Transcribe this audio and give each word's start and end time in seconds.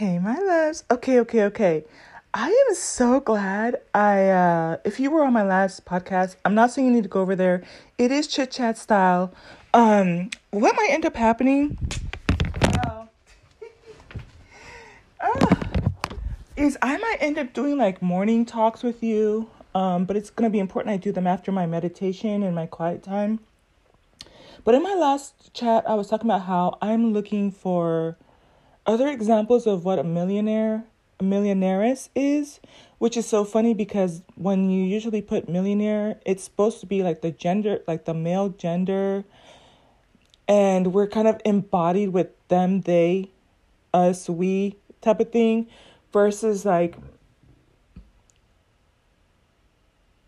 Hey, 0.00 0.18
my 0.18 0.38
loves. 0.38 0.82
Okay, 0.90 1.20
okay, 1.20 1.42
okay. 1.42 1.84
I 2.32 2.48
am 2.48 2.74
so 2.74 3.20
glad 3.20 3.82
I, 3.92 4.30
uh, 4.30 4.76
if 4.82 4.98
you 4.98 5.10
were 5.10 5.22
on 5.22 5.34
my 5.34 5.42
last 5.42 5.84
podcast, 5.84 6.36
I'm 6.42 6.54
not 6.54 6.70
saying 6.70 6.88
you 6.88 6.94
need 6.94 7.02
to 7.02 7.10
go 7.10 7.20
over 7.20 7.36
there. 7.36 7.62
It 7.98 8.10
is 8.10 8.26
chit 8.26 8.50
chat 8.50 8.78
style. 8.78 9.30
Um, 9.74 10.30
what 10.52 10.74
might 10.74 10.88
end 10.90 11.04
up 11.04 11.16
happening 11.16 11.76
uh, 12.86 13.04
is 16.56 16.78
I 16.80 16.96
might 16.96 17.18
end 17.20 17.36
up 17.36 17.52
doing 17.52 17.76
like 17.76 18.00
morning 18.00 18.46
talks 18.46 18.82
with 18.82 19.02
you. 19.02 19.50
Um, 19.74 20.06
but 20.06 20.16
it's 20.16 20.30
going 20.30 20.50
to 20.50 20.50
be 20.50 20.60
important 20.60 20.94
I 20.94 20.96
do 20.96 21.12
them 21.12 21.26
after 21.26 21.52
my 21.52 21.66
meditation 21.66 22.42
and 22.42 22.54
my 22.54 22.64
quiet 22.64 23.02
time. 23.02 23.40
But 24.64 24.74
in 24.74 24.82
my 24.82 24.94
last 24.94 25.52
chat, 25.52 25.84
I 25.86 25.92
was 25.92 26.08
talking 26.08 26.30
about 26.30 26.46
how 26.46 26.78
I'm 26.80 27.12
looking 27.12 27.50
for 27.50 28.16
other 28.90 29.08
examples 29.08 29.66
of 29.66 29.84
what 29.84 30.00
a 30.00 30.04
millionaire, 30.04 30.84
a 31.20 31.22
millionaires 31.22 32.10
is, 32.16 32.58
which 32.98 33.16
is 33.16 33.26
so 33.26 33.44
funny 33.44 33.72
because 33.72 34.22
when 34.34 34.68
you 34.68 34.84
usually 34.84 35.22
put 35.22 35.48
millionaire, 35.48 36.18
it's 36.26 36.42
supposed 36.42 36.80
to 36.80 36.86
be 36.86 37.02
like 37.02 37.22
the 37.22 37.30
gender, 37.30 37.80
like 37.86 38.04
the 38.04 38.14
male 38.14 38.48
gender, 38.48 39.24
and 40.48 40.92
we're 40.92 41.06
kind 41.06 41.28
of 41.28 41.40
embodied 41.44 42.08
with 42.08 42.28
them, 42.48 42.80
they, 42.80 43.30
us, 43.94 44.28
we 44.28 44.76
type 45.00 45.20
of 45.20 45.30
thing, 45.30 45.68
versus 46.12 46.64
like 46.64 46.96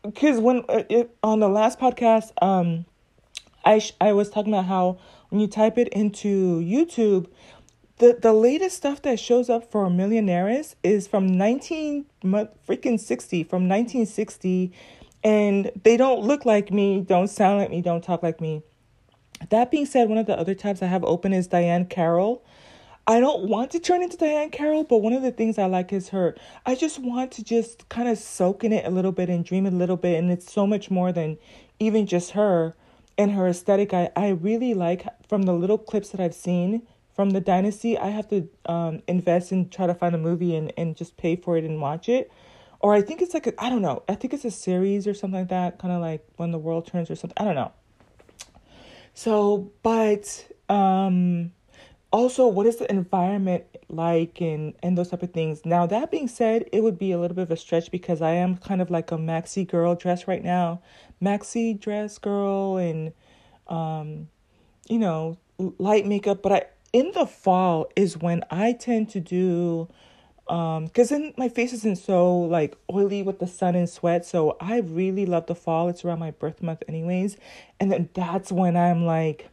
because 0.03 0.39
when 0.39 0.65
uh, 0.69 0.84
it, 0.89 1.17
on 1.25 1.41
the 1.41 1.48
last 1.48 1.81
podcast, 1.81 2.31
um, 2.41 2.84
I 3.65 3.81
sh- 3.81 3.95
I 4.01 4.12
was 4.12 4.31
talking 4.31 4.53
about 4.53 4.67
how 4.67 4.98
when 5.31 5.41
you 5.41 5.47
type 5.47 5.79
it 5.79 5.89
into 5.89 6.61
YouTube, 6.61 7.27
the 8.02 8.19
the 8.20 8.33
latest 8.33 8.77
stuff 8.77 9.01
that 9.02 9.20
shows 9.20 9.48
up 9.48 9.70
for 9.70 9.88
millionaires 9.88 10.74
is 10.83 11.06
from 11.06 11.24
19 11.24 12.05
freaking 12.25 12.98
60 12.98 13.44
from 13.44 13.69
1960 13.69 14.72
and 15.22 15.70
they 15.84 15.97
don't 15.97 16.20
look 16.20 16.44
like 16.44 16.72
me 16.72 17.00
don't 17.00 17.28
sound 17.28 17.61
like 17.61 17.70
me 17.70 17.81
don't 17.81 18.03
talk 18.03 18.22
like 18.25 18.41
me. 18.41 18.62
That 19.50 19.70
being 19.70 19.86
said 19.86 20.09
one 20.09 20.19
of 20.19 20.27
the 20.27 20.36
other 20.36 20.55
tabs 20.55 20.83
i 20.83 20.86
have 20.86 21.05
open 21.05 21.33
is 21.33 21.47
Diahann 21.47 21.89
Carroll. 21.89 22.44
I 23.06 23.20
don't 23.20 23.48
want 23.48 23.70
to 23.70 23.78
turn 23.78 24.03
into 24.03 24.16
Diahann 24.16 24.50
Carroll 24.50 24.83
but 24.83 24.98
one 24.98 25.12
of 25.12 25.22
the 25.22 25.31
things 25.31 25.56
i 25.56 25.66
like 25.66 25.92
is 25.92 26.09
her. 26.09 26.34
I 26.66 26.75
just 26.75 26.98
want 26.98 27.31
to 27.33 27.44
just 27.44 27.89
kind 27.89 28.09
of 28.09 28.19
soak 28.19 28.64
in 28.64 28.72
it 28.72 28.84
a 28.84 28.91
little 28.91 29.12
bit 29.12 29.28
and 29.28 29.44
dream 29.44 29.64
a 29.64 29.70
little 29.70 29.97
bit 29.97 30.19
and 30.19 30.28
it's 30.28 30.53
so 30.53 30.66
much 30.66 30.91
more 30.91 31.12
than 31.12 31.39
even 31.78 32.06
just 32.06 32.33
her 32.33 32.75
and 33.16 33.31
her 33.31 33.47
aesthetic. 33.47 33.94
I, 33.94 34.11
I 34.16 34.31
really 34.31 34.75
like 34.75 35.06
from 35.28 35.42
the 35.42 35.53
little 35.53 35.78
clips 35.78 36.09
that 36.09 36.20
i've 36.20 36.34
seen 36.34 36.83
from 37.23 37.31
the 37.31 37.41
dynasty 37.41 37.97
i 37.97 38.09
have 38.09 38.27
to 38.27 38.48
um, 38.67 39.01
invest 39.06 39.53
and 39.53 39.70
try 39.70 39.87
to 39.87 39.95
find 39.95 40.12
a 40.12 40.19
movie 40.19 40.56
and, 40.56 40.73
and 40.77 40.97
just 40.97 41.17
pay 41.17 41.37
for 41.37 41.56
it 41.56 41.62
and 41.62 41.81
watch 41.81 42.09
it. 42.09 42.33
Or 42.81 42.95
i 42.95 43.01
think 43.01 43.23
it's 43.23 43.33
like 43.33 43.47
I 43.59 43.70
don't 43.70 43.81
know 43.81 44.03
i 44.09 44.17
think 44.17 44.34
it's 44.34 44.45
a 44.45 44.51
series 44.51 45.06
or 45.06 45.15
something 45.15 45.39
like 45.39 45.50
that 45.50 45.78
kind 45.78 45.95
of 45.95 46.00
like 46.00 46.27
when 46.34 46.50
the 46.50 46.59
world 46.59 46.89
turns 46.89 47.12
or 47.12 47.15
something 47.15 47.37
i 47.37 47.45
don't 47.45 47.55
know. 47.55 47.70
So 49.15 49.70
but 49.84 50.50
um 50.69 51.53
also 52.11 52.48
what 52.48 52.67
is 52.67 52.78
the 52.78 52.91
environment 52.91 53.67
like 53.89 54.41
and 54.41 54.75
and 54.83 54.98
those 54.98 55.11
type 55.11 55.23
of 55.23 55.33
things? 55.33 55.65
Now 55.65 55.87
that 55.87 56.11
being 56.11 56.27
said 56.27 56.69
it 56.73 56.83
would 56.83 56.98
be 56.98 57.12
a 57.12 57.20
little 57.20 57.37
bit 57.37 57.43
of 57.43 57.53
a 57.53 57.56
stretch 57.56 57.93
because 57.93 58.20
i 58.20 58.33
am 58.33 58.56
kind 58.56 58.83
of 58.83 58.91
like 58.91 59.12
a 59.12 59.17
maxi 59.17 59.65
girl 59.65 59.95
dress 59.95 60.27
right 60.27 60.43
now 60.43 60.83
maxi 61.23 61.78
dress 61.78 62.19
girl 62.19 62.78
and 62.78 63.12
um 63.69 64.27
you 64.89 64.98
know 64.98 65.39
light 65.78 66.05
makeup 66.05 66.43
but 66.43 66.50
i 66.50 66.62
in 66.93 67.12
the 67.12 67.27
fall 67.27 67.91
is 67.97 68.19
when 68.19 68.45
I 68.51 68.73
tend 68.73 69.11
to 69.11 69.21
do 69.21 69.89
um 70.48 70.87
because 70.87 71.11
then 71.11 71.33
my 71.37 71.49
face 71.49 71.73
isn't 71.73 71.97
so 71.97 72.37
like 72.37 72.77
oily 72.93 73.23
with 73.23 73.39
the 73.39 73.47
sun 73.47 73.77
and 73.77 73.89
sweat 73.89 74.27
so 74.27 74.57
i 74.61 74.79
really 74.81 75.25
love 75.25 75.47
the 75.47 75.55
fall. 75.55 75.89
It's 75.89 76.05
around 76.05 76.19
my 76.19 76.33
birth 76.33 76.62
month 76.62 76.83
anyways 76.89 77.37
and 77.78 77.93
then 77.93 78.09
that's 78.12 78.50
when 78.50 78.77
i'm 78.77 79.06
like 79.06 79.49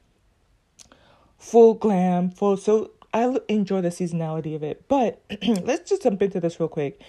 full 1.38 1.76
glam 1.76 2.32
full 2.32 2.58
so 2.58 2.92
i 3.14 3.38
enjoy 3.48 3.82
the 3.82 3.90
seasonality 3.90 4.56
of 4.56 4.64
it. 4.64 4.88
But 4.88 5.22
let's 5.64 5.90
just 5.90 6.04
jump 6.04 6.22
into 6.22 6.40
this 6.40 6.60
real 6.60 6.70
quick. 6.70 7.02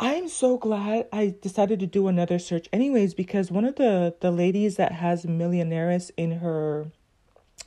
I'm 0.00 0.28
so 0.28 0.58
glad 0.58 1.06
i 1.12 1.34
decided 1.40 1.78
to 1.80 1.86
do 1.86 2.08
another 2.08 2.38
search 2.38 2.68
anyways 2.72 3.14
because 3.14 3.50
one 3.50 3.64
of 3.64 3.76
the 3.76 4.14
the 4.20 4.30
ladies 4.30 4.76
that 4.76 4.92
has 4.92 5.24
millionaires 5.24 6.10
in 6.16 6.38
her 6.38 6.90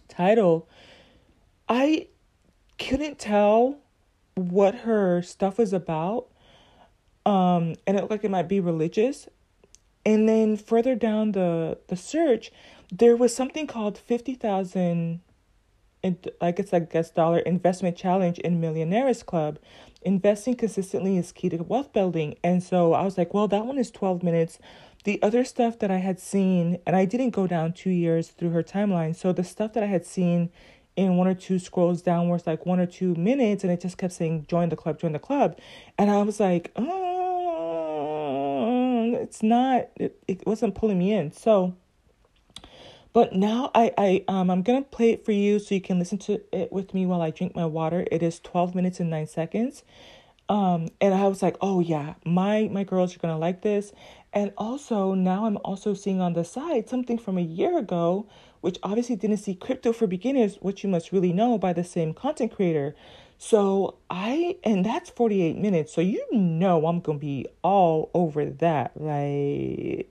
title 0.10 0.68
I 1.68 2.08
couldn't 2.78 3.20
tell 3.20 3.78
what 4.36 4.76
her 4.76 5.22
stuff 5.22 5.58
was 5.58 5.74
about. 5.74 6.28
Um, 7.26 7.76
and 7.86 7.98
it 7.98 8.02
looked 8.02 8.12
like 8.12 8.24
it 8.24 8.32
might 8.32 8.48
be 8.48 8.60
religious. 8.60 9.28
And 10.06 10.30
then 10.30 10.56
further 10.56 10.96
down 10.96 11.34
the 11.34 11.80
the 11.88 11.98
search, 11.98 12.52
there 12.90 13.18
was 13.18 13.36
something 13.36 13.68
called 13.68 13.98
fifty 13.98 14.36
thousand, 14.36 15.20
I 16.40 16.52
guess 16.52 16.72
I 16.74 16.80
guess 16.80 17.10
dollar 17.10 17.40
investment 17.40 17.98
challenge 17.98 18.40
in 18.40 18.62
Millionaires 18.62 19.24
Club. 19.24 19.60
Investing 20.04 20.56
consistently 20.56 21.18
is 21.18 21.34
key 21.34 21.50
to 21.50 21.58
wealth 21.58 21.92
building, 21.92 22.38
and 22.42 22.64
so 22.64 22.94
I 22.94 23.04
was 23.04 23.18
like, 23.18 23.34
well, 23.34 23.50
that 23.50 23.66
one 23.66 23.78
is 23.78 23.92
twelve 23.92 24.24
minutes. 24.24 24.60
The 25.04 25.22
other 25.22 25.44
stuff 25.44 25.80
that 25.80 25.92
I 25.92 25.98
had 25.98 26.20
seen, 26.20 26.80
and 26.86 26.96
I 26.96 27.04
didn't 27.04 27.32
go 27.32 27.46
down 27.46 27.74
two 27.74 27.90
years 27.90 28.30
through 28.30 28.52
her 28.52 28.64
timeline. 28.64 29.14
So 29.14 29.34
the 29.34 29.44
stuff 29.44 29.74
that 29.74 29.84
I 29.84 29.88
had 29.88 30.06
seen 30.06 30.50
in 30.98 31.16
one 31.16 31.28
or 31.28 31.36
two 31.36 31.60
scrolls 31.60 32.02
downwards, 32.02 32.46
like 32.48 32.66
one 32.66 32.82
or 32.82 32.88
two 32.88 33.16
minutes, 33.16 33.64
and 33.64 33.72
it 33.72 33.80
just 33.80 33.98
kept 33.98 34.12
saying, 34.14 34.48
join 34.50 34.68
the 34.70 34.76
club, 34.76 35.00
join 35.00 35.14
the 35.14 35.20
club. 35.20 35.58
And 35.98 36.10
I 36.12 36.24
was 36.24 36.40
like, 36.42 36.72
oh, 36.76 36.88
it's 39.14 39.44
not, 39.44 39.90
it, 39.96 40.20
it 40.28 40.46
wasn't 40.46 40.74
pulling 40.76 40.98
me 40.98 41.14
in. 41.14 41.32
So, 41.32 41.76
but 43.14 43.32
now 43.34 43.72
I, 43.74 43.94
I 43.98 44.24
um 44.28 44.52
I'm 44.52 44.62
gonna 44.64 44.82
play 44.84 45.12
it 45.12 45.24
for 45.26 45.32
you 45.32 45.60
so 45.60 45.74
you 45.74 45.82
can 45.82 45.98
listen 45.98 46.18
to 46.20 46.42
it 46.52 46.72
with 46.72 46.94
me 46.94 47.06
while 47.06 47.22
I 47.22 47.32
drink 47.32 47.56
my 47.56 47.66
water. 47.66 48.06
It 48.12 48.22
is 48.22 48.40
12 48.40 48.76
minutes 48.76 49.00
and 49.00 49.10
9 49.10 49.26
seconds. 49.28 49.84
Um 50.50 50.90
and 51.02 51.14
I 51.16 51.28
was 51.28 51.42
like, 51.42 51.58
"Oh 51.62 51.80
yeah, 51.80 52.14
my 52.26 52.70
my 52.72 52.84
girls 52.84 53.16
are 53.16 53.20
to 53.20 53.36
like 53.36 53.62
this." 53.62 53.92
And 54.34 54.54
also 54.58 55.16
now 55.16 55.46
I'm 55.46 55.58
also 55.64 55.96
seeing 55.96 56.22
on 56.22 56.34
the 56.34 56.44
side 56.44 56.90
something 56.90 57.18
from 57.18 57.40
a 57.40 57.42
year 57.42 57.78
ago 57.80 58.28
which 58.62 58.78
obviously 58.84 59.16
didn't 59.16 59.38
see 59.38 59.56
crypto 59.56 59.94
for 59.94 60.08
beginners, 60.08 60.58
which 60.62 60.84
you 60.84 60.90
must 60.90 61.12
really 61.12 61.34
know 61.34 61.58
by 61.58 61.74
the 61.74 61.84
same 61.84 62.14
content 62.14 62.56
creator. 62.56 62.96
So 63.38 63.96
I, 64.10 64.58
and 64.64 64.86
that's 64.86 65.10
48 65.12 65.58
minutes. 65.58 65.94
So 65.94 66.02
you 66.02 66.26
know 66.32 66.88
I'm 66.88 67.00
going 67.00 67.20
to 67.20 67.26
be 67.26 67.46
all 67.64 68.10
over 68.14 68.46
that. 68.46 68.92
Like, 69.00 70.10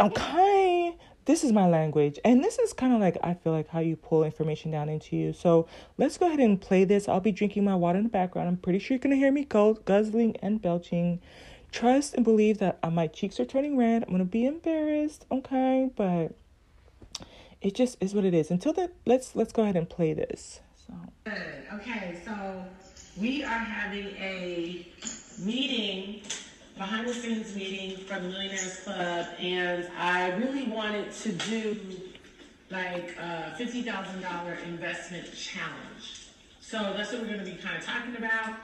okay, 0.00 0.96
this 1.26 1.44
is 1.44 1.52
my 1.52 1.68
language. 1.68 2.18
And 2.24 2.42
this 2.42 2.58
is 2.58 2.72
kind 2.72 2.92
of 2.92 3.00
like, 3.00 3.16
I 3.22 3.34
feel 3.34 3.52
like 3.52 3.68
how 3.68 3.80
you 3.80 3.96
pull 3.96 4.24
information 4.24 4.70
down 4.70 4.88
into 4.88 5.16
you. 5.16 5.32
So 5.32 5.68
let's 5.96 6.18
go 6.18 6.26
ahead 6.26 6.40
and 6.40 6.60
play 6.60 6.84
this. 6.84 7.08
I'll 7.08 7.20
be 7.20 7.32
drinking 7.32 7.64
my 7.64 7.76
water 7.76 7.98
in 7.98 8.04
the 8.04 8.10
background. 8.10 8.48
I'm 8.48 8.56
pretty 8.56 8.80
sure 8.80 8.96
you're 8.96 9.00
going 9.00 9.12
to 9.12 9.16
hear 9.16 9.32
me 9.32 9.44
guzzling 9.44 10.36
and 10.38 10.60
belching 10.60 11.20
trust 11.74 12.14
and 12.14 12.24
believe 12.24 12.58
that 12.58 12.78
uh, 12.84 12.90
my 12.90 13.08
cheeks 13.08 13.40
are 13.40 13.44
turning 13.44 13.76
red. 13.76 14.04
I'm 14.04 14.10
gonna 14.10 14.24
be 14.24 14.46
embarrassed, 14.46 15.26
okay? 15.30 15.90
But 15.94 16.36
it 17.60 17.74
just 17.74 17.96
is 18.00 18.14
what 18.14 18.24
it 18.24 18.32
is. 18.32 18.50
Until 18.50 18.72
then, 18.72 18.90
let's 19.04 19.34
let's 19.34 19.52
go 19.52 19.62
ahead 19.62 19.76
and 19.76 19.88
play 19.88 20.12
this. 20.12 20.60
So. 20.86 20.94
Okay, 21.74 22.20
so 22.24 22.64
we 23.20 23.42
are 23.42 23.58
having 23.58 24.06
a 24.06 24.86
meeting, 25.40 26.22
behind 26.78 27.08
the 27.08 27.14
scenes 27.14 27.54
meeting 27.56 27.96
for 28.04 28.20
the 28.20 28.28
Millionaires 28.28 28.80
Club, 28.80 29.26
and 29.40 29.88
I 29.98 30.30
really 30.36 30.68
wanted 30.68 31.10
to 31.12 31.32
do 31.32 31.80
like 32.70 33.16
a 33.18 33.54
fifty 33.58 33.82
thousand 33.82 34.22
dollar 34.22 34.54
investment 34.66 35.26
challenge. 35.34 36.28
So 36.60 36.94
that's 36.96 37.12
what 37.12 37.22
we're 37.22 37.36
to 37.36 37.44
be 37.44 37.56
kind 37.56 37.76
of 37.76 37.84
talking 37.84 38.16
about. 38.16 38.54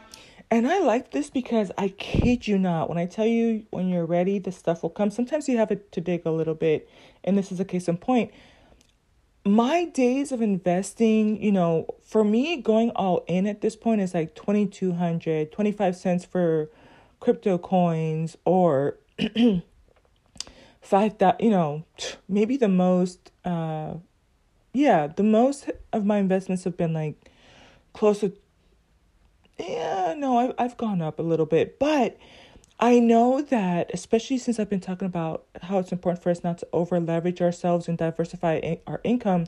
And 0.52 0.67
I 0.67 0.81
like 0.81 1.12
this 1.12 1.31
because 1.31 1.70
I 1.79 1.88
kid 1.88 2.49
you 2.49 2.58
not, 2.58 2.88
when 2.88 2.99
I 2.99 3.06
tell 3.06 3.26
you 3.26 3.67
when 3.70 3.88
you're 3.88 4.05
ready, 4.05 4.41
the 4.41 4.50
stuff 4.50 4.82
will 4.82 4.91
come. 4.91 5.11
Sometimes 5.11 5.49
you 5.49 5.56
have 5.58 5.69
to 5.69 6.00
dig 6.00 6.26
a 6.26 6.32
little 6.32 6.55
bit, 6.55 6.88
and 7.23 7.38
this 7.38 7.52
is 7.52 7.61
a 7.61 7.64
case 7.64 7.87
in 7.87 7.99
point. 7.99 8.32
My 9.44 9.85
days 9.85 10.32
of 10.32 10.43
investing, 10.43 11.41
you 11.41 11.52
know, 11.52 11.87
for 12.02 12.25
me, 12.25 12.56
going 12.56 12.91
all 12.91 13.25
in 13.29 13.47
at 13.47 13.61
this 13.61 13.76
point 13.76 14.00
is 14.00 14.12
like 14.12 14.35
2200 14.35 15.52
25 15.52 15.97
cents 15.97 16.25
for 16.25 16.69
crypto 17.20 17.56
coins, 17.56 18.37
or 18.44 18.99
five 20.81 21.17
that, 21.19 21.41
you 21.41 21.50
know, 21.50 21.85
maybe 22.29 22.56
the 22.56 22.69
most, 22.69 23.31
uh, 23.44 23.94
yeah, 24.73 25.06
the 25.06 25.23
most 25.23 25.70
of 25.93 26.05
my 26.05 26.19
investments 26.19 26.64
have 26.64 26.76
been 26.76 26.93
like 26.93 27.31
close 27.93 28.20
to 28.20 28.32
yeah, 29.68 30.14
no, 30.16 30.38
I've, 30.38 30.54
I've 30.58 30.76
gone 30.76 31.02
up 31.02 31.18
a 31.18 31.22
little 31.22 31.46
bit, 31.46 31.78
but 31.78 32.16
I 32.78 32.98
know 32.98 33.42
that, 33.42 33.90
especially 33.92 34.38
since 34.38 34.58
I've 34.58 34.70
been 34.70 34.80
talking 34.80 35.06
about 35.06 35.44
how 35.62 35.78
it's 35.78 35.92
important 35.92 36.22
for 36.22 36.30
us 36.30 36.42
not 36.42 36.58
to 36.58 36.68
over 36.72 36.98
leverage 36.98 37.42
ourselves 37.42 37.88
and 37.88 37.98
diversify 37.98 38.56
in- 38.56 38.80
our 38.86 39.00
income, 39.04 39.46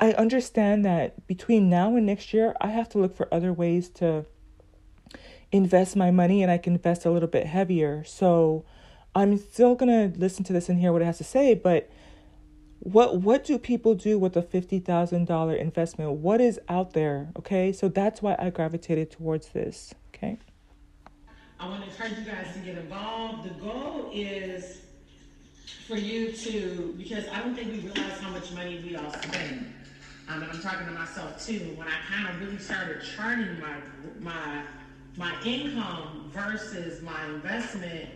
I 0.00 0.12
understand 0.12 0.84
that 0.84 1.26
between 1.28 1.70
now 1.70 1.94
and 1.94 2.06
next 2.06 2.34
year, 2.34 2.56
I 2.60 2.68
have 2.68 2.88
to 2.90 2.98
look 2.98 3.16
for 3.16 3.32
other 3.32 3.52
ways 3.52 3.88
to 3.90 4.26
invest 5.52 5.94
my 5.94 6.10
money 6.10 6.42
and 6.42 6.50
I 6.50 6.58
can 6.58 6.72
invest 6.72 7.04
a 7.04 7.10
little 7.10 7.28
bit 7.28 7.46
heavier. 7.46 8.02
So 8.04 8.64
I'm 9.14 9.38
still 9.38 9.74
going 9.76 10.12
to 10.12 10.18
listen 10.18 10.42
to 10.44 10.52
this 10.52 10.68
and 10.68 10.80
hear 10.80 10.92
what 10.92 11.02
it 11.02 11.04
has 11.04 11.18
to 11.18 11.24
say, 11.24 11.54
but 11.54 11.88
what 12.82 13.20
what 13.20 13.44
do 13.44 13.58
people 13.58 13.94
do 13.94 14.18
with 14.18 14.36
a 14.36 14.42
$50,000 14.42 15.58
investment? 15.58 16.12
What 16.12 16.40
is 16.40 16.58
out 16.68 16.94
there, 16.94 17.28
okay? 17.38 17.72
So 17.72 17.88
that's 17.88 18.20
why 18.20 18.34
I 18.40 18.50
gravitated 18.50 19.12
towards 19.12 19.50
this, 19.50 19.94
okay? 20.08 20.38
I 21.60 21.68
want 21.68 21.84
to 21.84 21.90
encourage 21.90 22.18
you 22.18 22.24
guys 22.24 22.52
to 22.54 22.58
get 22.58 22.76
involved. 22.76 23.44
The 23.44 23.54
goal 23.62 24.10
is 24.12 24.80
for 25.86 25.94
you 25.94 26.32
to 26.32 26.94
because 26.98 27.24
I 27.32 27.40
don't 27.40 27.54
think 27.54 27.70
we 27.70 27.78
realize 27.78 28.18
how 28.18 28.30
much 28.30 28.50
money 28.52 28.82
we 28.84 28.96
all 28.96 29.12
spend. 29.12 29.72
Um, 30.28 30.42
and 30.42 30.50
I'm 30.50 30.60
talking 30.60 30.86
to 30.86 30.92
myself 30.92 31.44
too. 31.44 31.74
When 31.76 31.86
I 31.86 31.98
kind 32.12 32.28
of 32.28 32.40
really 32.40 32.58
started 32.58 33.00
charting 33.02 33.60
my 33.60 33.76
my 34.18 34.62
my 35.16 35.32
income 35.44 36.32
versus 36.32 37.00
my 37.00 37.26
investment, 37.26 38.08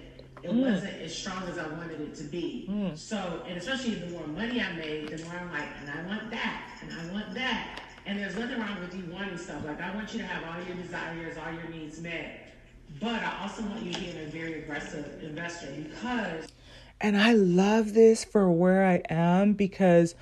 it 0.47 0.53
mm. 0.53 0.73
wasn't 0.73 1.03
as 1.03 1.15
strong 1.15 1.43
as 1.49 1.59
I 1.59 1.67
wanted 1.67 2.01
it 2.01 2.15
to 2.17 2.25
be. 2.25 2.67
Mm. 2.71 2.97
So, 2.97 3.43
and 3.49 3.59
especially 3.59 3.97
the 3.97 4.11
more 4.11 4.27
money 4.27 4.61
I 4.61 4.73
made, 4.75 5.09
the 5.09 5.25
more 5.25 5.35
I'm 5.35 5.51
like, 5.51 5.69
and 5.81 5.91
I 5.91 6.07
want 6.07 6.31
that, 6.31 6.63
and 6.83 6.93
I 6.93 7.13
want 7.13 7.35
that. 7.35 7.81
And 8.07 8.19
there's 8.21 8.37
nothing 8.37 8.61
wrong 8.61 8.81
with 8.81 8.95
you 8.95 9.13
wanting 9.13 9.37
stuff. 9.37 9.65
Like 9.67 9.81
I 9.81 9.93
want 9.95 10.13
you 10.13 10.21
to 10.21 10.27
have 10.27 10.45
all 10.45 10.65
your 10.65 10.77
desires, 10.77 11.37
all 11.37 11.53
your 11.53 11.69
needs 11.69 12.01
met. 12.01 12.53
But 13.01 13.21
I 13.21 13.43
also 13.43 13.63
want 13.63 13.83
you 13.83 13.93
being 13.95 14.17
a 14.17 14.31
very 14.31 14.63
aggressive 14.63 15.21
investor 15.23 15.67
because. 15.77 16.47
And 17.01 17.17
I 17.17 17.33
love 17.33 17.93
this 17.93 18.25
for 18.25 18.51
where 18.51 18.87
I 18.87 19.03
am 19.11 19.55
because 19.55 20.15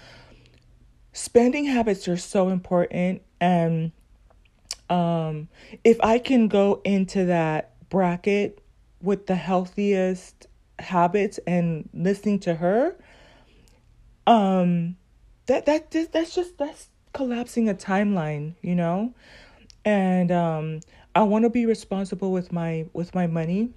spending 1.12 1.67
habits 1.67 2.09
are 2.09 2.17
so 2.17 2.49
important 2.49 3.23
and 3.41 3.93
um 4.91 5.49
if 5.85 5.97
i 6.03 6.19
can 6.19 6.49
go 6.49 6.81
into 6.85 7.27
that 7.27 7.70
bracket 7.88 8.61
with 9.05 9.27
the 9.27 9.35
healthiest 9.35 10.47
habits 10.79 11.39
and 11.47 11.89
listening 11.95 12.39
to 12.41 12.55
her 12.56 12.97
um 14.27 14.97
that 15.47 15.67
that 15.67 15.91
that's 16.12 16.35
just 16.35 16.59
that's 16.59 16.89
collapsing 17.12 17.69
a 17.69 17.75
timeline 17.75 18.55
you 18.61 18.75
know? 18.75 19.15
And 19.85 20.33
um 20.33 20.81
i 21.15 21.23
want 21.23 21.45
to 21.45 21.51
be 21.51 21.67
responsible 21.67 22.33
with 22.33 22.53
my 22.53 22.87
with 22.93 23.15
my 23.15 23.27
money. 23.27 23.71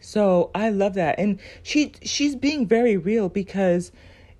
So 0.00 0.50
i 0.54 0.70
love 0.70 0.94
that. 0.94 1.18
And 1.18 1.38
she 1.62 1.92
she's 2.02 2.34
being 2.34 2.66
very 2.66 2.96
real 2.96 3.28
because 3.28 3.92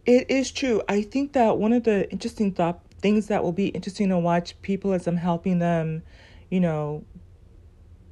it 0.06 0.31
is 0.31 0.50
true. 0.50 0.82
I 0.88 1.02
think 1.02 1.35
that 1.35 1.58
one 1.58 1.73
of 1.73 1.85
the 1.85 2.11
interesting 2.11 2.52
thought 2.52 2.81
things 3.00 3.29
that 3.29 3.43
will 3.43 3.52
be 3.52 3.69
interesting 3.69 4.08
to 4.08 4.19
watch 4.19 4.61
people 4.62 4.93
as 4.93 5.06
I'm 5.06 5.17
helping 5.17 5.58
them, 5.58 6.02
you 6.50 6.61
know, 6.61 7.05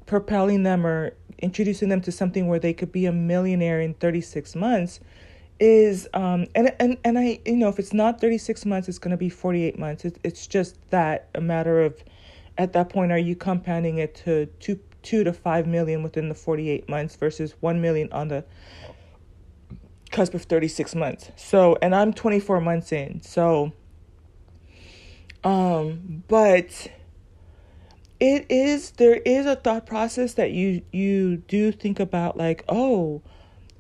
propelling 0.08 0.64
them 0.64 0.84
or 0.84 1.12
introducing 1.38 1.88
them 1.88 2.00
to 2.00 2.10
something 2.10 2.49
where 2.49 2.58
they 2.58 2.72
could 2.72 2.90
be 2.90 3.06
a 3.06 3.12
millionaire 3.12 3.81
in 3.81 3.94
36 3.94 4.56
months 4.56 4.99
is 5.60 6.08
um 6.14 6.46
and 6.55 6.75
and 6.81 6.96
and 7.05 7.19
I 7.19 7.38
you 7.44 7.56
know 7.56 7.69
if 7.69 7.78
it's 7.78 7.93
not 7.93 8.20
36 8.20 8.66
months 8.66 8.88
it's 8.88 8.99
going 8.99 9.12
to 9.12 9.16
be 9.16 9.28
48 9.28 9.78
months 9.78 10.05
it, 10.05 10.19
it's 10.25 10.46
just 10.46 10.76
that 10.90 11.28
a 11.34 11.40
matter 11.40 11.82
of 11.82 12.02
at 12.56 12.72
that 12.72 12.88
point 12.88 13.12
are 13.12 13.19
you 13.19 13.37
compounding 13.37 13.99
it 13.99 14.14
to 14.25 14.46
2 14.60 14.78
2 15.02 15.25
to 15.25 15.32
5 15.32 15.66
million 15.66 16.02
within 16.02 16.28
the 16.28 16.34
48 16.34 16.88
months 16.88 17.16
versus 17.16 17.54
1 17.61 17.81
million 17.81 18.12
on 18.12 18.28
the 18.28 18.44
cusp 20.11 20.34
of 20.34 20.43
36 20.43 20.94
months. 20.94 21.31
So, 21.37 21.78
and 21.81 21.94
I'm 21.94 22.12
24 22.12 22.61
months 22.61 22.93
in. 22.93 23.20
So, 23.22 23.72
um, 25.44 26.25
but 26.28 26.88
it 28.20 28.47
is 28.49 28.91
there 28.93 29.15
is 29.15 29.47
a 29.47 29.56
thought 29.56 29.87
process 29.87 30.35
that 30.35 30.50
you 30.50 30.82
you 30.93 31.38
do 31.49 31.73
think 31.73 32.00
about 32.00 32.37
like, 32.37 32.65
oh, 32.69 33.23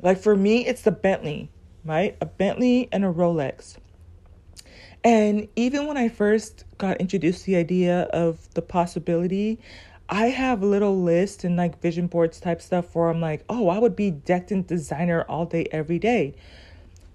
like 0.00 0.18
for 0.18 0.36
me 0.36 0.66
it's 0.66 0.82
the 0.82 0.92
Bentley, 0.92 1.50
right? 1.84 2.16
A 2.20 2.26
Bentley 2.26 2.88
and 2.92 3.04
a 3.04 3.12
Rolex. 3.12 3.76
And 5.04 5.48
even 5.56 5.86
when 5.86 5.96
I 5.96 6.08
first 6.08 6.64
got 6.76 6.98
introduced 6.98 7.44
to 7.44 7.46
the 7.46 7.56
idea 7.56 8.02
of 8.12 8.52
the 8.54 8.62
possibility, 8.62 9.58
I 10.08 10.26
have 10.26 10.62
little 10.62 11.02
lists 11.02 11.44
and 11.44 11.56
like 11.56 11.80
vision 11.80 12.06
boards 12.06 12.40
type 12.40 12.62
stuff 12.62 12.94
where 12.94 13.08
I'm 13.08 13.20
like, 13.20 13.44
oh, 13.48 13.68
I 13.68 13.78
would 13.78 13.94
be 13.94 14.10
decked 14.10 14.50
in 14.50 14.64
designer 14.64 15.24
all 15.28 15.46
day, 15.46 15.68
every 15.70 15.98
day. 15.98 16.34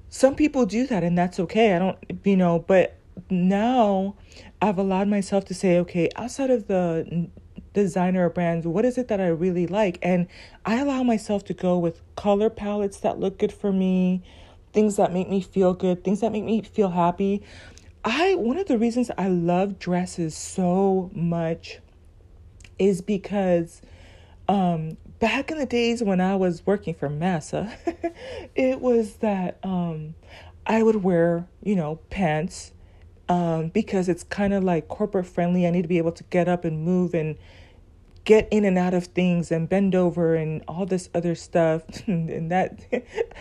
Some 0.10 0.36
people 0.36 0.66
do 0.66 0.86
that 0.88 1.04
and 1.04 1.18
that's 1.18 1.40
okay. 1.40 1.76
I 1.76 1.80
don't, 1.80 1.98
you 2.24 2.38
know, 2.38 2.60
but 2.60 2.96
now 3.30 4.16
I've 4.62 4.78
allowed 4.78 5.08
myself 5.08 5.46
to 5.46 5.54
say, 5.54 5.78
okay, 5.80 6.10
outside 6.16 6.50
of 6.50 6.68
the 6.68 7.30
designer 7.74 8.30
brands, 8.30 8.66
what 8.66 8.86
is 8.86 8.98
it 8.98 9.08
that 9.08 9.20
I 9.20 9.28
really 9.28 9.68
like? 9.68 10.00
And 10.02 10.28
I 10.66 10.78
allow 10.80 11.04
myself 11.04 11.44
to 11.46 11.54
go 11.54 11.78
with 11.78 12.02
color 12.16 12.50
palettes 12.50 13.00
that 13.00 13.20
look 13.20 13.40
good 13.40 13.52
for 13.52 13.72
me, 13.72 14.24
things 14.72 14.96
that 14.96 15.12
make 15.12 15.30
me 15.30 15.42
feel 15.42 15.74
good, 15.74 16.04
things 16.04 16.22
that 16.22 16.32
make 16.32 16.44
me 16.44 16.62
feel 16.62 16.90
happy. 16.90 17.44
I 18.06 18.36
one 18.36 18.58
of 18.58 18.68
the 18.68 18.78
reasons 18.78 19.10
I 19.18 19.30
love 19.30 19.80
dresses 19.80 20.36
so 20.36 21.10
much 21.14 21.80
is 22.78 23.02
because 23.02 23.82
um, 24.48 24.98
back 25.20 25.52
in 25.52 25.58
the 25.58 25.66
days 25.66 26.04
when 26.04 26.20
I 26.20 26.36
was 26.36 26.66
working 26.66 26.94
for 26.94 27.10
Massa, 27.10 27.74
it 28.56 28.82
was 28.82 29.16
that 29.18 29.58
um, 29.64 30.16
I 30.66 30.84
would 30.84 30.98
wear, 30.98 31.48
you 31.64 31.76
know, 31.76 31.96
pants 32.10 32.74
um, 33.30 33.70
because 33.70 34.10
it's 34.10 34.24
kind 34.24 34.54
of 34.54 34.64
like 34.64 34.88
corporate 34.88 35.26
friendly. 35.26 35.66
I 35.68 35.72
need 35.72 35.84
to 35.84 35.88
be 35.88 35.98
able 35.98 36.12
to 36.14 36.24
get 36.26 36.48
up 36.48 36.66
and 36.66 36.84
move 36.84 37.14
and 37.14 37.38
get 38.26 38.48
in 38.52 38.64
and 38.64 38.78
out 38.78 38.94
of 38.94 39.08
things 39.08 39.52
and 39.52 39.68
bend 39.68 39.94
over 39.94 40.34
and 40.36 40.64
all 40.68 40.86
this 40.86 41.10
other 41.14 41.36
stuff. 41.36 41.84
And 42.08 42.52
that 42.52 42.80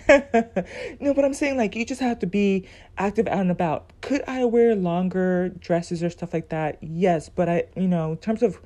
no 1.01 1.15
but 1.15 1.25
i'm 1.25 1.35
saying 1.35 1.57
like 1.57 1.77
you 1.77 1.85
just 1.85 2.01
have 2.01 2.19
to 2.21 2.27
be 2.27 2.67
active 2.99 3.29
out 3.29 3.41
and 3.41 3.51
about. 3.51 3.93
Could 4.01 4.23
i 4.27 4.45
wear 4.45 4.75
longer 4.75 5.51
dresses 5.51 6.03
or 6.03 6.11
stuff 6.11 6.33
like 6.35 6.49
that? 6.49 6.79
Yes 6.81 7.29
but 7.29 7.49
i 7.49 7.65
you 7.77 7.89
know 7.89 8.13
in 8.13 8.19
terms 8.19 8.43
of 8.43 8.61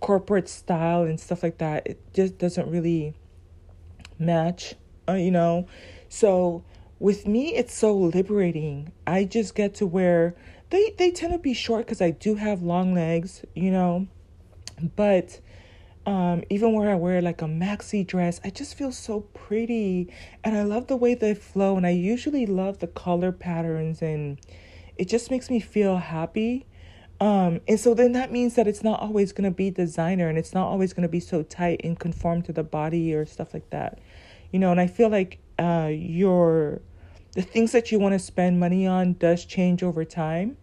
corporate 0.00 0.48
style 0.48 1.04
and 1.04 1.18
stuff 1.18 1.42
like 1.42 1.58
that 1.58 1.86
it 1.86 2.00
just 2.12 2.36
doesn't 2.36 2.68
really 2.68 3.14
match 4.18 4.74
uh, 5.08 5.14
you 5.14 5.30
know? 5.30 5.66
So 6.08 6.64
with 6.98 7.26
me 7.26 7.54
it's 7.54 7.74
so 7.74 7.96
liberating. 7.96 8.92
I 9.06 9.24
just 9.24 9.54
get 9.54 9.74
to 9.76 9.86
wear 9.86 10.34
they 10.72 10.94
they 10.98 11.10
tend 11.10 11.32
to 11.32 11.38
be 11.38 11.54
short 11.54 11.86
because 11.86 12.00
i 12.02 12.10
do 12.10 12.34
have 12.34 12.62
long 12.62 12.94
legs 12.94 13.44
you 13.54 13.70
know 13.70 14.06
but 14.96 15.40
um, 16.04 16.42
even 16.50 16.74
where 16.74 16.90
I 16.90 16.96
wear 16.96 17.22
like 17.22 17.42
a 17.42 17.46
maxi 17.46 18.04
dress, 18.04 18.40
I 18.44 18.50
just 18.50 18.76
feel 18.76 18.90
so 18.90 19.20
pretty 19.20 20.12
and 20.42 20.56
I 20.56 20.64
love 20.64 20.88
the 20.88 20.96
way 20.96 21.14
they 21.14 21.34
flow. 21.34 21.76
And 21.76 21.86
I 21.86 21.90
usually 21.90 22.44
love 22.44 22.80
the 22.80 22.88
color 22.88 23.30
patterns, 23.30 24.02
and 24.02 24.38
it 24.96 25.08
just 25.08 25.30
makes 25.30 25.48
me 25.48 25.60
feel 25.60 25.98
happy. 25.98 26.66
Um, 27.20 27.60
and 27.68 27.78
so 27.78 27.94
then 27.94 28.12
that 28.12 28.32
means 28.32 28.56
that 28.56 28.66
it's 28.66 28.82
not 28.82 29.00
always 29.00 29.32
going 29.32 29.44
to 29.44 29.54
be 29.54 29.70
designer 29.70 30.28
and 30.28 30.36
it's 30.36 30.52
not 30.52 30.66
always 30.66 30.92
going 30.92 31.04
to 31.04 31.08
be 31.08 31.20
so 31.20 31.44
tight 31.44 31.80
and 31.84 31.96
conform 31.96 32.42
to 32.42 32.52
the 32.52 32.64
body 32.64 33.14
or 33.14 33.24
stuff 33.24 33.54
like 33.54 33.70
that. 33.70 34.00
You 34.50 34.58
know, 34.58 34.72
and 34.72 34.80
I 34.80 34.88
feel 34.88 35.08
like 35.08 35.38
uh, 35.56 35.90
your 35.92 36.82
the 37.34 37.42
things 37.42 37.72
that 37.72 37.92
you 37.92 38.00
want 38.00 38.12
to 38.12 38.18
spend 38.18 38.58
money 38.58 38.86
on 38.88 39.14
does 39.14 39.44
change 39.44 39.84
over 39.84 40.04
time. 40.04 40.56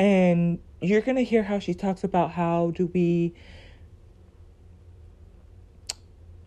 And 0.00 0.60
you're 0.80 1.02
going 1.02 1.18
to 1.18 1.24
hear 1.24 1.42
how 1.42 1.58
she 1.58 1.74
talks 1.74 2.04
about 2.04 2.30
how 2.30 2.70
do 2.70 2.86
we 2.86 3.34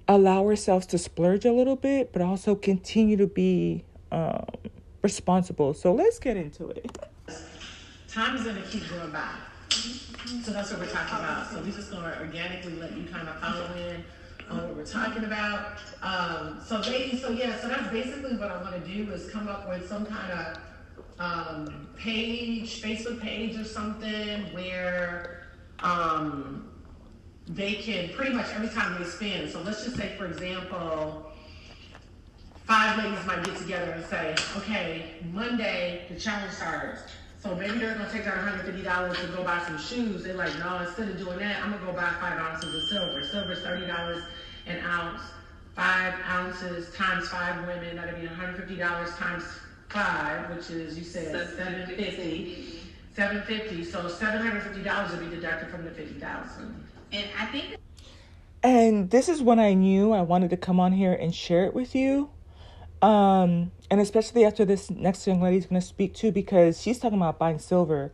allow 0.08 0.44
ourselves 0.44 0.88
to 0.88 0.98
splurge 0.98 1.46
a 1.46 1.52
little 1.52 1.76
bit, 1.76 2.12
but 2.12 2.24
also 2.24 2.56
continue 2.56 3.16
to 3.16 3.28
be 3.28 3.86
um, 4.12 4.44
responsible. 5.04 5.76
So 5.76 5.94
let's 5.94 6.18
get 6.18 6.36
into 6.36 6.70
it. 6.70 6.98
Time 8.08 8.36
is 8.36 8.44
going 8.44 8.56
to 8.56 8.64
keep 8.64 8.90
going 8.90 9.12
by. 9.12 9.36
So 9.70 10.52
that's 10.52 10.72
what 10.72 10.80
we're 10.80 10.88
talking 10.88 11.20
about. 11.20 11.52
So 11.52 11.62
we're 11.62 11.72
just 11.72 11.92
going 11.92 12.12
to 12.12 12.22
organically 12.22 12.74
let 12.78 12.98
you 12.98 13.04
kind 13.04 13.30
of 13.30 13.40
follow 13.40 13.70
in 13.76 14.04
on 14.50 14.64
what 14.64 14.76
we're 14.76 14.84
talking 14.84 15.26
about. 15.26 15.78
Um, 16.02 16.60
so 16.66 16.82
they, 16.82 17.16
so 17.18 17.30
yeah, 17.30 17.56
so 17.62 17.68
that's 17.68 17.92
basically 17.92 18.36
what 18.36 18.50
I 18.50 18.64
want 18.64 18.84
to 18.84 18.92
do 18.92 19.12
is 19.12 19.30
come 19.30 19.48
up 19.48 19.70
with 19.70 19.88
some 19.88 20.08
kind 20.08 20.32
of 20.32 20.58
um, 21.20 21.88
page, 21.96 22.82
Facebook 22.82 23.22
page 23.22 23.56
or 23.58 23.64
something 23.64 24.54
where 24.54 25.48
um, 25.80 26.70
they 27.48 27.76
can 27.76 28.10
pretty 28.14 28.34
much 28.34 28.48
every 28.54 28.70
time 28.70 29.02
they 29.02 29.08
spend. 29.08 29.50
So 29.52 29.62
let's 29.62 29.84
just 29.84 29.98
say, 29.98 30.16
for 30.18 30.26
example, 30.26 31.32
five 32.66 32.98
ladies 32.98 33.26
might 33.26 33.44
get 33.44 33.58
together 33.58 33.92
and 33.92 34.06
say, 34.06 34.36
okay, 34.58 35.16
Monday 35.32 36.06
the 36.10 36.20
challenge 36.20 36.54
starts. 36.54 37.02
So 37.42 37.54
maybe 37.56 37.78
they're 37.78 37.94
gonna 37.94 38.10
take 38.10 38.26
out 38.26 38.36
$150 38.36 39.16
to 39.22 39.28
go 39.36 39.44
buy 39.44 39.62
some 39.66 39.78
shoes. 39.78 40.24
They're 40.24 40.34
like, 40.34 40.58
no, 40.60 40.80
instead 40.80 41.10
of 41.10 41.18
doing 41.18 41.40
that, 41.40 41.62
I'm 41.62 41.72
gonna 41.72 41.86
go 41.86 41.92
buy 41.92 42.10
five 42.22 42.40
ounces 42.40 42.74
of 42.74 42.84
silver. 42.90 43.24
Silver's 43.26 43.60
$30 43.60 44.24
an 44.68 44.80
ounce. 44.86 45.22
Five 45.76 46.14
ounces 46.30 46.94
times 46.96 47.28
five 47.30 47.68
women, 47.68 47.96
that'd 47.96 48.22
be 48.22 48.28
$150 48.28 49.18
times 49.18 49.44
five, 49.90 50.56
which 50.56 50.70
is 50.70 50.98
you 50.98 51.04
said 51.04 51.32
750. 51.56 52.80
seven 53.16 53.42
fifty. 53.44 53.84
So 53.84 54.08
seven 54.08 54.42
hundred 54.46 54.64
fifty 54.64 54.82
dollars 54.84 55.12
would 55.12 55.30
be 55.30 55.36
deducted 55.36 55.70
from 55.70 55.84
the 55.86 55.92
fifty 55.92 56.20
thousand. 56.20 56.84
And 57.12 57.26
I 57.40 57.46
think 57.48 57.78
And 58.64 59.10
this 59.12 59.30
is 59.30 59.42
when 59.42 59.60
I 59.60 59.74
knew 59.74 60.14
I 60.14 60.22
wanted 60.22 60.50
to 60.52 60.58
come 60.58 60.80
on 60.80 60.94
here 60.94 61.14
and 61.14 61.34
share 61.36 61.66
it 61.66 61.74
with 61.74 61.94
you. 61.96 62.30
Um, 63.02 63.72
and 63.92 64.00
especially 64.00 64.46
after 64.46 64.64
this 64.64 64.90
next 64.90 65.28
young 65.28 65.42
lady 65.42 65.58
is 65.58 65.66
going 65.66 65.80
to 65.82 65.86
speak 65.86 66.14
too, 66.14 66.32
because 66.32 66.82
she's 66.82 67.00
talking 67.00 67.18
about 67.18 67.38
buying 67.38 67.60
silver. 67.60 68.12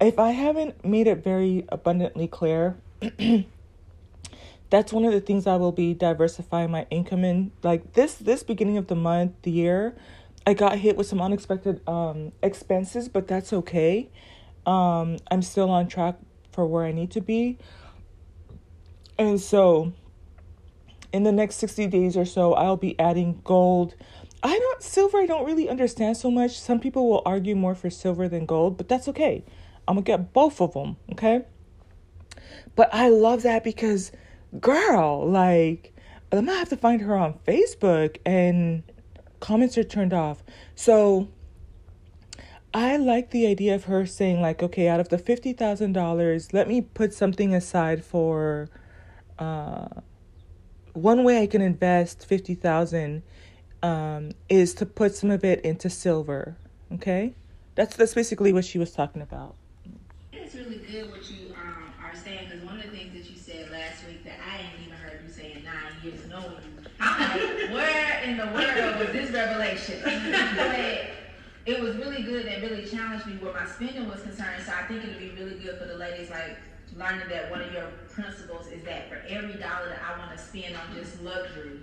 If 0.00 0.18
I 0.18 0.30
haven't 0.30 0.84
made 0.84 1.06
it 1.06 1.22
very 1.22 1.64
abundantly 1.68 2.26
clear, 2.26 2.76
that's 4.70 4.92
one 4.92 5.04
of 5.04 5.12
the 5.12 5.20
things 5.20 5.46
I 5.46 5.56
will 5.56 5.70
be 5.70 5.92
diversifying 5.94 6.70
my 6.70 6.86
income 6.90 7.24
in. 7.24 7.52
Like 7.62 7.92
this, 7.92 8.14
this 8.14 8.42
beginning 8.42 8.78
of 8.78 8.86
the 8.86 8.96
month, 8.96 9.32
the 9.42 9.50
year, 9.50 9.94
I 10.46 10.54
got 10.54 10.78
hit 10.78 10.96
with 10.96 11.06
some 11.06 11.20
unexpected 11.20 11.86
um, 11.88 12.32
expenses, 12.42 13.08
but 13.08 13.28
that's 13.28 13.52
okay. 13.52 14.10
Um, 14.66 15.18
I'm 15.30 15.42
still 15.42 15.70
on 15.70 15.88
track 15.88 16.16
for 16.50 16.66
where 16.66 16.84
I 16.84 16.92
need 16.92 17.10
to 17.12 17.20
be. 17.20 17.58
And 19.18 19.40
so, 19.40 19.92
in 21.12 21.22
the 21.22 21.32
next 21.32 21.56
60 21.56 21.86
days 21.86 22.16
or 22.16 22.24
so, 22.24 22.54
I'll 22.54 22.76
be 22.76 22.98
adding 22.98 23.40
gold. 23.44 23.94
I 24.42 24.58
don't, 24.58 24.82
silver, 24.82 25.18
I 25.18 25.26
don't 25.26 25.44
really 25.44 25.68
understand 25.68 26.16
so 26.16 26.30
much. 26.30 26.58
Some 26.58 26.80
people 26.80 27.08
will 27.08 27.22
argue 27.24 27.54
more 27.54 27.74
for 27.74 27.90
silver 27.90 28.28
than 28.28 28.46
gold, 28.46 28.76
but 28.76 28.88
that's 28.88 29.06
okay. 29.08 29.44
I'm 29.86 29.96
gonna 29.96 30.04
get 30.04 30.32
both 30.32 30.60
of 30.60 30.74
them, 30.74 30.96
okay? 31.12 31.44
But 32.74 32.92
I 32.92 33.08
love 33.08 33.42
that 33.42 33.62
because, 33.62 34.10
girl, 34.60 35.28
like, 35.28 35.94
I'm 36.32 36.46
gonna 36.46 36.58
have 36.58 36.70
to 36.70 36.76
find 36.76 37.00
her 37.02 37.16
on 37.16 37.34
Facebook 37.46 38.16
and 38.24 38.82
comments 39.42 39.76
are 39.76 39.84
turned 39.84 40.14
off. 40.14 40.42
So, 40.74 41.28
I 42.72 42.96
like 42.96 43.30
the 43.30 43.46
idea 43.46 43.74
of 43.74 43.84
her 43.84 44.06
saying, 44.06 44.40
like, 44.40 44.62
okay, 44.62 44.88
out 44.88 44.98
of 44.98 45.10
the 45.10 45.18
$50,000, 45.18 46.52
let 46.54 46.68
me 46.68 46.80
put 46.80 47.12
something 47.12 47.54
aside 47.54 48.02
for 48.02 48.70
uh, 49.38 49.88
one 50.94 51.24
way 51.24 51.42
I 51.42 51.46
can 51.46 51.60
invest 51.60 52.24
50,000 52.26 53.22
um, 53.82 54.30
is 54.48 54.72
to 54.74 54.86
put 54.86 55.14
some 55.14 55.30
of 55.30 55.44
it 55.44 55.60
into 55.62 55.90
silver. 55.90 56.56
Okay? 56.92 57.34
That's 57.74 57.96
that's 57.96 58.14
basically 58.14 58.52
what 58.52 58.64
she 58.64 58.78
was 58.78 58.92
talking 58.92 59.22
about. 59.22 59.56
it's 60.32 60.54
really 60.54 60.76
good 60.76 61.10
what 61.10 61.28
you 61.30 61.54
um, 61.54 61.92
are 62.02 62.14
saying 62.14 62.48
because 62.48 62.62
one 62.64 62.76
of 62.78 62.84
the 62.84 62.96
things 62.96 63.12
that 63.14 63.30
you 63.30 63.36
said 63.36 63.70
last 63.70 64.06
week 64.06 64.22
that 64.24 64.34
I 64.46 64.58
ain't 64.58 64.86
even 64.86 64.98
heard 64.98 65.20
you 65.26 65.32
say 65.32 65.52
in 65.56 65.64
nine 65.64 65.92
years 66.02 66.28
knowing 66.28 66.52
you. 66.52 66.90
I'm 67.00 67.38
like, 67.40 67.70
where 67.70 68.21
in 68.32 68.38
the 68.38 68.52
world 68.52 68.98
was 68.98 69.08
this 69.12 69.30
revelation? 69.30 70.00
but 70.56 70.78
it 71.64 71.80
was 71.80 71.96
really 71.96 72.22
good 72.22 72.46
and 72.46 72.62
really 72.62 72.84
challenged 72.86 73.26
me 73.26 73.34
where 73.34 73.52
my 73.52 73.66
spending 73.66 74.08
was 74.08 74.22
concerned. 74.22 74.62
So 74.64 74.72
I 74.72 74.86
think 74.86 75.04
it'll 75.04 75.18
be 75.18 75.30
really 75.30 75.58
good 75.58 75.78
for 75.78 75.86
the 75.86 75.96
ladies 75.96 76.30
like 76.30 76.58
learning 76.96 77.28
that 77.28 77.50
one 77.50 77.62
of 77.62 77.72
your 77.72 77.86
principles 78.10 78.66
is 78.66 78.82
that 78.84 79.08
for 79.08 79.16
every 79.28 79.54
dollar 79.54 79.88
that 79.88 80.00
I 80.06 80.18
want 80.18 80.36
to 80.36 80.38
spend 80.42 80.76
on 80.76 80.94
just 80.94 81.22
luxury, 81.22 81.80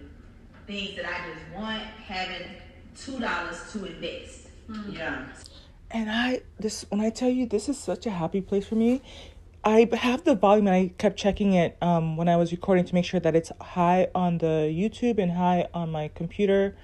things 0.68 0.96
that 0.98 1.06
I 1.06 1.34
just 1.34 1.56
want, 1.56 1.82
having 1.82 2.48
two 2.96 3.20
dollars 3.20 3.60
to 3.74 3.86
invest. 3.86 4.48
Hmm. 4.68 4.92
Yeah. 4.92 5.26
And 5.92 6.12
I 6.12 6.42
this 6.60 6.86
when 6.90 7.02
I 7.02 7.10
tell 7.10 7.30
you 7.30 7.48
this 7.48 7.70
is 7.70 7.80
such 7.80 8.06
a 8.06 8.12
happy 8.12 8.42
place 8.42 8.68
for 8.68 8.76
me. 8.76 9.02
I 9.70 9.88
have 9.98 10.24
the 10.24 10.34
volume 10.34 10.66
and 10.66 10.76
I 10.76 10.94
kept 10.98 11.16
checking 11.16 11.54
it 11.54 11.78
um, 11.80 12.18
when 12.18 12.28
I 12.28 12.38
was 12.38 12.52
recording 12.52 12.86
to 12.86 12.96
make 12.96 13.06
sure 13.06 13.20
that 13.20 13.36
it's 13.36 13.52
high 13.62 14.08
on 14.16 14.40
the 14.40 14.74
YouTube 14.74 15.20
and 15.20 15.34
high 15.34 15.68
on 15.76 15.92
my 15.92 16.08
computer. 16.08 16.76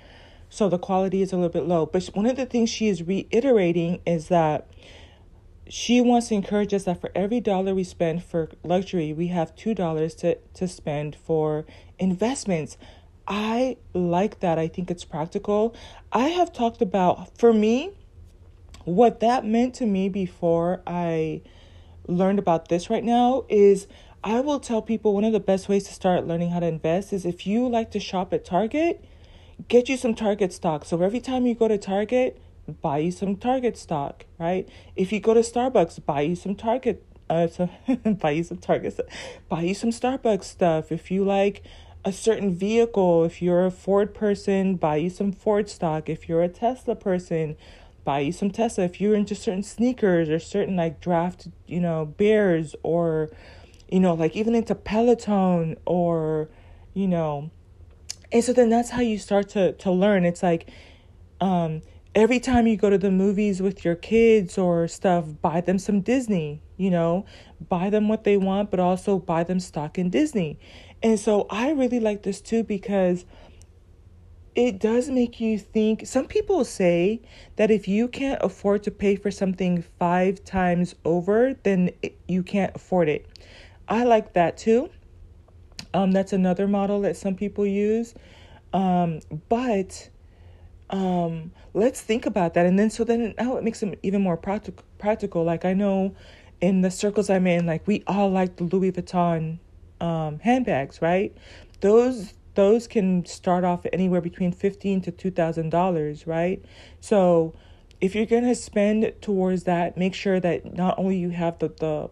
So 0.51 0.69
the 0.69 0.77
quality 0.77 1.23
is 1.23 1.33
a 1.33 1.35
little 1.35 1.49
bit 1.49 1.65
low. 1.65 1.87
But 1.87 2.05
one 2.13 2.27
of 2.27 2.35
the 2.35 2.45
things 2.45 2.69
she 2.69 2.87
is 2.87 3.01
reiterating 3.01 4.01
is 4.05 4.27
that 4.27 4.67
she 5.67 5.99
wants 5.99 6.27
to 6.27 6.35
encourage 6.35 6.75
us 6.75 6.83
that 6.83 7.01
for 7.01 7.09
every 7.15 7.39
dollar 7.39 7.73
we 7.73 7.83
spend 7.83 8.23
for 8.23 8.49
luxury, 8.63 9.13
we 9.13 9.27
have 9.27 9.55
two 9.55 9.73
dollars 9.73 10.13
to, 10.15 10.37
to 10.53 10.67
spend 10.67 11.15
for 11.15 11.65
investments. 11.97 12.77
I 13.27 13.77
like 13.95 14.41
that. 14.41 14.59
I 14.59 14.67
think 14.67 14.91
it's 14.91 15.05
practical. 15.05 15.75
I 16.11 16.27
have 16.27 16.53
talked 16.53 16.83
about 16.83 17.35
for 17.35 17.51
me 17.51 17.93
what 18.83 19.21
that 19.21 19.43
meant 19.43 19.73
to 19.75 19.87
me 19.87 20.07
before 20.07 20.83
I 20.85 21.41
learned 22.07 22.39
about 22.39 22.69
this 22.69 22.89
right 22.89 23.03
now 23.03 23.45
is 23.49 23.87
I 24.23 24.39
will 24.39 24.59
tell 24.59 24.81
people 24.81 25.13
one 25.13 25.23
of 25.23 25.33
the 25.33 25.39
best 25.39 25.69
ways 25.69 25.83
to 25.85 25.93
start 25.93 26.25
learning 26.25 26.51
how 26.51 26.59
to 26.59 26.65
invest 26.65 27.13
is 27.13 27.25
if 27.25 27.45
you 27.45 27.67
like 27.67 27.91
to 27.91 27.99
shop 27.99 28.33
at 28.33 28.43
Target, 28.43 29.03
get 29.67 29.87
you 29.87 29.97
some 29.97 30.15
Target 30.15 30.51
stock. 30.51 30.85
So 30.85 31.01
every 31.01 31.19
time 31.19 31.45
you 31.45 31.53
go 31.55 31.67
to 31.67 31.77
Target, 31.77 32.41
buy 32.81 32.99
you 32.99 33.11
some 33.11 33.35
Target 33.35 33.77
stock, 33.77 34.25
right? 34.39 34.67
If 34.95 35.11
you 35.11 35.19
go 35.19 35.33
to 35.33 35.41
Starbucks, 35.41 36.03
buy 36.05 36.21
you 36.21 36.35
some 36.35 36.55
Target 36.55 37.03
uh 37.27 37.47
so 37.47 37.67
buy 38.05 38.29
you 38.29 38.43
some 38.43 38.57
Target 38.57 38.99
buy 39.49 39.61
you 39.61 39.73
some 39.73 39.91
Starbucks 39.91 40.43
stuff. 40.43 40.91
If 40.91 41.11
you 41.11 41.23
like 41.23 41.63
a 42.03 42.11
certain 42.11 42.53
vehicle, 42.53 43.23
if 43.23 43.41
you're 43.41 43.65
a 43.65 43.71
Ford 43.71 44.13
person, 44.13 44.75
buy 44.75 44.97
you 44.97 45.09
some 45.09 45.31
Ford 45.31 45.69
stock. 45.69 46.07
If 46.07 46.29
you're 46.29 46.43
a 46.43 46.49
Tesla 46.49 46.95
person, 46.95 47.57
buy 48.05 48.19
you 48.19 48.31
some 48.31 48.51
Tesla. 48.51 48.85
If 48.85 49.01
you're 49.01 49.15
into 49.15 49.35
certain 49.35 49.63
sneakers 49.63 50.29
or 50.29 50.39
certain 50.39 50.77
like 50.77 51.01
draft, 51.01 51.49
you 51.67 51.81
know, 51.81 52.05
bears 52.05 52.75
or 52.83 53.29
you 53.89 53.99
know, 53.99 54.13
like 54.13 54.35
even 54.35 54.55
into 54.55 54.75
Peloton 54.75 55.75
or 55.85 56.49
you 56.93 57.07
know, 57.07 57.51
and 58.31 58.43
so 58.43 58.53
then 58.53 58.69
that's 58.69 58.91
how 58.91 59.01
you 59.01 59.17
start 59.17 59.49
to 59.49 59.73
to 59.73 59.91
learn. 59.91 60.23
It's 60.23 60.43
like 60.43 60.69
um 61.41 61.81
every 62.15 62.39
time 62.39 62.65
you 62.65 62.77
go 62.77 62.89
to 62.89 62.97
the 62.97 63.11
movies 63.11 63.61
with 63.61 63.83
your 63.83 63.95
kids 63.95 64.57
or 64.57 64.87
stuff, 64.87 65.25
buy 65.41 65.59
them 65.59 65.77
some 65.77 65.99
Disney, 65.99 66.61
you 66.77 66.89
know, 66.89 67.25
buy 67.67 67.89
them 67.89 68.07
what 68.07 68.23
they 68.23 68.37
want, 68.37 68.71
but 68.71 68.79
also 68.79 69.19
buy 69.19 69.43
them 69.43 69.59
stock 69.59 69.97
in 69.97 70.09
Disney. 70.09 70.57
And 71.03 71.19
so 71.19 71.45
I 71.49 71.71
really 71.71 71.99
like 71.99 72.23
this 72.23 72.39
too 72.39 72.63
because 72.63 73.25
it 74.55 74.79
does 74.79 75.09
make 75.09 75.39
you 75.41 75.59
think. 75.59 76.07
Some 76.07 76.27
people 76.27 76.63
say 76.63 77.21
that 77.57 77.69
if 77.69 77.87
you 77.87 78.07
can't 78.07 78.41
afford 78.41 78.83
to 78.83 78.91
pay 78.91 79.17
for 79.17 79.29
something 79.29 79.83
five 79.99 80.43
times 80.45 80.95
over, 81.03 81.55
then 81.63 81.91
it, 82.01 82.17
you 82.27 82.41
can't 82.41 82.73
afford 82.75 83.09
it. 83.09 83.27
I 83.87 84.03
like 84.05 84.33
that 84.33 84.57
too. 84.57 84.89
Um, 85.93 86.11
that's 86.11 86.33
another 86.33 86.67
model 86.67 87.01
that 87.01 87.17
some 87.17 87.35
people 87.35 87.65
use. 87.65 88.15
Um, 88.73 89.19
but 89.49 90.09
um 90.91 91.51
let's 91.73 91.99
think 92.01 92.27
about 92.27 92.53
that 92.53 92.65
and 92.67 92.77
then 92.77 92.91
so 92.91 93.03
then 93.03 93.33
now 93.39 93.57
it 93.57 93.63
makes 93.63 93.79
them 93.79 93.95
even 94.03 94.21
more 94.21 94.37
practical 94.37 94.85
practical 94.99 95.43
like 95.43 95.65
i 95.65 95.73
know 95.73 96.15
in 96.61 96.81
the 96.81 96.91
circles 96.91 97.27
i'm 97.27 97.47
in 97.47 97.65
like 97.65 97.85
we 97.87 98.03
all 98.05 98.29
like 98.29 98.55
the 98.57 98.63
louis 98.65 98.91
vuitton 98.91 99.57
um 99.99 100.37
handbags 100.39 101.01
right 101.01 101.35
those 101.81 102.35
those 102.55 102.87
can 102.87 103.25
start 103.25 103.63
off 103.63 103.85
anywhere 103.93 104.21
between 104.21 104.51
15 104.51 105.01
to 105.01 105.11
2000 105.11 105.69
dollars 105.69 106.25
right? 106.25 106.63
So 106.99 107.53
if 108.01 108.15
you're 108.15 108.25
gonna 108.25 108.55
spend 108.55 109.13
towards 109.21 109.63
that 109.63 109.97
make 109.97 110.13
sure 110.13 110.39
that 110.39 110.73
not 110.73 110.97
only 110.97 111.17
you 111.17 111.29
have 111.29 111.59
the 111.59 111.69
the 111.69 112.09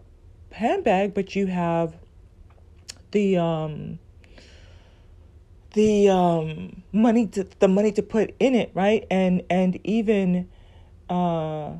handbag 0.52 1.14
but 1.14 1.34
you 1.34 1.46
have 1.46 1.96
the 3.10 3.36
um 3.36 3.98
the 5.72 6.08
um 6.08 6.82
money 6.92 7.26
to 7.26 7.44
the 7.58 7.68
money 7.68 7.92
to 7.92 8.02
put 8.02 8.34
in 8.38 8.54
it 8.54 8.70
right? 8.74 9.06
And 9.10 9.42
and 9.50 9.78
even 9.84 10.48
uh 11.08 11.72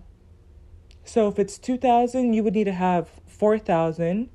so 1.05 1.29
if 1.29 1.39
it's 1.39 1.59
2000 1.59 2.33
you 2.33 2.43
would 2.43 2.55
need 2.55 2.65
to 2.65 2.73
have 2.73 3.09
4000 3.27 4.31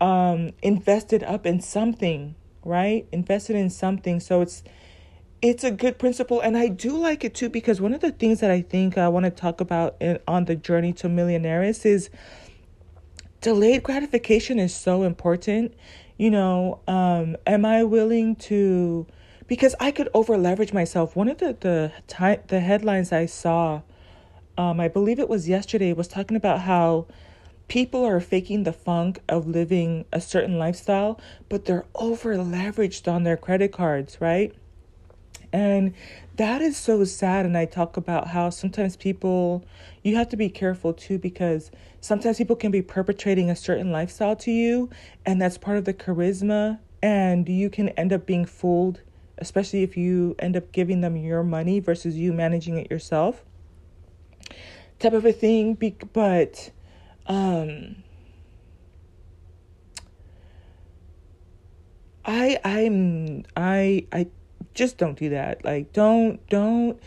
um 0.00 0.50
invested 0.62 1.22
up 1.22 1.46
in 1.46 1.60
something 1.60 2.34
right? 2.64 3.06
Invested 3.12 3.56
in 3.56 3.70
something. 3.70 4.20
So 4.20 4.40
it's 4.40 4.62
it's 5.40 5.64
a 5.64 5.70
good 5.72 5.98
principle. 5.98 6.40
And 6.40 6.56
i 6.56 6.68
do 6.68 6.96
like 6.96 7.24
it 7.24 7.34
too 7.34 7.48
because 7.48 7.80
one 7.80 7.92
of 7.92 8.00
the 8.00 8.12
things 8.12 8.40
that 8.40 8.50
i 8.50 8.62
think 8.62 8.96
i 8.96 9.08
want 9.08 9.24
to 9.24 9.30
talk 9.30 9.60
about 9.60 9.96
in, 10.00 10.18
on 10.28 10.44
the 10.44 10.54
journey 10.54 10.92
to 10.94 11.08
millionaires 11.08 11.84
is 11.84 12.10
delayed 13.40 13.82
gratification 13.82 14.58
is 14.60 14.74
so 14.74 15.02
important. 15.02 15.74
You 16.16 16.30
know 16.30 16.80
um 16.86 17.36
am 17.46 17.64
i 17.64 17.82
willing 17.82 18.36
to 18.36 19.06
because 19.48 19.74
i 19.80 19.90
could 19.90 20.08
over 20.14 20.38
leverage 20.38 20.72
myself. 20.72 21.16
One 21.16 21.28
of 21.28 21.38
the 21.38 21.56
the 21.58 21.92
time 22.06 22.40
the 22.46 22.60
headlines 22.60 23.12
i 23.12 23.26
saw 23.26 23.82
um 24.56 24.78
i 24.80 24.86
believe 24.86 25.18
it 25.18 25.28
was 25.28 25.48
yesterday 25.48 25.92
was 25.92 26.06
talking 26.06 26.36
about 26.36 26.60
how 26.60 27.06
people 27.72 28.04
are 28.04 28.20
faking 28.20 28.64
the 28.64 28.72
funk 28.72 29.18
of 29.30 29.46
living 29.46 30.04
a 30.12 30.20
certain 30.20 30.58
lifestyle 30.58 31.18
but 31.48 31.64
they're 31.64 31.86
over 31.94 32.36
leveraged 32.36 33.10
on 33.10 33.22
their 33.22 33.36
credit 33.36 33.72
cards 33.72 34.18
right 34.20 34.54
and 35.52 35.92
that 36.36 36.62
is 36.62 36.76
so 36.76 37.04
sad. 37.04 37.44
And 37.44 37.56
I 37.56 37.66
talk 37.66 37.96
about 37.96 38.28
how 38.28 38.50
sometimes 38.50 38.96
people, 38.96 39.64
you 40.02 40.16
have 40.16 40.28
to 40.30 40.36
be 40.36 40.48
careful 40.48 40.94
too, 40.94 41.18
because 41.18 41.70
sometimes 42.00 42.38
people 42.38 42.56
can 42.56 42.70
be 42.70 42.82
perpetrating 42.82 43.50
a 43.50 43.56
certain 43.56 43.92
lifestyle 43.92 44.34
to 44.36 44.50
you, 44.50 44.88
and 45.26 45.40
that's 45.40 45.58
part 45.58 45.76
of 45.76 45.84
the 45.84 45.94
charisma. 45.94 46.78
And 47.02 47.48
you 47.48 47.68
can 47.68 47.90
end 47.90 48.12
up 48.12 48.24
being 48.24 48.46
fooled, 48.46 49.02
especially 49.38 49.82
if 49.82 49.96
you 49.96 50.36
end 50.38 50.56
up 50.56 50.72
giving 50.72 51.00
them 51.00 51.16
your 51.16 51.42
money 51.42 51.80
versus 51.80 52.16
you 52.16 52.32
managing 52.32 52.78
it 52.78 52.90
yourself. 52.90 53.44
type 54.98 55.12
of 55.12 55.26
a 55.26 55.32
thing. 55.32 55.76
But 56.12 56.70
um, 57.26 57.96
I 62.24 62.58
I'm 62.64 63.44
I 63.56 64.06
I 64.12 64.26
just 64.74 64.98
don't 64.98 65.18
do 65.18 65.28
that. 65.30 65.64
Like 65.64 65.92
don't 65.92 66.46
don't 66.48 67.00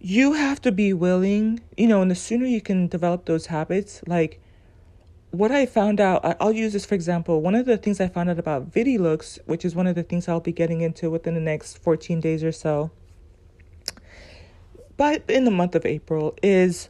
you 0.00 0.32
have 0.32 0.60
to 0.62 0.72
be 0.72 0.92
willing, 0.92 1.60
you 1.76 1.86
know, 1.86 2.00
and 2.02 2.10
the 2.10 2.14
sooner 2.14 2.46
you 2.46 2.60
can 2.60 2.88
develop 2.88 3.26
those 3.26 3.46
habits, 3.46 4.00
like 4.06 4.40
what 5.30 5.52
I 5.52 5.66
found 5.66 6.00
out, 6.00 6.36
I'll 6.40 6.52
use 6.52 6.72
this 6.72 6.86
for 6.86 6.94
example. 6.94 7.40
One 7.40 7.54
of 7.54 7.66
the 7.66 7.76
things 7.76 8.00
I 8.00 8.08
found 8.08 8.30
out 8.30 8.38
about 8.38 8.72
VidiLooks, 8.72 9.38
which 9.46 9.64
is 9.64 9.74
one 9.74 9.86
of 9.86 9.94
the 9.94 10.02
things 10.02 10.26
I'll 10.26 10.40
be 10.40 10.52
getting 10.52 10.80
into 10.80 11.10
within 11.10 11.34
the 11.34 11.40
next 11.40 11.78
14 11.78 12.20
days 12.20 12.42
or 12.42 12.52
so, 12.52 12.90
but 14.96 15.22
in 15.28 15.44
the 15.44 15.50
month 15.50 15.74
of 15.74 15.86
April, 15.86 16.36
is 16.42 16.88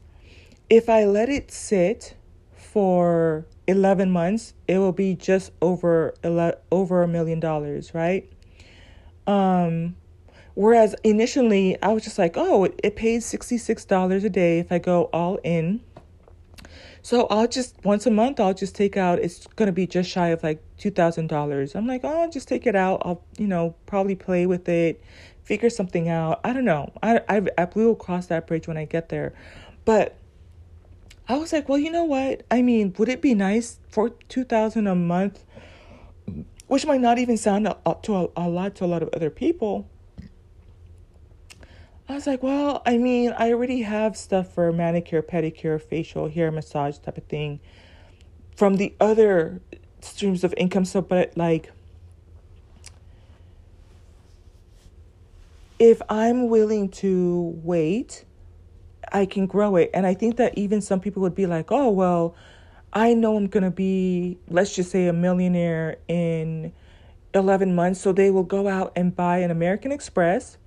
if 0.71 0.89
I 0.89 1.05
let 1.05 1.29
it 1.29 1.51
sit 1.51 2.15
for 2.73 3.47
11 3.67 4.11
months, 4.11 4.55
it 4.69 4.79
will 4.79 4.93
be 4.93 5.15
just 5.15 5.51
over 5.61 6.15
11, 6.23 6.59
over 6.71 7.03
a 7.03 7.09
million 7.09 7.41
dollars, 7.41 7.95
right? 7.95 8.31
Um, 9.27 9.97
whereas 10.55 10.95
initially 11.03 11.81
I 11.83 11.89
was 11.89 12.05
just 12.05 12.19
like, 12.19 12.37
oh, 12.37 12.65
it, 12.65 12.81
it 12.83 12.97
pays 12.97 13.31
$66 13.31 14.25
a 14.25 14.29
day 14.31 14.59
if 14.61 14.71
I 14.71 14.79
go 14.79 15.05
all 15.13 15.39
in. 15.43 15.81
So 17.03 17.27
I'll 17.29 17.49
just 17.49 17.83
once 17.83 18.07
a 18.07 18.11
month 18.11 18.39
I'll 18.39 18.53
just 18.53 18.75
take 18.75 18.95
out 18.95 19.19
it's 19.21 19.47
gonna 19.57 19.73
be 19.73 19.87
just 19.87 20.11
shy 20.11 20.29
of 20.29 20.43
like 20.43 20.63
two 20.77 20.91
thousand 20.91 21.29
dollars. 21.29 21.75
I'm 21.75 21.87
like, 21.87 22.03
oh 22.05 22.23
I'll 22.23 22.31
just 22.31 22.47
take 22.47 22.67
it 22.67 22.77
out. 22.77 23.01
I'll 23.07 23.25
you 23.39 23.47
know, 23.47 23.75
probably 23.87 24.15
play 24.15 24.45
with 24.45 24.69
it, 24.69 25.03
figure 25.43 25.71
something 25.71 26.11
out. 26.11 26.41
I 26.45 26.53
don't 26.53 26.67
know. 26.67 26.93
I 27.03 27.23
I 27.27 27.43
I 27.57 27.67
will 27.75 27.95
cross 27.95 28.27
that 28.27 28.47
bridge 28.47 28.69
when 28.69 28.77
I 28.77 28.85
get 28.85 29.09
there. 29.09 29.33
But 29.87 30.20
I 31.31 31.37
was 31.37 31.53
like, 31.53 31.69
well, 31.69 31.79
you 31.79 31.93
know 31.93 32.03
what? 32.03 32.43
I 32.51 32.61
mean, 32.61 32.93
would 32.99 33.09
it 33.09 33.23
be 33.23 33.35
nice 33.35 33.79
for 33.89 34.11
two 34.29 34.43
thousand 34.43 34.89
a 34.89 34.97
month, 34.97 35.45
which 36.67 36.85
might 36.85 37.01
not 37.01 37.19
even 37.19 37.37
sound 37.37 37.69
up 37.69 38.03
to 38.03 38.17
a, 38.17 38.29
a 38.37 38.49
lot 38.49 38.75
to 38.77 38.85
a 38.85 38.87
lot 38.87 39.01
of 39.01 39.11
other 39.13 39.31
people. 39.31 39.89
I 42.09 42.15
was 42.15 42.27
like, 42.27 42.43
well, 42.43 42.83
I 42.85 42.99
mean, 42.99 43.33
I 43.39 43.53
already 43.53 43.83
have 43.83 44.17
stuff 44.17 44.53
for 44.53 44.73
manicure, 44.73 45.23
pedicure, 45.23 45.81
facial, 45.81 46.29
hair 46.29 46.51
massage 46.51 46.99
type 46.99 47.17
of 47.17 47.25
thing 47.27 47.61
from 48.57 48.79
the 48.79 48.93
other 48.99 49.61
streams 50.01 50.43
of 50.43 50.53
income. 50.57 50.85
So, 50.85 51.01
but 51.01 51.37
like, 51.37 51.71
if 55.79 56.03
I'm 56.09 56.49
willing 56.49 56.89
to 56.89 57.55
wait 57.63 58.25
I 59.13 59.27
can 59.27 59.47
grow 59.47 59.77
it. 59.77 59.91
And 59.93 60.07
I 60.07 60.15
think 60.15 60.37
that 60.37 60.57
even 60.57 60.81
some 60.81 61.01
people 61.01 61.23
would 61.23 61.35
be 61.35 61.47
like, 61.47 61.71
oh, 61.71 61.91
well, 61.91 62.35
I 62.93 63.15
know 63.15 63.37
I'm 63.37 63.47
going 63.47 63.65
to 63.65 63.71
be, 63.71 64.39
let's 64.49 64.75
just 64.75 64.91
say, 64.91 65.07
a 65.07 65.13
millionaire 65.13 65.99
in 66.09 66.73
11 67.35 67.75
months. 67.75 68.01
So 68.01 68.13
they 68.13 68.31
will 68.31 68.45
go 68.45 68.69
out 68.69 68.93
and 68.97 69.15
buy 69.15 69.39
an 69.39 69.51
American 69.51 69.93
Express 69.93 70.59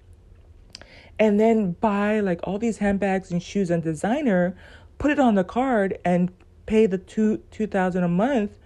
and 1.19 1.39
then 1.39 1.73
buy 1.73 2.19
like 2.19 2.39
all 2.43 2.57
these 2.57 2.77
handbags 2.77 3.31
and 3.31 3.41
shoes 3.41 3.69
and 3.69 3.83
designer, 3.83 4.55
put 4.97 5.11
it 5.11 5.19
on 5.19 5.35
the 5.35 5.43
card 5.43 5.97
and 6.03 6.31
pay 6.65 6.85
the 6.85 6.97
two 6.97 7.37
2000 7.51 8.03
a 8.03 8.07
month 8.07 8.57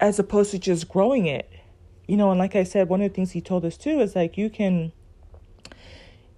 as 0.00 0.18
opposed 0.18 0.50
to 0.50 0.58
just 0.58 0.88
growing 0.88 1.26
it. 1.26 1.50
You 2.08 2.16
know, 2.16 2.30
and 2.30 2.38
like 2.38 2.56
I 2.56 2.64
said, 2.64 2.88
one 2.88 3.00
of 3.00 3.10
the 3.10 3.14
things 3.14 3.30
he 3.30 3.40
told 3.40 3.64
us 3.64 3.76
too 3.76 4.00
is 4.00 4.16
like 4.16 4.36
you 4.36 4.50
can 4.50 4.92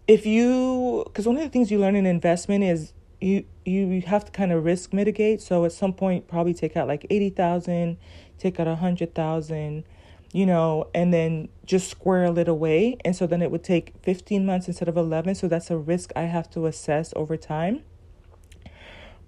if 0.06 0.26
you 0.26 1.02
because 1.06 1.26
one 1.26 1.36
of 1.36 1.42
the 1.42 1.48
things 1.48 1.70
you 1.70 1.78
learn 1.78 1.96
in 1.96 2.06
investment 2.06 2.64
is 2.64 2.92
you 3.20 3.44
you 3.64 4.02
have 4.02 4.24
to 4.24 4.32
kind 4.32 4.52
of 4.52 4.64
risk 4.64 4.92
mitigate. 4.92 5.40
So 5.40 5.64
at 5.64 5.72
some 5.72 5.92
point 5.92 6.28
probably 6.28 6.54
take 6.54 6.76
out 6.76 6.86
like 6.86 7.06
80,000 7.08 7.96
take 8.38 8.60
out 8.60 8.66
a 8.66 8.70
100,000 8.70 9.84
you 10.32 10.44
know 10.46 10.88
and 10.94 11.14
then 11.14 11.48
just 11.64 11.90
squirrel 11.90 12.38
it 12.38 12.48
away. 12.48 12.98
And 13.04 13.16
so 13.16 13.26
then 13.26 13.40
it 13.40 13.50
would 13.50 13.64
take 13.64 13.94
15 14.02 14.44
months 14.44 14.68
instead 14.68 14.88
of 14.88 14.96
11 14.96 15.36
so 15.36 15.48
that's 15.48 15.70
a 15.70 15.78
risk 15.78 16.10
I 16.14 16.22
have 16.22 16.50
to 16.50 16.66
assess 16.66 17.12
over 17.16 17.36
time. 17.36 17.82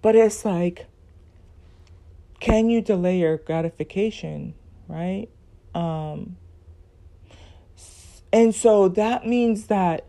But 0.03 0.15
it's 0.15 0.45
like 0.45 0.87
can 2.39 2.69
you 2.69 2.83
delay 2.83 3.19
your 3.21 3.39
gratification 3.39 4.55
right? 4.89 5.29
Um 5.75 6.37
and 8.33 8.55
so 8.55 8.89
that 8.89 9.27
means 9.27 9.69
that 9.69 10.06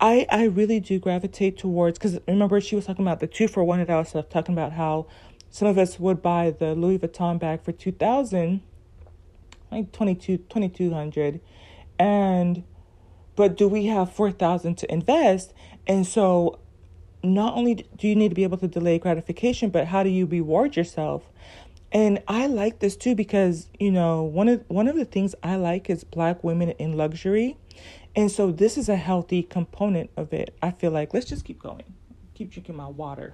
I 0.00 0.26
I 0.30 0.44
really 0.44 0.80
do 0.80 0.98
gravitate 0.98 1.56
towards 1.56 1.98
because 1.98 2.18
remember 2.28 2.60
she 2.60 2.76
was 2.76 2.86
talking 2.86 3.04
about 3.04 3.20
the 3.20 3.26
two 3.26 3.48
for 3.48 3.64
one 3.64 3.78
that 3.78 3.90
I 3.90 3.96
was 3.96 4.12
talking 4.30 4.54
about 4.54 4.72
how 4.72 5.06
some 5.50 5.68
of 5.68 5.78
us 5.78 5.98
would 5.98 6.20
buy 6.22 6.50
the 6.50 6.74
Louis 6.74 6.98
Vuitton 6.98 7.38
bag 7.38 7.62
for 7.62 7.72
two 7.72 7.92
thousand, 7.92 8.60
like 9.70 9.92
22, 9.92 10.38
2200 10.38 11.40
and 11.98 12.62
but 13.36 13.56
do 13.56 13.68
we 13.68 13.86
have 13.86 14.12
four 14.12 14.30
thousand 14.30 14.76
to 14.78 14.92
invest? 14.92 15.52
And 15.86 16.06
so 16.06 16.58
not 17.22 17.56
only 17.56 17.86
do 17.96 18.08
you 18.08 18.16
need 18.16 18.30
to 18.30 18.34
be 18.34 18.44
able 18.44 18.58
to 18.58 18.68
delay 18.68 18.98
gratification, 18.98 19.70
but 19.70 19.86
how 19.86 20.02
do 20.02 20.10
you 20.10 20.26
reward 20.26 20.76
yourself? 20.76 21.24
And 21.96 22.22
I 22.28 22.46
like 22.46 22.80
this 22.80 22.94
too 22.94 23.14
because 23.14 23.70
you 23.80 23.90
know 23.90 24.22
one 24.22 24.48
of 24.48 24.62
one 24.68 24.86
of 24.86 24.96
the 24.96 25.06
things 25.06 25.34
I 25.42 25.56
like 25.56 25.88
is 25.88 26.04
black 26.04 26.44
women 26.44 26.72
in 26.72 26.94
luxury 26.94 27.56
and 28.14 28.30
so 28.30 28.52
this 28.52 28.76
is 28.76 28.90
a 28.90 28.96
healthy 28.96 29.42
component 29.42 30.10
of 30.14 30.34
it. 30.34 30.54
I 30.60 30.72
feel 30.72 30.90
like 30.90 31.14
let's 31.14 31.24
just 31.24 31.46
keep 31.46 31.58
going. 31.58 31.84
Keep 32.34 32.50
drinking 32.50 32.76
my 32.76 32.86
water. 32.86 33.32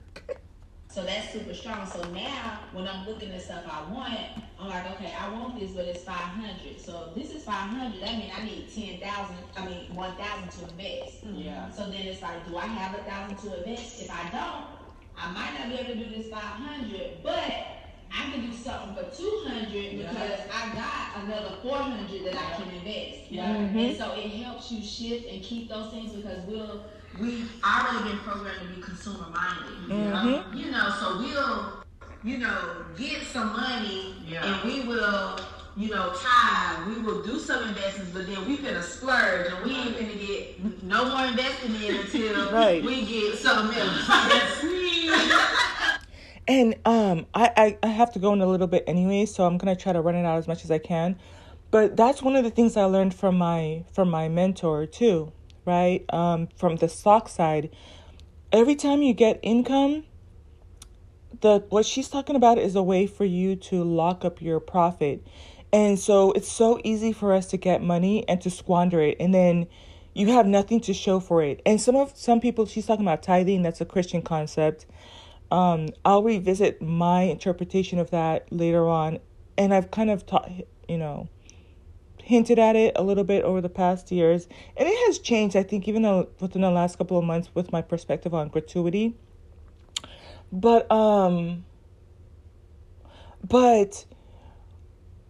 So 0.87 1.03
that's 1.03 1.33
super 1.33 1.55
strong. 1.55 1.85
So 1.89 2.05
now 2.11 2.61
when 2.73 2.87
I'm 2.87 3.05
looking 3.05 3.33
at 3.33 3.43
stuff 3.43 3.65
I 3.69 3.93
want, 3.93 4.17
I'm 4.61 4.69
like, 4.69 4.93
okay, 4.93 5.13
I 5.19 5.29
want 5.33 5.59
this, 5.59 5.73
but 5.73 5.87
it's 5.87 6.05
500. 6.05 6.81
So 6.81 7.09
if 7.09 7.21
this 7.21 7.35
is 7.35 7.43
500, 7.43 8.01
that 8.01 8.17
means 8.17 8.33
I 8.33 8.45
need 8.45 8.69
10,000, 8.73 9.37
I 9.57 9.67
mean 9.67 9.93
1,000 9.93 10.51
to 10.51 10.71
invest. 10.71 11.27
Mm-hmm. 11.27 11.35
Yeah. 11.35 11.69
So 11.73 11.87
then 11.87 12.03
it's 12.03 12.23
like, 12.23 12.47
do 12.47 12.57
I 12.57 12.67
have 12.67 12.95
a 12.97 13.03
thousand 13.03 13.39
to 13.39 13.59
invest? 13.59 14.03
If 14.03 14.11
I 14.13 14.31
don't, 14.31 14.67
I 15.17 15.33
might 15.33 15.59
not 15.59 15.69
be 15.69 15.81
able 15.81 16.01
to 16.01 16.09
do 16.09 16.17
this 16.17 16.31
500, 16.31 17.25
but 17.25 17.82
I 18.15 18.31
can 18.31 18.51
do 18.51 18.57
something 18.57 18.95
for 18.95 19.11
two 19.17 19.45
hundred 19.47 19.99
because. 19.99 20.41
I 20.63 20.75
got 20.75 21.25
another 21.25 21.57
four 21.63 21.79
hundred 21.79 22.25
that 22.25 22.37
I 22.37 22.63
can 22.63 22.75
invest. 22.75 23.31
Yeah. 23.31 23.49
Mm-hmm. 23.49 23.79
And 23.79 23.97
so 23.97 24.13
it 24.13 24.29
helps 24.29 24.71
you 24.71 24.83
shift 24.83 25.29
and 25.29 25.43
keep 25.43 25.69
those 25.69 25.91
things 25.93 26.13
because 26.13 26.45
we'll 26.47 26.85
we 27.21 27.45
already 27.65 28.11
been 28.11 28.19
programmed 28.19 28.61
to 28.61 28.75
be 28.75 28.81
consumer 28.81 29.27
minded. 29.31 29.89
Mm-hmm. 29.89 30.57
You 30.57 30.71
know, 30.71 30.95
so 31.01 31.19
we'll 31.19 31.85
you 32.23 32.39
know 32.39 32.85
get 32.97 33.23
some 33.23 33.53
money 33.53 34.15
yeah. 34.27 34.45
and 34.45 34.71
we 34.71 34.87
will 34.87 35.41
you 35.75 35.89
know, 35.89 36.13
time, 36.15 36.95
we 36.95 37.01
will 37.01 37.23
do 37.23 37.39
some 37.39 37.67
investments, 37.67 38.13
but 38.13 38.27
then 38.27 38.47
we 38.47 38.59
finna 38.59 38.83
splurge 38.83 39.51
and 39.51 39.65
we 39.65 39.75
ain't 39.75 39.97
finna 39.97 40.27
get 40.27 40.83
no 40.85 41.09
more 41.09 41.25
investing 41.25 41.75
in 41.77 41.95
until 41.95 42.53
right. 42.53 42.85
we 42.85 43.07
get 43.07 43.39
something 43.39 43.79
else. 43.79 44.63
And 46.49 46.75
um, 46.85 47.27
I, 47.35 47.51
I, 47.57 47.79
I 47.85 47.87
have 47.89 48.13
to 48.13 48.19
go 48.19 48.33
in 48.33 48.41
a 48.41 48.47
little 48.47 48.67
bit 48.67 48.85
anyway, 48.87 49.27
so 49.27 49.45
I'm 49.45 49.59
gonna 49.59 49.77
try 49.77 49.93
to 49.93 50.01
run 50.01 50.15
it 50.15 50.25
out 50.25 50.39
as 50.39 50.49
much 50.49 50.65
as 50.65 50.71
I 50.71 50.79
can. 50.79 51.19
But 51.71 51.97
that's 51.97 52.23
one 52.23 52.37
of 52.37 52.45
the 52.45 52.51
things 52.51 52.77
I 52.77 52.85
learned 52.85 53.15
from 53.15 53.39
my 53.39 53.85
from 53.93 54.11
my 54.11 54.29
mentor 54.29 54.87
too, 54.87 55.33
right? 55.65 56.05
Um, 56.13 56.49
from 56.57 56.77
the 56.77 56.89
stock 56.89 57.29
side, 57.29 57.71
every 58.51 58.75
time 58.75 59.03
you 59.03 59.15
get 59.15 59.39
income, 59.43 60.05
the 61.41 61.65
what 61.71 61.87
she's 61.87 62.09
talking 62.09 62.37
about 62.37 62.59
is 62.59 62.75
a 62.77 62.83
way 62.83 63.07
for 63.07 63.25
you 63.25 63.57
to 63.57 63.83
lock 63.85 64.25
up 64.25 64.43
your 64.43 64.61
profit. 64.61 65.27
And 65.73 65.99
so 65.99 66.33
it's 66.33 66.53
so 66.53 66.79
easy 66.85 67.13
for 67.13 67.33
us 67.33 67.47
to 67.47 67.57
get 67.57 67.83
money 67.83 68.29
and 68.29 68.41
to 68.43 68.51
squander 68.51 69.01
it 69.01 69.17
and 69.19 69.33
then 69.33 69.69
you 70.15 70.29
have 70.33 70.47
nothing 70.47 70.81
to 70.83 70.93
show 70.93 71.21
for 71.21 71.43
it. 71.43 71.63
And 71.65 71.81
some 71.81 71.97
of 71.97 72.17
some 72.17 72.41
people 72.41 72.67
she's 72.67 72.87
talking 72.87 73.05
about 73.05 73.23
tithing, 73.23 73.63
that's 73.63 73.81
a 73.81 73.87
Christian 73.87 74.23
concept. 74.23 74.87
Um, 75.53 75.91
I'll 76.03 76.23
revisit 76.23 76.81
my 76.81 77.25
interpretation 77.25 77.99
of 77.99 78.11
that 78.11 78.51
later 78.51 78.89
on, 78.89 79.19
and 79.59 79.75
I've 79.75 79.91
kind 79.91 80.09
of 80.09 80.25
taught, 80.25 80.51
you 80.89 80.97
know, 80.97 81.29
hinted 82.25 82.59
at 82.59 82.75
it 82.75 82.95
a 82.97 83.03
little 83.03 83.23
bit 83.23 83.45
over 83.45 83.61
the 83.61 83.69
past 83.69 84.11
years, 84.11 84.49
and 84.79 84.89
it 84.89 85.07
has 85.07 85.19
changed. 85.19 85.55
I 85.55 85.63
think 85.63 85.87
even 85.87 86.01
though 86.01 86.31
within 86.41 86.63
the 86.63 86.71
last 86.71 86.97
couple 86.97 87.19
of 87.19 87.25
months 87.25 87.51
with 87.53 87.71
my 87.71 87.83
perspective 87.83 88.33
on 88.33 88.49
gratuity, 88.49 89.15
but 90.51 90.91
um, 90.91 91.67
but 93.47 94.07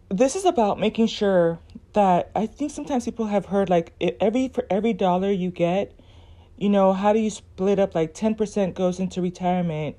this 0.08 0.36
is 0.36 0.44
about 0.44 0.78
making 0.78 1.08
sure 1.08 1.58
that 1.94 2.30
I 2.36 2.46
think 2.46 2.70
sometimes 2.70 3.06
people 3.06 3.26
have 3.26 3.46
heard 3.46 3.68
like 3.68 3.92
every 4.20 4.46
for 4.46 4.68
every 4.70 4.92
dollar 4.92 5.32
you 5.32 5.50
get, 5.50 5.98
you 6.56 6.68
know, 6.68 6.92
how 6.92 7.12
do 7.12 7.18
you 7.18 7.30
split 7.30 7.80
up? 7.80 7.96
Like 7.96 8.14
10% 8.14 8.74
goes 8.74 9.00
into 9.00 9.20
retirement 9.20 9.96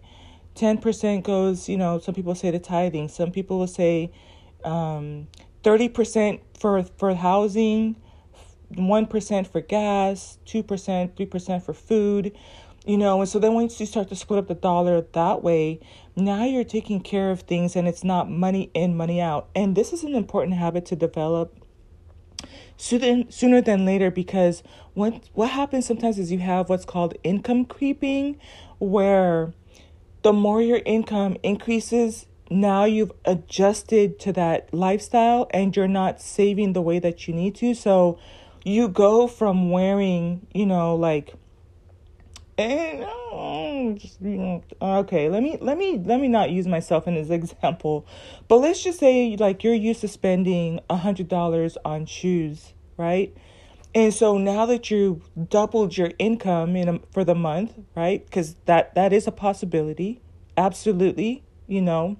10% 0.55 1.23
goes, 1.23 1.67
you 1.67 1.77
know, 1.77 1.99
some 1.99 2.13
people 2.13 2.35
say 2.35 2.51
the 2.51 2.59
tithing, 2.59 3.07
some 3.07 3.31
people 3.31 3.59
will 3.59 3.67
say 3.67 4.11
um, 4.63 5.27
30% 5.63 6.39
for, 6.59 6.83
for 6.83 7.15
housing, 7.15 7.95
1% 8.73 9.47
for 9.47 9.61
gas, 9.61 10.37
2%, 10.45 11.11
3% 11.11 11.63
for 11.63 11.73
food. 11.73 12.35
you 12.85 12.97
know 12.97 13.21
and 13.21 13.29
so 13.29 13.39
then 13.39 13.53
once 13.53 13.79
you 13.79 13.85
start 13.85 14.09
to 14.09 14.15
split 14.15 14.39
up 14.39 14.47
the 14.47 14.55
dollar 14.55 15.01
that 15.13 15.41
way 15.41 15.79
now 16.15 16.43
you're 16.43 16.65
taking 16.65 16.99
care 16.99 17.31
of 17.31 17.41
things 17.41 17.75
and 17.77 17.87
it's 17.87 18.03
not 18.03 18.29
money 18.29 18.69
in 18.73 18.97
money 18.97 19.21
out 19.21 19.47
and 19.55 19.75
this 19.75 19.93
is 19.93 20.03
an 20.03 20.15
important 20.15 20.55
habit 20.55 20.85
to 20.85 20.95
develop 20.95 21.55
sooner, 22.75 23.23
sooner 23.29 23.61
than 23.61 23.85
later 23.85 24.11
because 24.11 24.63
what 24.93 25.29
what 25.33 25.49
happens 25.51 25.85
sometimes 25.85 26.19
is 26.19 26.31
you 26.31 26.39
have 26.39 26.69
what's 26.69 26.85
called 26.85 27.13
income 27.23 27.63
creeping 27.65 28.37
where 28.79 29.53
the 30.23 30.33
more 30.33 30.61
your 30.61 30.81
income 30.85 31.37
increases 31.43 32.25
now 32.49 32.83
you've 32.85 33.11
adjusted 33.25 34.19
to 34.19 34.33
that 34.33 34.71
lifestyle 34.73 35.47
and 35.51 35.75
you're 35.75 35.87
not 35.87 36.21
saving 36.21 36.73
the 36.73 36.81
way 36.81 36.99
that 36.99 37.27
you 37.27 37.33
need 37.33 37.55
to. 37.55 37.73
So 37.73 38.19
you 38.63 38.87
go 38.87 39.27
from 39.27 39.71
wearing 39.71 40.45
you 40.53 40.65
know 40.65 40.95
like 40.95 41.33
and 42.57 43.03
um, 43.03 44.61
okay 44.81 45.27
let 45.27 45.41
me 45.41 45.57
let 45.59 45.77
me 45.77 45.97
let 45.97 46.19
me 46.19 46.27
not 46.27 46.49
use 46.51 46.67
myself 46.67 47.07
in 47.07 47.15
this 47.15 47.29
example 47.29 48.05
but 48.47 48.57
let's 48.57 48.83
just 48.83 48.99
say 48.99 49.35
like 49.37 49.63
you're 49.63 49.73
used 49.73 50.01
to 50.01 50.07
spending 50.07 50.79
a 50.89 50.95
hundred 50.95 51.27
dollars 51.27 51.77
on 51.83 52.05
shoes 52.05 52.73
right 52.95 53.35
and 53.95 54.13
so 54.13 54.37
now 54.37 54.65
that 54.65 54.89
you 54.89 55.21
doubled 55.49 55.97
your 55.97 56.11
income 56.19 56.75
in 56.75 56.89
a, 56.89 56.99
for 57.11 57.23
the 57.23 57.35
month 57.35 57.73
right 57.95 58.25
because 58.25 58.55
that 58.65 58.93
that 58.95 59.13
is 59.13 59.27
a 59.27 59.31
possibility 59.31 60.21
absolutely 60.57 61.43
you 61.67 61.81
know 61.81 62.17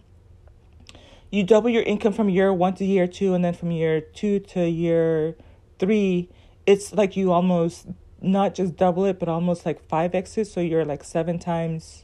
you 1.32 1.44
double 1.44 1.70
your 1.70 1.84
income 1.84 2.14
from 2.14 2.30
year 2.30 2.54
one 2.54 2.74
to 2.74 2.86
year 2.86 3.08
two 3.08 3.34
and 3.34 3.44
then 3.44 3.54
from 3.54 3.72
year 3.72 4.02
two 4.02 4.40
to 4.40 4.68
year 4.68 5.36
three 5.80 6.30
it's 6.66 6.94
like 6.94 7.18
you 7.18 7.32
almost 7.32 7.88
not 8.24 8.56
just 8.56 8.78
double 8.78 9.06
it, 9.06 9.20
but 9.20 9.28
almost 9.28 9.66
like 9.66 9.86
five 9.88 10.16
X's. 10.16 10.52
So 10.52 10.62
you're 10.62 10.86
like 10.86 11.04
seven 11.04 11.38
times. 11.38 12.04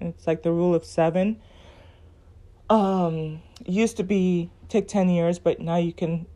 It's 0.00 0.26
like 0.26 0.42
the 0.42 0.52
rule 0.52 0.74
of 0.74 0.84
seven. 0.84 1.40
Um, 2.70 3.40
used 3.66 3.96
to 3.96 4.04
be 4.04 4.50
take 4.68 4.86
10 4.86 5.08
years, 5.08 5.38
but 5.38 5.58
now 5.58 5.76
you 5.76 5.92
can 5.92 6.26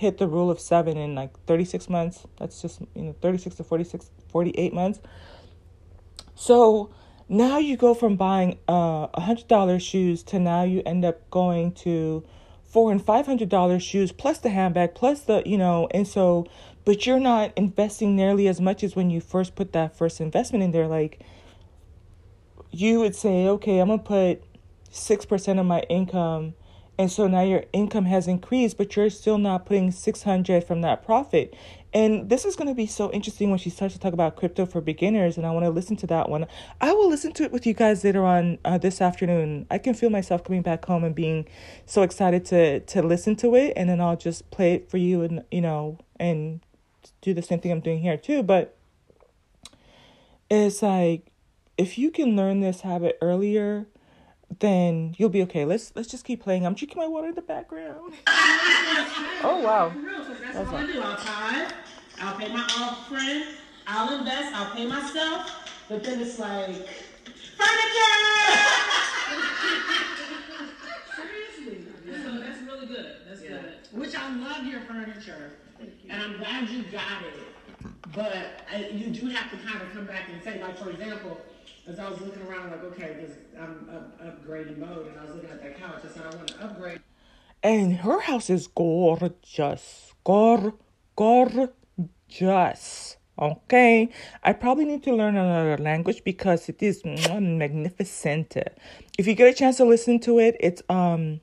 hit 0.00 0.18
the 0.18 0.26
rule 0.26 0.50
of 0.50 0.58
seven 0.58 0.96
in 0.96 1.14
like 1.14 1.38
36 1.46 1.88
months. 1.88 2.26
That's 2.38 2.60
just, 2.60 2.80
you 2.94 3.02
know, 3.02 3.14
36 3.20 3.56
to 3.56 3.64
46, 3.64 4.10
48 4.28 4.72
months. 4.72 5.00
So 6.34 6.90
now 7.28 7.58
you 7.58 7.76
go 7.76 7.94
from 7.94 8.16
buying 8.16 8.58
uh, 8.68 9.08
a 9.14 9.20
hundred 9.20 9.48
dollar 9.48 9.78
shoes 9.78 10.22
to 10.24 10.38
now 10.38 10.64
you 10.64 10.82
end 10.84 11.04
up 11.04 11.28
going 11.30 11.72
to 11.72 12.24
four 12.64 12.90
and 12.90 13.04
five 13.04 13.26
hundred 13.26 13.48
dollar 13.48 13.78
shoes 13.78 14.10
plus 14.12 14.38
the 14.38 14.48
handbag 14.48 14.94
plus 14.94 15.22
the 15.22 15.42
you 15.44 15.58
know 15.58 15.88
and 15.92 16.06
so 16.06 16.46
but 16.84 17.06
you're 17.06 17.20
not 17.20 17.52
investing 17.56 18.16
nearly 18.16 18.48
as 18.48 18.60
much 18.60 18.82
as 18.82 18.96
when 18.96 19.10
you 19.10 19.20
first 19.20 19.54
put 19.54 19.72
that 19.72 19.96
first 19.96 20.20
investment 20.20 20.64
in 20.64 20.72
there. 20.72 20.86
Like, 20.86 21.20
you 22.70 23.00
would 23.00 23.14
say, 23.14 23.46
okay, 23.46 23.78
I'm 23.78 23.88
to 23.88 23.98
put 23.98 24.42
6% 24.92 25.60
of 25.60 25.66
my 25.66 25.80
income. 25.82 26.54
And 27.00 27.10
so 27.10 27.26
now 27.26 27.40
your 27.40 27.64
income 27.72 28.04
has 28.04 28.28
increased, 28.28 28.76
but 28.76 28.94
you're 28.94 29.08
still 29.08 29.38
not 29.38 29.64
putting 29.64 29.90
600 29.90 30.62
from 30.62 30.82
that 30.82 31.02
profit. 31.02 31.56
And 31.94 32.28
this 32.28 32.44
is 32.44 32.56
going 32.56 32.68
to 32.68 32.74
be 32.74 32.84
so 32.84 33.10
interesting 33.10 33.48
when 33.48 33.58
she 33.58 33.70
starts 33.70 33.94
to 33.94 34.00
talk 34.00 34.12
about 34.12 34.36
crypto 34.36 34.66
for 34.66 34.82
beginners. 34.82 35.38
And 35.38 35.46
I 35.46 35.50
want 35.50 35.64
to 35.64 35.70
listen 35.70 35.96
to 35.96 36.06
that 36.08 36.28
one. 36.28 36.44
I 36.78 36.92
will 36.92 37.08
listen 37.08 37.32
to 37.32 37.42
it 37.42 37.52
with 37.52 37.64
you 37.64 37.72
guys 37.72 38.04
later 38.04 38.26
on 38.26 38.58
uh, 38.66 38.76
this 38.76 39.00
afternoon. 39.00 39.66
I 39.70 39.78
can 39.78 39.94
feel 39.94 40.10
myself 40.10 40.44
coming 40.44 40.60
back 40.60 40.84
home 40.84 41.02
and 41.02 41.14
being 41.14 41.48
so 41.86 42.02
excited 42.02 42.44
to 42.46 42.80
to 42.80 43.00
listen 43.00 43.34
to 43.36 43.54
it. 43.54 43.72
And 43.76 43.88
then 43.88 43.98
I'll 43.98 44.18
just 44.18 44.50
play 44.50 44.74
it 44.74 44.90
for 44.90 44.98
you 44.98 45.22
and, 45.22 45.42
you 45.50 45.62
know, 45.62 45.96
and 46.16 46.60
do 47.22 47.32
the 47.32 47.40
same 47.40 47.60
thing 47.60 47.72
I'm 47.72 47.80
doing 47.80 48.00
here 48.00 48.18
too. 48.18 48.42
But 48.42 48.76
it's 50.50 50.82
like 50.82 51.32
if 51.78 51.96
you 51.96 52.10
can 52.10 52.36
learn 52.36 52.60
this 52.60 52.82
habit 52.82 53.16
earlier, 53.22 53.86
then 54.58 55.14
you'll 55.16 55.28
be 55.28 55.42
okay. 55.42 55.64
Let's 55.64 55.92
let's 55.94 56.08
just 56.08 56.24
keep 56.24 56.42
playing. 56.42 56.66
I'm 56.66 56.74
drinking 56.74 56.98
my 56.98 57.06
water 57.06 57.28
in 57.28 57.34
the 57.34 57.42
background. 57.42 58.14
oh 58.26 59.60
wow. 59.64 59.92
That's, 60.42 60.54
That's 60.54 60.70
what 60.70 60.82
I 60.82 60.86
do. 60.86 61.00
I'll 61.00 61.16
tithe, 61.16 61.72
I'll 62.20 62.36
pay 62.36 62.52
my 62.52 62.66
offering, 62.78 63.44
I'll 63.86 64.18
invest, 64.18 64.54
I'll 64.54 64.74
pay 64.74 64.86
myself, 64.86 65.70
but 65.88 66.02
then 66.02 66.20
it's 66.20 66.38
like 66.38 66.66
furniture. 67.56 68.10
Seriously. 71.16 71.84
So 72.24 72.38
that's 72.40 72.62
really 72.62 72.86
good. 72.86 73.16
That's 73.28 73.42
yeah. 73.42 73.48
good. 73.50 73.74
Which 73.92 74.14
I 74.14 74.36
love 74.36 74.66
your 74.66 74.80
furniture. 74.80 75.52
And 76.08 76.22
I'm 76.22 76.36
glad 76.38 76.68
you 76.68 76.82
got 76.84 77.22
it. 77.22 77.90
But 78.14 78.64
I, 78.70 78.88
you 78.88 79.08
do 79.10 79.28
have 79.28 79.50
to 79.50 79.56
kind 79.66 79.80
of 79.80 79.92
come 79.94 80.04
back 80.04 80.28
and 80.32 80.42
say, 80.42 80.60
like, 80.60 80.76
for 80.76 80.90
example, 80.90 81.40
I 81.98 82.10
was 82.10 82.20
looking 82.20 82.42
around, 82.42 82.70
like, 82.70 82.84
okay, 82.84 83.16
this, 83.20 83.36
I'm 83.58 83.88
up, 83.90 84.20
upgrading 84.22 84.78
mode, 84.78 85.08
and 85.08 85.18
I 85.18 85.24
was 85.24 85.34
looking 85.34 85.50
at 85.50 85.62
that 85.62 85.78
couch. 85.78 86.02
I 86.04 86.08
said, 86.08 86.22
I 86.32 86.36
want 86.36 86.48
to 86.48 86.64
upgrade. 86.64 87.00
And 87.62 87.96
her 87.96 88.20
house 88.20 88.50
is 88.50 88.66
gorgeous. 88.68 90.12
Gor, 90.24 90.74
gorgeous. 91.16 93.16
Okay, 93.38 94.10
I 94.42 94.52
probably 94.52 94.84
need 94.84 95.02
to 95.04 95.14
learn 95.14 95.36
another 95.36 95.78
language 95.78 96.22
because 96.24 96.68
it 96.68 96.82
is 96.82 97.02
magnificent. 97.04 98.54
If 99.18 99.26
you 99.26 99.34
get 99.34 99.48
a 99.48 99.54
chance 99.54 99.78
to 99.78 99.84
listen 99.86 100.20
to 100.20 100.38
it, 100.38 100.56
it's 100.60 100.82
um 100.90 101.40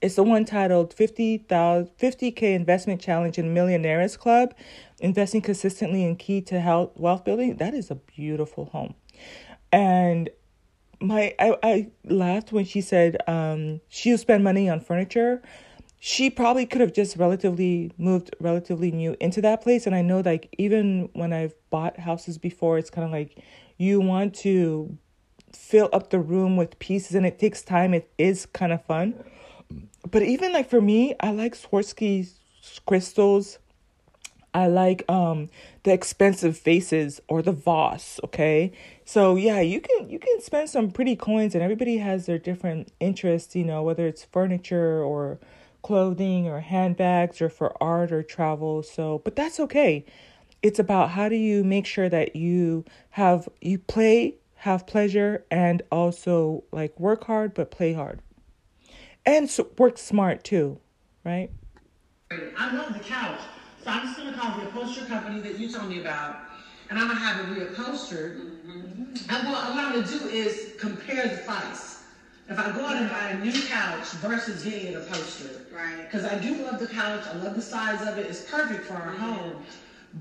it's 0.00 0.14
the 0.14 0.22
one 0.22 0.44
titled 0.44 0.94
50,000 0.94 1.90
50k 1.98 2.54
investment 2.54 3.00
challenge 3.00 3.36
in 3.36 3.52
millionaires 3.52 4.16
club 4.16 4.54
investing 5.00 5.40
consistently 5.40 6.04
in 6.04 6.14
key 6.14 6.40
to 6.42 6.60
health 6.60 6.92
wealth 6.94 7.24
building 7.24 7.56
that 7.56 7.74
is 7.74 7.90
a 7.90 7.96
beautiful 7.96 8.66
home 8.66 8.94
and 9.72 10.30
my 11.00 11.34
I, 11.38 11.56
I 11.62 11.88
laughed 12.04 12.52
when 12.52 12.64
she 12.64 12.80
said 12.80 13.18
um 13.26 13.80
she'll 13.88 14.18
spend 14.18 14.44
money 14.44 14.68
on 14.68 14.80
furniture. 14.80 15.42
She 16.00 16.30
probably 16.30 16.64
could 16.64 16.80
have 16.80 16.92
just 16.92 17.16
relatively 17.16 17.92
moved 17.98 18.34
relatively 18.40 18.90
new 18.90 19.16
into 19.20 19.40
that 19.42 19.62
place. 19.62 19.86
And 19.86 19.94
i 19.94 20.02
know 20.02 20.20
like 20.20 20.54
even 20.58 21.08
when 21.12 21.32
i've 21.32 21.54
bought 21.70 21.98
houses 21.98 22.38
before 22.38 22.78
it's 22.78 22.90
kind 22.90 23.04
of 23.04 23.10
like 23.10 23.42
you 23.78 24.00
want 24.00 24.34
to 24.34 24.96
fill 25.52 25.88
up 25.92 26.10
the 26.10 26.18
room 26.18 26.56
with 26.56 26.78
pieces 26.78 27.14
and 27.14 27.26
it 27.26 27.38
takes 27.38 27.62
time. 27.62 27.94
It 27.94 28.10
is 28.18 28.46
kind 28.46 28.72
of 28.72 28.84
fun. 28.84 29.14
But 30.10 30.22
even 30.22 30.52
like 30.52 30.68
for 30.68 30.80
me, 30.80 31.14
I 31.20 31.30
like 31.32 31.54
Swarovski 31.54 32.30
crystals. 32.86 33.58
I 34.54 34.66
like 34.66 35.08
um 35.10 35.48
the 35.84 35.92
expensive 35.92 36.56
faces 36.56 37.20
or 37.28 37.42
the 37.42 37.52
Voss, 37.52 38.18
okay? 38.24 38.72
So 39.04 39.36
yeah, 39.36 39.60
you 39.60 39.80
can 39.80 40.08
you 40.10 40.18
can 40.18 40.40
spend 40.40 40.70
some 40.70 40.90
pretty 40.90 41.16
coins 41.16 41.54
and 41.54 41.62
everybody 41.62 41.98
has 41.98 42.26
their 42.26 42.38
different 42.38 42.92
interests, 43.00 43.54
you 43.56 43.64
know, 43.64 43.82
whether 43.82 44.06
it's 44.06 44.24
furniture 44.24 45.02
or 45.02 45.38
clothing 45.82 46.48
or 46.48 46.60
handbags 46.60 47.40
or 47.40 47.48
for 47.48 47.80
art 47.82 48.10
or 48.12 48.22
travel. 48.22 48.82
So, 48.82 49.20
but 49.24 49.36
that's 49.36 49.60
okay. 49.60 50.04
It's 50.62 50.78
about 50.78 51.10
how 51.10 51.28
do 51.28 51.36
you 51.36 51.62
make 51.62 51.86
sure 51.86 52.08
that 52.08 52.34
you 52.34 52.84
have 53.10 53.48
you 53.60 53.78
play, 53.78 54.36
have 54.56 54.86
pleasure 54.86 55.44
and 55.50 55.82
also 55.92 56.64
like 56.72 56.98
work 56.98 57.24
hard 57.24 57.54
but 57.54 57.70
play 57.70 57.92
hard 57.92 58.20
and 59.28 59.50
so 59.50 59.68
work 59.76 59.98
smart 59.98 60.42
too, 60.42 60.80
right? 61.22 61.50
I 62.30 62.74
love 62.74 62.94
the 62.94 63.00
couch. 63.00 63.42
So 63.88 63.94
I'm 63.94 64.02
just 64.02 64.18
going 64.18 64.34
to 64.34 64.38
call 64.38 64.60
the 64.60 64.66
upholstery 64.68 65.06
company 65.06 65.40
that 65.40 65.58
you 65.58 65.72
told 65.72 65.88
me 65.88 65.98
about, 65.98 66.40
and 66.90 66.98
I'm 66.98 67.06
going 67.06 67.18
to 67.18 67.24
have 67.24 67.40
it 67.40 67.58
reupholstered. 67.58 68.38
Mm-hmm. 68.66 69.34
And 69.34 69.48
what, 69.48 69.70
what 69.70 69.78
I'm 69.78 69.92
going 69.94 70.04
to 70.04 70.18
do 70.18 70.26
is 70.26 70.74
compare 70.78 71.26
the 71.26 71.38
price. 71.38 72.02
If 72.50 72.58
I 72.58 72.70
go 72.72 72.84
out 72.84 72.96
and 72.96 73.08
buy 73.08 73.30
a 73.30 73.42
new 73.42 73.62
couch 73.62 74.10
versus 74.20 74.62
getting 74.62 74.88
it 74.88 74.94
upholstered. 74.94 75.64
Right. 75.74 76.02
Because 76.02 76.26
I 76.26 76.38
do 76.38 76.56
love 76.64 76.80
the 76.80 76.86
couch. 76.86 77.22
I 77.32 77.36
love 77.38 77.54
the 77.54 77.62
size 77.62 78.06
of 78.06 78.18
it. 78.18 78.26
It's 78.26 78.42
perfect 78.42 78.84
for 78.84 78.92
our 78.92 79.14
mm-hmm. 79.14 79.22
home. 79.22 79.62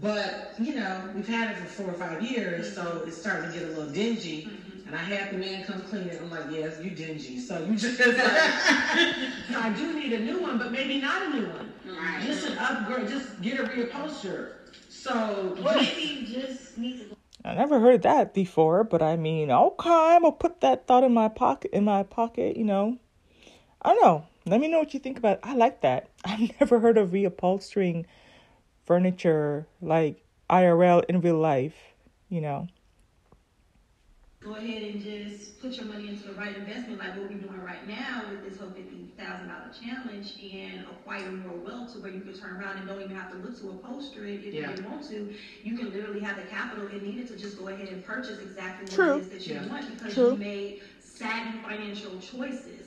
But, 0.02 0.54
you 0.62 0.76
know, 0.76 1.02
we've 1.14 1.28
had 1.28 1.52
it 1.52 1.58
for 1.58 1.66
four 1.66 1.88
or 1.88 1.94
five 1.96 2.22
years, 2.22 2.74
so 2.74 3.04
it's 3.06 3.18
starting 3.18 3.52
to 3.52 3.60
get 3.60 3.68
a 3.68 3.72
little 3.74 3.92
dingy. 3.92 4.44
Mm-hmm. 4.44 4.88
And 4.88 4.96
I 4.96 5.00
had 5.00 5.34
the 5.34 5.40
man 5.40 5.66
come 5.66 5.82
clean 5.82 6.08
it. 6.08 6.22
I'm 6.22 6.30
like, 6.30 6.46
yes, 6.52 6.82
you 6.82 6.92
dingy. 6.92 7.38
So 7.38 7.62
you 7.66 7.76
just 7.76 8.00
like, 8.00 8.16
so 8.16 8.24
I 9.60 9.74
do 9.76 9.94
need 9.94 10.14
a 10.14 10.20
new 10.20 10.42
one, 10.42 10.58
but 10.58 10.72
maybe 10.72 11.02
not 11.02 11.22
a 11.24 11.30
new 11.32 11.48
one. 11.48 11.74
Right. 11.88 12.22
Just 12.26 12.48
an 12.48 12.58
upgrade, 12.58 13.10
just 13.10 13.42
get 13.42 13.60
a 13.60 13.64
reupholster. 13.64 14.54
So 14.90 15.58
maybe 15.62 16.26
you 16.26 16.28
just 16.28 16.78
need 16.78 17.00
to 17.00 17.18
I 17.46 17.54
never 17.54 17.80
heard 17.80 18.02
that 18.02 18.34
before, 18.34 18.84
but 18.84 19.02
I 19.02 19.16
mean, 19.16 19.52
okay, 19.52 19.90
I'm 19.90 20.24
gonna 20.24 20.34
put 20.34 20.60
that 20.62 20.86
thought 20.86 21.04
in 21.04 21.14
my 21.14 21.30
pocket. 21.30 21.72
In 21.72 21.86
my 21.86 22.04
pocket, 22.04 22.58
you 22.58 22.66
know. 22.66 22.98
I 23.82 23.94
don't 23.94 24.02
know. 24.04 24.26
Let 24.46 24.60
me 24.60 24.68
know 24.68 24.80
what 24.80 24.94
you 24.94 25.00
think 25.00 25.18
about. 25.18 25.38
It. 25.38 25.40
I 25.44 25.56
like 25.56 25.82
that. 25.82 26.10
I've 26.26 26.52
never 26.60 26.80
heard 26.80 26.98
of 26.98 27.12
reupholstering 27.12 28.06
furniture 28.86 29.68
like 29.82 30.24
IRL 30.50 31.04
in 31.08 31.22
real 31.22 31.38
life. 31.38 31.76
You 32.30 32.42
know. 32.42 32.68
Go 34.48 34.56
ahead 34.56 34.82
and 34.84 35.04
just 35.04 35.60
put 35.62 35.76
your 35.76 35.86
money 35.86 36.08
into 36.08 36.24
the 36.28 36.34
right 36.34 36.56
investment, 36.56 37.00
like 37.00 37.10
what 37.18 37.30
we're 37.30 37.38
doing 37.38 37.62
right 37.66 37.86
now 37.88 38.24
with 38.32 38.48
this 38.48 38.60
whole 38.60 38.70
fifty 38.70 39.10
thousand 39.18 39.48
dollar 39.50 39.70
challenge, 39.76 40.36
and 40.54 40.84
acquire 40.84 41.30
more 41.32 41.58
wealth 41.58 41.94
to 41.94 42.00
where 42.00 42.12
you 42.12 42.22
can 42.22 42.34
turn 42.34 42.56
around 42.56 42.78
and 42.78 42.88
don't 42.88 43.02
even 43.02 43.16
have 43.16 43.32
to 43.32 43.38
look 43.38 43.60
to 43.60 43.66
upholster 43.70 44.26
it 44.26 44.46
if 44.46 44.54
Yeah. 44.54 44.74
you 44.76 44.84
want 44.84 45.08
to. 45.10 45.34
You 45.64 45.78
can 45.78 45.92
literally 45.92 46.22
have 46.22 46.38
the 46.38 46.44
capital 46.44 46.88
it 46.88 47.04
needed 47.04 47.28
to 47.28 47.36
just 47.38 47.60
go 47.60 47.68
ahead 47.68 47.90
and 47.90 48.04
purchase 48.06 48.40
exactly 48.40 48.86
what 48.86 48.96
True. 48.96 49.18
it 49.18 49.22
is 49.22 49.30
that 49.30 49.48
you 49.48 49.56
Yeah. 49.56 49.68
want 49.68 49.94
because 49.94 50.14
True. 50.14 50.32
you 50.32 50.38
made 50.38 50.82
savvy 51.02 51.58
financial 51.60 52.18
choices. 52.20 52.87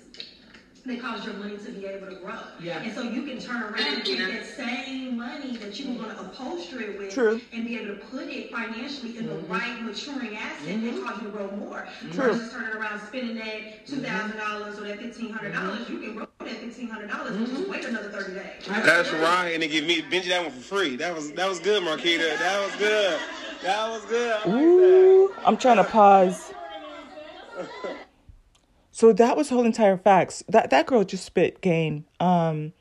That 0.86 1.00
cause 1.02 1.26
your 1.26 1.34
money 1.34 1.58
to 1.58 1.72
be 1.72 1.84
able 1.84 2.06
to 2.08 2.16
grow. 2.16 2.38
Yeah. 2.58 2.82
And 2.82 2.92
so 2.94 3.02
you 3.02 3.22
can 3.22 3.38
turn 3.38 3.62
around 3.62 3.86
and 3.86 4.04
take 4.04 4.18
that 4.18 4.46
same 4.46 5.18
money 5.18 5.58
that 5.58 5.78
you 5.78 5.92
were 5.92 6.04
going 6.04 6.16
to 6.16 6.22
upholster 6.22 6.80
it 6.80 6.98
with 6.98 7.12
True. 7.12 7.38
and 7.52 7.66
be 7.66 7.76
able 7.78 7.94
to 7.94 8.00
put 8.06 8.28
it 8.28 8.50
financially 8.50 9.18
in 9.18 9.26
the 9.26 9.34
mm-hmm. 9.34 9.52
right 9.52 9.82
maturing 9.82 10.36
asset 10.36 10.66
that 10.66 10.74
mm-hmm. 10.74 11.06
cause 11.06 11.18
you 11.20 11.30
to 11.30 11.36
grow 11.36 11.50
more. 11.52 11.86
True. 12.12 12.32
Versus 12.32 12.52
turning 12.52 12.76
around 12.76 13.00
spending 13.06 13.36
that 13.36 13.86
two 13.86 13.96
mm-hmm. 13.96 14.04
thousand 14.04 14.38
dollars 14.38 14.78
or 14.78 14.84
that 14.84 14.98
fifteen 15.00 15.30
hundred 15.30 15.52
dollars, 15.52 15.88
you 15.88 15.98
can 15.98 16.14
grow 16.14 16.26
that 16.38 16.48
fifteen 16.48 16.88
hundred 16.88 17.10
dollars 17.10 17.36
and 17.36 17.46
just 17.46 17.68
wait 17.68 17.84
another 17.84 18.08
thirty 18.08 18.34
days. 18.34 18.66
That's 18.66 19.12
right, 19.12 19.50
and 19.50 19.62
they 19.62 19.68
give 19.68 19.84
me 19.84 20.00
Benji 20.00 20.28
that 20.28 20.42
one 20.42 20.52
for 20.52 20.60
free. 20.60 20.96
That 20.96 21.14
was 21.14 21.32
that 21.32 21.48
was 21.48 21.60
good, 21.60 21.82
Marquita. 21.82 22.38
That 22.38 22.64
was 22.64 22.74
good. 22.76 23.20
That 23.62 23.90
was 23.90 24.04
good. 24.06 24.32
I 24.32 24.46
like 24.46 24.62
Ooh, 24.62 25.34
I'm 25.44 25.58
trying 25.58 25.76
to 25.76 25.84
pause. 25.84 26.54
So 29.00 29.14
that 29.14 29.34
was 29.34 29.48
whole 29.48 29.64
entire 29.64 29.96
facts. 29.96 30.44
That 30.46 30.68
that 30.68 30.84
girl 30.84 31.04
just 31.04 31.24
spit 31.24 31.62
game. 31.62 32.04
Um 32.20 32.74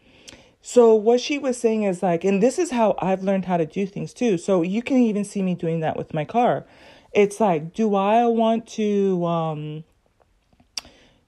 so 0.61 0.93
what 0.93 1.21
she 1.21 1.37
was 1.39 1.57
saying 1.57 1.83
is 1.83 2.03
like 2.03 2.25
and 2.25 2.43
this 2.43 2.59
is 2.59 2.71
how 2.71 2.95
I've 2.99 3.23
learned 3.23 3.45
how 3.45 3.55
to 3.55 3.65
do 3.65 3.85
things 3.85 4.13
too. 4.13 4.37
So 4.37 4.61
you 4.61 4.81
can 4.81 4.97
even 4.97 5.23
see 5.23 5.41
me 5.41 5.55
doing 5.55 5.79
that 5.79 5.95
with 5.95 6.13
my 6.13 6.25
car. 6.25 6.65
It's 7.13 7.39
like 7.39 7.73
do 7.73 7.95
I 7.95 8.25
want 8.25 8.67
to 8.79 9.25
um 9.25 9.85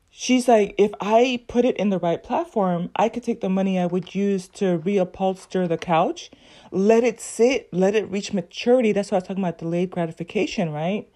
She's 0.10 0.50
like, 0.50 0.76
if 0.78 0.92
I 1.00 1.42
put 1.48 1.64
it 1.64 1.78
in 1.78 1.90
the 1.90 1.98
right 1.98 2.22
platform, 2.22 2.90
I 2.98 3.08
could 3.08 3.24
take 3.24 3.40
the 3.40 3.48
money 3.48 3.80
I 3.80 3.86
would 3.86 4.14
use 4.14 4.50
to 4.60 4.78
reupholster 4.78 5.70
the 5.70 5.78
couch, 5.78 6.30
let 6.70 7.06
it 7.06 7.22
sit, 7.22 7.70
let 7.72 7.96
it 7.96 8.12
reach 8.12 8.34
maturity. 8.34 8.92
That's 8.92 9.10
why 9.10 9.16
I 9.16 9.20
was 9.20 9.28
talking 9.30 9.42
about 9.42 9.58
delayed 9.58 9.90
gratification, 9.90 10.74
right? 10.74 11.08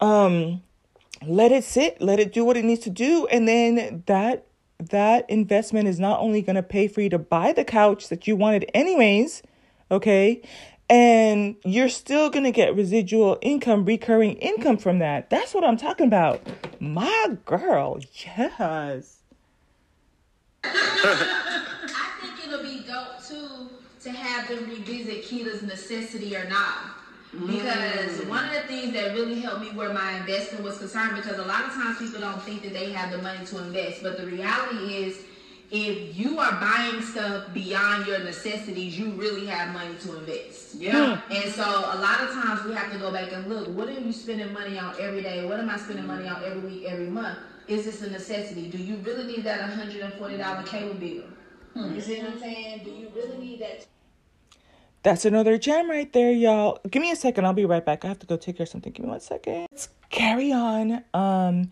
Um, 0.00 0.62
let 1.26 1.52
it 1.52 1.64
sit, 1.64 2.00
let 2.00 2.18
it 2.18 2.32
do 2.32 2.44
what 2.44 2.56
it 2.56 2.64
needs 2.64 2.82
to 2.82 2.90
do, 2.90 3.26
and 3.26 3.46
then 3.46 4.02
that 4.06 4.46
that 4.88 5.28
investment 5.28 5.88
is 5.88 6.00
not 6.00 6.20
only 6.20 6.40
going 6.40 6.56
to 6.56 6.62
pay 6.62 6.88
for 6.88 7.02
you 7.02 7.10
to 7.10 7.18
buy 7.18 7.52
the 7.52 7.64
couch 7.64 8.08
that 8.08 8.26
you 8.26 8.34
wanted 8.34 8.70
anyways, 8.72 9.42
okay? 9.90 10.40
And 10.88 11.56
you're 11.64 11.90
still 11.90 12.30
going 12.30 12.44
to 12.44 12.50
get 12.50 12.74
residual 12.74 13.38
income, 13.42 13.84
recurring 13.84 14.36
income 14.36 14.78
from 14.78 14.98
that. 15.00 15.30
That's 15.30 15.54
what 15.54 15.64
I'm 15.64 15.76
talking 15.76 16.06
about. 16.06 16.40
My 16.80 17.36
girl, 17.44 18.00
yes. 18.24 19.18
I 20.64 22.10
think 22.20 22.46
it'll 22.46 22.62
be 22.62 22.82
dope 22.86 23.22
too 23.26 23.68
to 24.00 24.10
have 24.10 24.48
them 24.48 24.68
revisit 24.68 25.24
Kita's 25.24 25.62
necessity 25.62 26.34
or 26.36 26.48
not. 26.48 26.99
Because 27.32 28.18
mm. 28.18 28.28
one 28.28 28.44
of 28.44 28.52
the 28.52 28.60
things 28.62 28.92
that 28.94 29.14
really 29.14 29.40
helped 29.40 29.60
me 29.60 29.68
where 29.68 29.92
my 29.92 30.16
investment 30.18 30.64
was 30.64 30.78
concerned, 30.78 31.14
because 31.14 31.38
a 31.38 31.44
lot 31.44 31.64
of 31.64 31.70
times 31.72 31.98
people 31.98 32.20
don't 32.20 32.42
think 32.42 32.62
that 32.62 32.72
they 32.72 32.90
have 32.92 33.12
the 33.12 33.18
money 33.18 33.44
to 33.46 33.58
invest, 33.58 34.02
but 34.02 34.16
the 34.18 34.26
reality 34.26 34.94
is, 34.94 35.22
if 35.70 36.18
you 36.18 36.40
are 36.40 36.52
buying 36.60 37.00
stuff 37.00 37.54
beyond 37.54 38.04
your 38.06 38.18
necessities, 38.18 38.98
you 38.98 39.12
really 39.12 39.46
have 39.46 39.72
money 39.72 39.94
to 40.00 40.18
invest. 40.18 40.74
Yeah. 40.74 41.20
And 41.30 41.52
so 41.52 41.62
a 41.62 41.98
lot 41.98 42.20
of 42.20 42.30
times 42.30 42.64
we 42.64 42.74
have 42.74 42.90
to 42.92 42.98
go 42.98 43.12
back 43.12 43.30
and 43.32 43.46
look, 43.46 43.68
what 43.68 43.88
are 43.88 43.92
you 43.92 44.12
spending 44.12 44.52
money 44.52 44.78
on 44.78 44.96
every 44.98 45.22
day? 45.22 45.46
What 45.46 45.60
am 45.60 45.70
I 45.70 45.76
spending 45.76 46.08
money 46.08 46.26
on 46.26 46.42
every 46.42 46.68
week, 46.68 46.84
every 46.86 47.06
month? 47.06 47.38
Is 47.68 47.84
this 47.84 48.02
a 48.02 48.10
necessity? 48.10 48.68
Do 48.68 48.78
you 48.78 48.96
really 48.96 49.28
need 49.28 49.44
that 49.44 49.60
$140 49.60 50.66
cable 50.66 50.94
bill? 50.94 51.22
Hmm. 51.74 51.94
You 51.94 52.00
see 52.00 52.18
what 52.18 52.32
I'm 52.32 52.40
saying? 52.40 52.80
Do 52.82 52.90
you 52.90 53.08
really 53.14 53.38
need 53.38 53.60
that? 53.60 53.86
That's 55.02 55.24
another 55.24 55.56
gem 55.56 55.88
right 55.88 56.12
there, 56.12 56.30
y'all. 56.30 56.78
Give 56.90 57.00
me 57.00 57.10
a 57.10 57.16
second. 57.16 57.46
I'll 57.46 57.54
be 57.54 57.64
right 57.64 57.84
back. 57.84 58.04
I 58.04 58.08
have 58.08 58.18
to 58.18 58.26
go 58.26 58.36
take 58.36 58.58
care 58.58 58.64
of 58.64 58.68
something. 58.68 58.92
Give 58.92 59.04
me 59.04 59.10
one 59.10 59.20
second. 59.20 59.66
Let's 59.70 59.88
carry 60.10 60.52
on. 60.52 61.02
Um, 61.14 61.70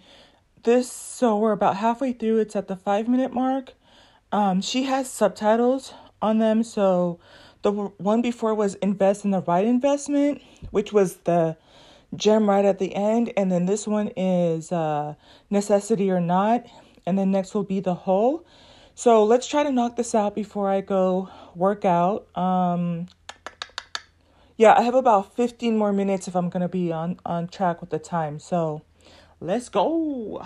this 0.62 0.90
so 0.90 1.36
we're 1.36 1.52
about 1.52 1.76
halfway 1.76 2.12
through. 2.12 2.38
It's 2.38 2.56
at 2.56 2.68
the 2.68 2.76
five 2.76 3.06
minute 3.06 3.34
mark. 3.34 3.74
Um, 4.32 4.62
she 4.62 4.84
has 4.84 5.10
subtitles 5.10 5.92
on 6.22 6.38
them. 6.38 6.62
So 6.62 7.20
the 7.62 7.72
one 7.72 8.22
before 8.22 8.54
was 8.54 8.74
invest 8.76 9.24
in 9.24 9.30
the 9.30 9.42
right 9.42 9.66
investment, 9.66 10.40
which 10.70 10.92
was 10.92 11.16
the 11.18 11.56
gem 12.16 12.48
right 12.48 12.64
at 12.64 12.78
the 12.78 12.94
end, 12.94 13.32
and 13.36 13.52
then 13.52 13.66
this 13.66 13.86
one 13.86 14.08
is 14.16 14.72
uh, 14.72 15.14
necessity 15.50 16.10
or 16.10 16.20
not, 16.20 16.64
and 17.04 17.18
then 17.18 17.30
next 17.30 17.54
will 17.54 17.64
be 17.64 17.80
the 17.80 17.94
whole. 17.94 18.46
So 18.94 19.22
let's 19.24 19.46
try 19.46 19.62
to 19.62 19.70
knock 19.70 19.96
this 19.96 20.14
out 20.14 20.34
before 20.34 20.68
I 20.70 20.80
go 20.80 21.28
work 21.54 21.84
out. 21.84 22.26
Um, 22.36 23.06
yeah, 24.58 24.74
I 24.76 24.82
have 24.82 24.96
about 24.96 25.36
15 25.36 25.78
more 25.78 25.92
minutes 25.92 26.26
if 26.26 26.34
I'm 26.34 26.50
gonna 26.50 26.68
be 26.68 26.92
on 26.92 27.18
on 27.24 27.46
track 27.46 27.80
with 27.80 27.90
the 27.90 27.98
time. 28.00 28.40
So 28.40 28.82
let's 29.40 29.68
go. 29.68 30.44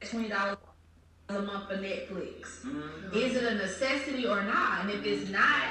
twenty 0.00 0.28
dollars 0.28 0.58
a 1.30 1.40
month 1.40 1.68
for 1.68 1.76
Netflix. 1.78 2.60
Mm-hmm. 2.66 3.16
Is 3.16 3.36
it 3.36 3.44
a 3.44 3.54
necessity 3.54 4.26
or 4.26 4.42
not? 4.42 4.82
And 4.82 4.90
if 4.90 5.04
it's 5.06 5.30
not, 5.30 5.68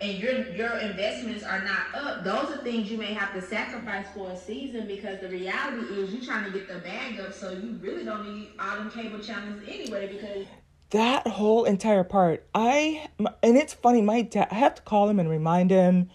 and 0.00 0.18
your 0.18 0.48
your 0.54 0.78
investments 0.78 1.44
are 1.44 1.62
not 1.62 1.94
up, 1.94 2.24
those 2.24 2.56
are 2.56 2.62
things 2.62 2.90
you 2.90 2.96
may 2.96 3.12
have 3.12 3.34
to 3.34 3.42
sacrifice 3.42 4.06
for 4.14 4.30
a 4.30 4.36
season 4.36 4.86
because 4.86 5.20
the 5.20 5.28
reality 5.28 5.92
is 5.92 6.14
you're 6.14 6.24
trying 6.24 6.50
to 6.50 6.58
get 6.58 6.68
the 6.68 6.78
bag 6.78 7.20
up, 7.20 7.34
so 7.34 7.50
you 7.50 7.78
really 7.82 8.04
don't 8.04 8.34
need 8.34 8.48
all 8.58 8.76
them 8.76 8.90
cable 8.90 9.18
channels 9.18 9.60
anyway 9.68 10.06
because 10.06 10.46
that 10.88 11.24
whole 11.24 11.66
entire 11.66 12.02
part 12.02 12.44
i 12.52 13.08
and 13.44 13.56
it's 13.56 13.72
funny 13.72 14.02
my 14.02 14.22
dad 14.22 14.48
i 14.50 14.56
have 14.56 14.74
to 14.74 14.82
call 14.82 15.08
him 15.08 15.20
and 15.20 15.30
remind 15.30 15.70
him 15.70 16.10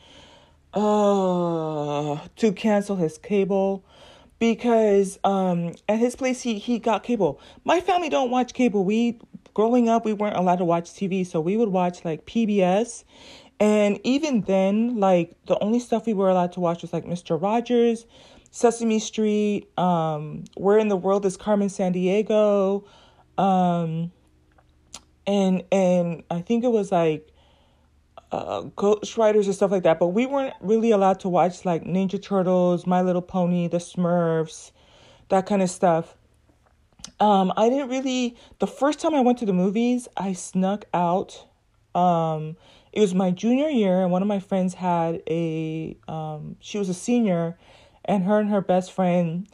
uh 0.75 2.19
to 2.35 2.51
cancel 2.51 2.97
his 2.97 3.17
cable 3.17 3.83
because 4.39 5.17
um 5.23 5.73
at 5.87 5.99
his 5.99 6.15
place 6.15 6.41
he 6.41 6.59
he 6.59 6.79
got 6.79 7.03
cable. 7.03 7.39
My 7.63 7.79
family 7.79 8.09
don't 8.09 8.29
watch 8.29 8.53
cable. 8.53 8.83
We 8.83 9.19
growing 9.53 9.87
up 9.87 10.03
we 10.05 10.13
weren't 10.13 10.35
allowed 10.35 10.57
to 10.57 10.65
watch 10.65 10.91
tv 10.91 11.25
so 11.25 11.39
we 11.39 11.55
would 11.55 11.69
watch 11.69 12.03
like 12.03 12.25
pbs 12.25 13.05
and 13.57 13.99
even 14.03 14.41
then 14.41 14.99
like 14.99 15.33
the 15.45 15.57
only 15.63 15.79
stuff 15.79 16.05
we 16.05 16.13
were 16.13 16.29
allowed 16.29 16.51
to 16.51 16.59
watch 16.59 16.81
was 16.81 16.91
like 16.91 17.05
mr 17.05 17.41
rogers 17.41 18.05
sesame 18.51 18.99
street 18.99 19.67
um 19.77 20.43
where 20.55 20.77
in 20.77 20.87
the 20.89 20.95
world 20.95 21.25
is 21.25 21.35
Carmen 21.35 21.67
Sandiego 21.67 22.85
um 23.37 24.11
and 25.27 25.63
and 25.73 26.23
I 26.31 26.41
think 26.41 26.63
it 26.63 26.71
was 26.71 26.89
like 26.91 27.29
uh 28.35 28.61
Ghost 28.75 29.17
Riders 29.17 29.47
and 29.47 29.55
stuff 29.55 29.71
like 29.71 29.83
that. 29.83 29.99
But 29.99 30.07
we 30.07 30.25
weren't 30.25 30.53
really 30.61 30.91
allowed 30.91 31.19
to 31.21 31.29
watch 31.29 31.65
like 31.65 31.83
Ninja 31.83 32.21
Turtles, 32.21 32.85
My 32.85 33.01
Little 33.01 33.21
Pony, 33.21 33.67
The 33.67 33.77
Smurfs, 33.77 34.71
that 35.29 35.45
kind 35.45 35.61
of 35.61 35.69
stuff. 35.69 36.15
Um, 37.19 37.53
I 37.55 37.69
didn't 37.69 37.89
really. 37.89 38.35
The 38.59 38.67
first 38.67 38.99
time 38.99 39.13
I 39.15 39.21
went 39.21 39.37
to 39.39 39.45
the 39.45 39.53
movies, 39.53 40.07
I 40.17 40.33
snuck 40.33 40.85
out. 40.93 41.45
Um, 41.93 42.57
it 42.91 42.99
was 42.99 43.13
my 43.13 43.31
junior 43.31 43.69
year, 43.69 44.01
and 44.01 44.11
one 44.11 44.21
of 44.21 44.27
my 44.27 44.39
friends 44.39 44.73
had 44.73 45.21
a. 45.29 45.97
Um, 46.07 46.57
she 46.59 46.77
was 46.77 46.89
a 46.89 46.93
senior, 46.93 47.57
and 48.03 48.23
her 48.23 48.39
and 48.39 48.49
her 48.49 48.61
best 48.61 48.91
friend, 48.91 49.47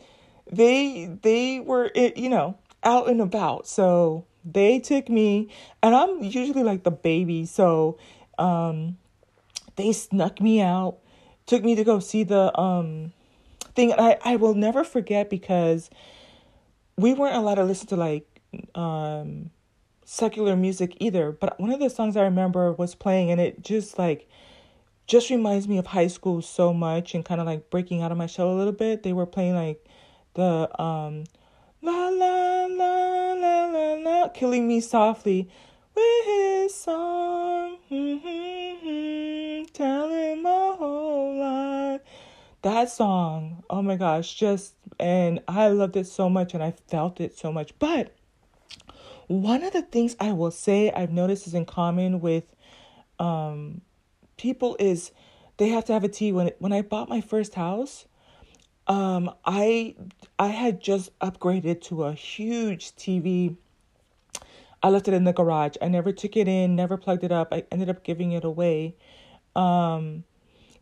they 0.52 1.10
they 1.22 1.60
were 1.60 1.92
it 1.96 2.18
you 2.18 2.30
know 2.30 2.58
out 2.84 3.10
and 3.10 3.22
about, 3.22 3.68
so 3.68 4.26
they 4.44 4.80
took 4.80 5.10
me, 5.10 5.50
and 5.84 5.96
I'm 5.96 6.24
usually 6.24 6.64
like 6.64 6.84
the 6.84 6.92
baby, 6.92 7.46
so 7.46 7.98
um, 8.42 8.98
they 9.76 9.92
snuck 9.92 10.42
me 10.42 10.62
out, 10.62 10.98
took 11.46 11.64
me 11.64 11.76
to 11.76 11.84
go 11.84 12.00
see 12.00 12.24
the 12.24 12.58
um 12.60 13.14
thing. 13.76 13.94
I 13.94 14.18
I 14.24 14.36
will 14.36 14.54
never 14.54 14.84
forget 14.84 15.30
because 15.30 15.90
we 16.98 17.14
weren't 17.14 17.36
allowed 17.36 17.56
to 17.56 17.64
listen 17.64 17.88
to 17.88 17.96
like 17.96 18.42
um 18.76 19.52
secular 20.06 20.56
music 20.56 20.98
either. 21.00 21.32
But 21.32 21.60
one 21.60 21.72
of 21.72 21.80
the 21.80 21.90
songs 21.90 22.18
i 22.18 22.24
remember 22.24 22.74
was 22.74 22.96
playing 22.96 23.32
and 23.32 23.40
it 23.40 23.64
just 23.64 23.98
like 23.98 24.28
just 25.08 25.30
reminds 25.30 25.68
me 25.68 25.78
of 25.78 25.88
high 25.88 26.08
school 26.08 26.42
so 26.42 26.74
much 26.74 27.16
and 27.16 27.26
kind 27.26 27.42
of 27.42 27.48
like 27.48 27.70
breaking 27.70 28.02
out 28.02 28.12
of 28.12 28.18
my 28.18 28.28
shell 28.28 28.52
a 28.52 28.58
little 28.58 28.74
bit. 28.74 29.04
They 29.04 29.14
were 29.14 29.26
playing 29.26 29.56
like 29.56 29.86
the 30.34 30.70
um 30.82 31.24
la 31.82 32.10
la 32.10 32.66
la 32.66 33.34
la 33.34 33.66
la 33.66 33.94
la 33.94 34.28
killing 34.30 34.68
me 34.68 34.80
softly 34.80 35.50
with 35.96 36.26
his 36.26 36.76
song. 36.76 37.78
Telling 39.74 40.42
my 40.44 40.76
whole 40.78 41.40
life 41.40 42.02
that 42.62 42.90
song 42.90 43.64
oh 43.70 43.82
my 43.82 43.96
gosh 43.96 44.36
just 44.36 44.76
and 45.00 45.42
i 45.48 45.68
loved 45.70 45.96
it 45.98 46.06
so 46.06 46.30
much 46.30 46.54
and 46.54 46.62
i 46.64 46.72
felt 46.90 47.20
it 47.20 47.38
so 47.38 47.52
much. 47.52 47.74
But 47.80 48.14
one 49.28 49.64
of 49.64 49.74
the 49.74 49.82
things 49.82 50.16
i 50.20 50.32
will 50.34 50.52
say 50.52 50.92
i've 50.92 51.12
noticed 51.12 51.48
is 51.48 51.54
in 51.54 51.66
common 51.66 52.20
with 52.22 52.44
um 53.20 53.82
people 54.38 54.76
is 54.80 55.12
they 55.58 55.70
have 55.70 55.86
to 55.86 55.94
have 55.94 56.04
a 56.04 56.10
tea. 56.10 56.32
When 56.32 56.52
when 56.60 56.74
i 56.74 56.82
bought 56.82 57.10
my 57.10 57.22
first 57.22 57.56
house 57.56 58.06
Um, 58.88 59.32
I 59.46 59.96
I 60.40 60.48
had 60.48 60.82
just 60.82 61.18
upgraded 61.20 61.82
to 61.84 62.04
a 62.06 62.14
huge 62.14 62.96
TV. 62.96 63.56
I 64.84 64.90
left 64.90 65.08
it 65.08 65.14
in 65.14 65.24
the 65.24 65.34
garage. 65.34 65.76
I 65.82 65.88
never 65.88 66.12
took 66.12 66.36
it 66.36 66.48
in, 66.48 66.76
never 66.76 66.98
plugged 66.98 67.24
it 67.24 67.32
up. 67.32 67.50
I 67.52 67.66
ended 67.72 67.90
up 67.90 68.04
giving 68.04 68.32
it 68.32 68.44
away. 68.44 68.96
Um, 69.56 70.24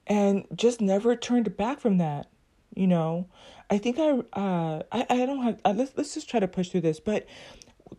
and 0.08 0.46
just 0.56 0.82
never 0.82 1.16
turned 1.16 1.56
back 1.58 1.80
from 1.80 1.98
that. 1.98 2.28
You 2.76 2.88
know, 2.88 3.28
I 3.70 3.78
think 3.78 4.00
I 4.00 4.10
uh 4.34 4.84
I, 4.92 5.06
I 5.10 5.26
don't 5.26 5.44
have 5.44 5.60
uh, 5.66 5.74
let's 5.76 5.92
let's 5.98 6.14
just 6.14 6.30
try 6.30 6.40
to 6.40 6.48
push 6.48 6.70
through 6.70 6.82
this, 6.82 7.00
but 7.00 7.26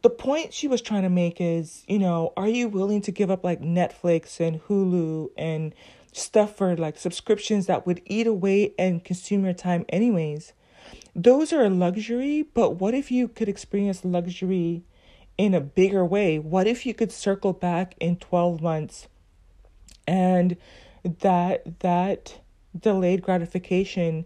the 0.03 0.11
point 0.11 0.55
she 0.55 0.69
was 0.69 0.81
trying 0.81 1.03
to 1.03 1.11
make 1.11 1.41
is, 1.41 1.85
you 1.89 1.99
know, 1.99 2.33
are 2.37 2.49
you 2.49 2.69
willing 2.69 3.03
to 3.03 3.11
give 3.11 3.31
up 3.31 3.45
like 3.45 3.61
Netflix 3.61 4.41
and 4.41 4.61
Hulu 4.63 5.31
and 5.37 5.75
stuff 6.13 6.57
for 6.57 6.77
like 6.77 6.99
subscriptions 6.99 7.67
that 7.67 7.87
would 7.87 8.01
eat 8.07 8.27
away 8.27 8.75
and 8.79 9.05
consume 9.05 9.45
your 9.45 9.53
time 9.53 9.85
anyways? 9.89 10.53
Those 11.15 11.53
are 11.53 11.65
a 11.65 11.71
luxury, 11.71 12.43
but 12.55 12.77
what 12.77 12.95
if 12.95 13.11
you 13.11 13.29
could 13.29 13.49
experience 13.49 14.05
luxury 14.05 14.85
in 15.38 15.55
a 15.55 15.61
bigger 15.61 16.05
way? 16.05 16.38
What 16.38 16.66
if 16.66 16.85
you 16.87 16.95
could 16.95 17.12
circle 17.12 17.53
back 17.53 17.95
in 18.01 18.16
12 18.16 18.61
months 18.61 19.09
and 20.07 20.57
that 21.05 21.81
that 21.81 22.40
delayed 22.79 23.23
gratification 23.23 24.25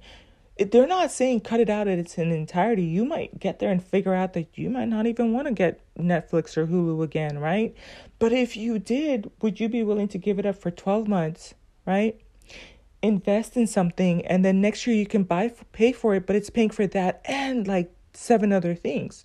they're 0.57 0.87
not 0.87 1.11
saying 1.11 1.41
cut 1.41 1.59
it 1.59 1.69
out 1.69 1.89
in 1.89 1.99
its 1.99 2.17
entirety. 2.17 2.85
You 2.85 3.05
might 3.05 3.41
get 3.41 3.59
there 3.59 3.73
and 3.73 3.83
figure 3.83 4.15
out 4.15 4.35
that 4.35 4.57
you 4.57 4.71
might 4.71 4.89
not 4.89 5.07
even 5.07 5.33
want 5.33 5.49
to 5.49 5.53
get 5.53 5.81
Netflix 5.99 6.57
or 6.57 6.67
Hulu 6.67 7.03
again, 7.03 7.39
right? 7.39 7.75
But 8.21 8.33
if 8.33 8.57
you 8.57 8.79
did, 8.79 9.31
would 9.43 9.59
you 9.59 9.69
be 9.69 9.83
willing 9.83 10.09
to 10.09 10.19
give 10.19 10.39
it 10.39 10.47
up 10.47 10.57
for 10.57 10.71
12 10.71 11.09
months, 11.09 11.55
right? 11.87 12.21
Invest 13.03 13.57
in 13.57 13.67
something 13.67 14.25
and 14.27 14.45
then 14.45 14.61
next 14.61 14.87
year 14.87 14.95
you 14.95 15.07
can 15.07 15.25
buy 15.25 15.53
pay 15.73 15.91
for 15.91 16.15
it, 16.15 16.25
but 16.25 16.37
it's 16.37 16.51
paying 16.51 16.71
for 16.71 16.87
that 16.87 17.21
and 17.25 17.67
like 17.67 17.93
seven 18.13 18.53
other 18.53 18.77
things. 18.77 19.25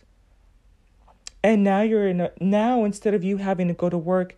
And 1.44 1.64
now 1.64 1.82
you're 1.82 2.08
in 2.08 2.22
a 2.22 2.32
now 2.40 2.84
instead 2.84 3.14
of 3.14 3.24
you 3.24 3.38
having 3.38 3.68
to 3.70 3.74
go 3.74 3.90
to 3.90 3.98
work 3.98 4.36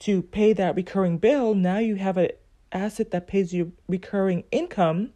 to 0.00 0.22
pay 0.22 0.52
that 0.52 0.76
recurring 0.76 1.18
bill, 1.18 1.54
now 1.54 1.78
you 1.78 1.96
have 1.96 2.16
an 2.16 2.30
asset 2.72 3.10
that 3.12 3.26
pays 3.26 3.54
you 3.54 3.72
recurring 3.88 4.44
income 4.50 5.12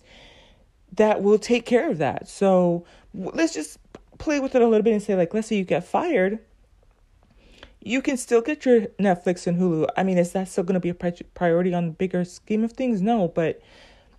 that 0.93 1.23
will 1.23 1.39
take 1.39 1.67
care 1.67 1.91
of 1.91 1.99
that. 1.99 2.29
So 2.29 2.85
let's 3.13 3.53
just 3.53 3.79
play 4.19 4.41
with 4.41 4.55
it 4.55 4.63
a 4.63 4.67
little 4.67 4.83
bit 4.83 4.93
and 4.93 5.03
say, 5.03 5.15
like, 5.15 5.35
let's 5.35 5.49
say 5.49 5.57
you 5.57 5.65
get 5.65 5.85
fired. 5.85 6.39
You 7.81 8.03
can 8.03 8.17
still 8.17 8.41
get 8.41 8.65
your 8.65 8.83
Netflix 8.99 9.47
and 9.47 9.59
Hulu. 9.59 9.89
I 9.97 10.03
mean, 10.03 10.19
is 10.19 10.33
that 10.33 10.49
still 10.49 10.65
going 10.65 10.75
to 10.75 10.81
be 10.81 10.89
a 10.89 11.25
priority 11.35 11.75
on 11.75 11.87
the 11.87 11.93
bigger 11.93 12.25
scheme 12.25 12.65
of 12.65 12.73
things? 12.73 13.01
No, 13.01 13.29
but 13.29 13.61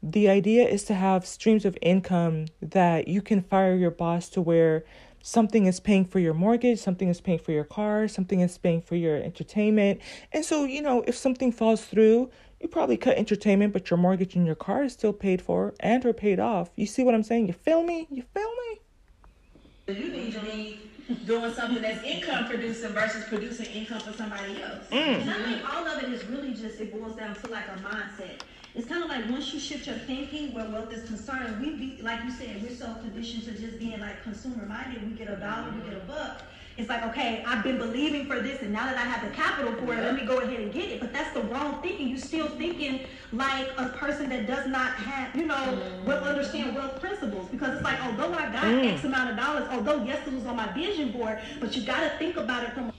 the 0.01 0.29
idea 0.29 0.67
is 0.67 0.83
to 0.85 0.93
have 0.93 1.25
streams 1.25 1.65
of 1.65 1.77
income 1.81 2.45
that 2.61 3.07
you 3.07 3.21
can 3.21 3.41
fire 3.41 3.75
your 3.75 3.91
boss 3.91 4.29
to 4.29 4.41
where 4.41 4.85
something 5.21 5.65
is 5.65 5.79
paying 5.79 6.05
for 6.05 6.19
your 6.19 6.33
mortgage, 6.33 6.79
something 6.79 7.09
is 7.09 7.21
paying 7.21 7.39
for 7.39 7.51
your 7.51 7.63
car, 7.63 8.07
something 8.07 8.39
is 8.39 8.57
paying 8.57 8.81
for 8.81 8.95
your 8.95 9.17
entertainment. 9.17 10.01
And 10.31 10.45
so, 10.45 10.65
you 10.65 10.81
know, 10.81 11.03
if 11.07 11.15
something 11.15 11.51
falls 11.51 11.85
through, 11.85 12.29
you 12.59 12.67
probably 12.67 12.97
cut 12.97 13.17
entertainment, 13.17 13.73
but 13.73 13.89
your 13.89 13.97
mortgage 13.97 14.35
and 14.35 14.45
your 14.45 14.55
car 14.55 14.83
is 14.83 14.93
still 14.93 15.13
paid 15.13 15.41
for 15.41 15.73
and 15.79 16.05
or 16.05 16.13
paid 16.13 16.39
off. 16.39 16.69
You 16.75 16.85
see 16.85 17.03
what 17.03 17.15
I'm 17.15 17.23
saying? 17.23 17.47
You 17.47 17.53
feel 17.53 17.83
me? 17.83 18.07
You 18.09 18.23
feel 18.33 18.51
me? 18.51 19.95
You 19.95 20.11
need 20.11 20.33
to 20.33 20.39
be 20.41 20.79
doing 21.25 21.51
something 21.53 21.81
that's 21.81 22.03
income 22.03 22.45
producing 22.45 22.91
versus 22.91 23.23
producing 23.25 23.65
income 23.67 23.99
for 23.99 24.13
somebody 24.13 24.61
else. 24.61 24.87
Mm. 24.91 25.27
I 25.27 25.43
think 25.43 25.73
all 25.73 25.87
of 25.87 26.03
it 26.03 26.09
is 26.09 26.25
really 26.25 26.51
just 26.51 26.79
it 26.79 26.93
boils 26.93 27.15
down 27.15 27.35
to 27.35 27.47
like 27.47 27.67
a 27.67 27.79
mindset. 27.79 28.41
It's 28.75 28.87
kind 28.87 29.03
of 29.03 29.09
like 29.09 29.29
once 29.29 29.53
you 29.53 29.59
shift 29.59 29.87
your 29.87 29.97
thinking 29.97 30.53
where 30.53 30.69
wealth 30.69 30.93
is 30.93 31.07
concerned, 31.07 31.59
we 31.61 31.75
be 31.75 32.01
like 32.01 32.23
you 32.23 32.31
said, 32.31 32.61
we're 32.61 32.75
so 32.75 32.93
conditioned 33.01 33.43
to 33.45 33.51
just 33.51 33.79
being 33.79 33.99
like 33.99 34.23
consumer 34.23 34.65
minded. 34.65 35.03
We 35.09 35.17
get 35.17 35.29
a 35.29 35.37
dollar, 35.37 35.71
we 35.71 35.89
get 35.89 35.97
a 35.97 36.05
buck 36.05 36.43
it's 36.79 36.87
like, 36.87 37.03
okay, 37.07 37.43
I've 37.45 37.61
been 37.61 37.77
believing 37.77 38.25
for 38.25 38.39
this, 38.39 38.61
and 38.61 38.71
now 38.71 38.85
that 38.85 38.95
I 38.95 39.01
have 39.01 39.29
the 39.29 39.35
capital 39.35 39.73
for 39.73 39.93
it, 39.93 40.01
let 40.01 40.15
me 40.15 40.25
go 40.25 40.37
ahead 40.39 40.61
and 40.61 40.71
get 40.71 40.85
it. 40.85 41.01
But 41.01 41.11
that's 41.11 41.33
the 41.33 41.41
wrong 41.41 41.81
thinking. 41.81 42.07
You're 42.07 42.17
still 42.17 42.47
thinking 42.47 43.01
like 43.33 43.67
a 43.77 43.89
person 43.89 44.29
that 44.29 44.47
does 44.47 44.65
not 44.65 44.93
have, 44.93 45.35
you 45.35 45.45
know, 45.45 45.55
mm. 45.55 46.05
will 46.05 46.23
understand 46.23 46.77
wealth 46.77 47.01
principles. 47.01 47.49
Because 47.49 47.75
it's 47.75 47.83
like, 47.83 48.01
although 48.05 48.33
I 48.33 48.49
got 48.53 48.63
mm. 48.63 48.93
X 48.93 49.03
amount 49.03 49.31
of 49.31 49.35
dollars, 49.35 49.67
although 49.69 50.05
yes, 50.05 50.25
it 50.25 50.33
was 50.33 50.45
on 50.45 50.55
my 50.55 50.71
vision 50.71 51.11
board, 51.11 51.39
but 51.59 51.75
you 51.75 51.85
got 51.85 51.99
to 51.99 52.17
think 52.17 52.37
about 52.37 52.63
it 52.63 52.71
from 52.71 52.93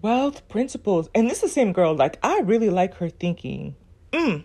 wealth 0.00 0.48
principles. 0.48 1.10
And 1.14 1.28
this 1.28 1.38
is 1.38 1.42
the 1.42 1.48
same 1.50 1.74
girl. 1.74 1.94
Like, 1.94 2.18
I 2.22 2.40
really 2.40 2.70
like 2.70 2.94
her 2.94 3.10
thinking. 3.10 3.76
Mm 4.12 4.44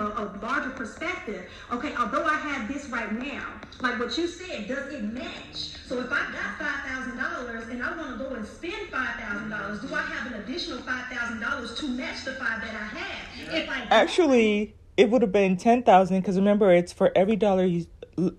a, 0.00 0.04
a, 0.04 0.38
larger 0.40 0.70
perspective. 0.70 1.48
Okay, 1.72 1.94
although 1.96 2.24
I 2.24 2.36
have 2.36 2.72
this 2.72 2.88
right 2.88 3.12
now, 3.12 3.44
like 3.80 3.98
what 3.98 4.16
you 4.16 4.28
said, 4.28 4.68
does 4.68 4.92
it 4.92 5.02
match? 5.02 5.74
So 5.86 6.00
if 6.00 6.12
I 6.12 6.20
got 6.32 6.58
five 6.58 6.84
thousand 6.86 7.16
dollars 7.16 7.68
and 7.68 7.82
I 7.82 7.96
want 7.96 8.18
to 8.18 8.24
go 8.24 8.34
and 8.34 8.46
spend 8.46 8.88
five 8.90 9.16
thousand 9.16 9.50
dollars, 9.50 9.80
do 9.80 9.92
I 9.94 10.02
have 10.02 10.32
an 10.32 10.40
additional 10.40 10.78
five 10.78 11.06
thousand 11.06 11.40
dollars 11.40 11.74
to 11.80 11.88
match 11.88 12.24
the 12.24 12.32
five 12.32 12.60
that 12.60 12.70
I 12.70 12.98
have? 12.98 13.54
If 13.54 13.68
I 13.68 13.86
actually, 13.90 14.76
it 14.96 15.10
would 15.10 15.22
have 15.22 15.32
been 15.32 15.56
ten 15.56 15.82
thousand 15.82 16.20
because 16.20 16.36
remember, 16.36 16.72
it's 16.72 16.92
for 16.92 17.10
every 17.16 17.36
dollar 17.36 17.64
you, 17.64 17.86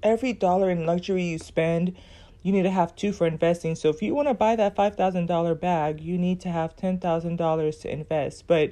every 0.02 0.34
dollar 0.34 0.70
in 0.70 0.86
luxury 0.86 1.24
you 1.24 1.40
spend. 1.40 1.96
You 2.42 2.54
need 2.54 2.64
to 2.64 2.72
have 2.72 2.96
two 2.96 3.12
for 3.12 3.28
investing. 3.28 3.76
So 3.76 3.90
if 3.90 4.02
you 4.02 4.16
want 4.16 4.30
to 4.30 4.34
buy 4.34 4.56
that 4.56 4.78
five 4.78 4.96
thousand 4.96 5.26
dollar 5.26 5.56
bag, 5.56 6.00
you 6.00 6.18
need 6.18 6.40
to 6.42 6.50
have 6.50 6.74
ten 6.78 7.00
thousand 7.00 7.36
dollars 7.36 7.80
to 7.80 7.92
invest. 7.92 8.48
But 8.48 8.72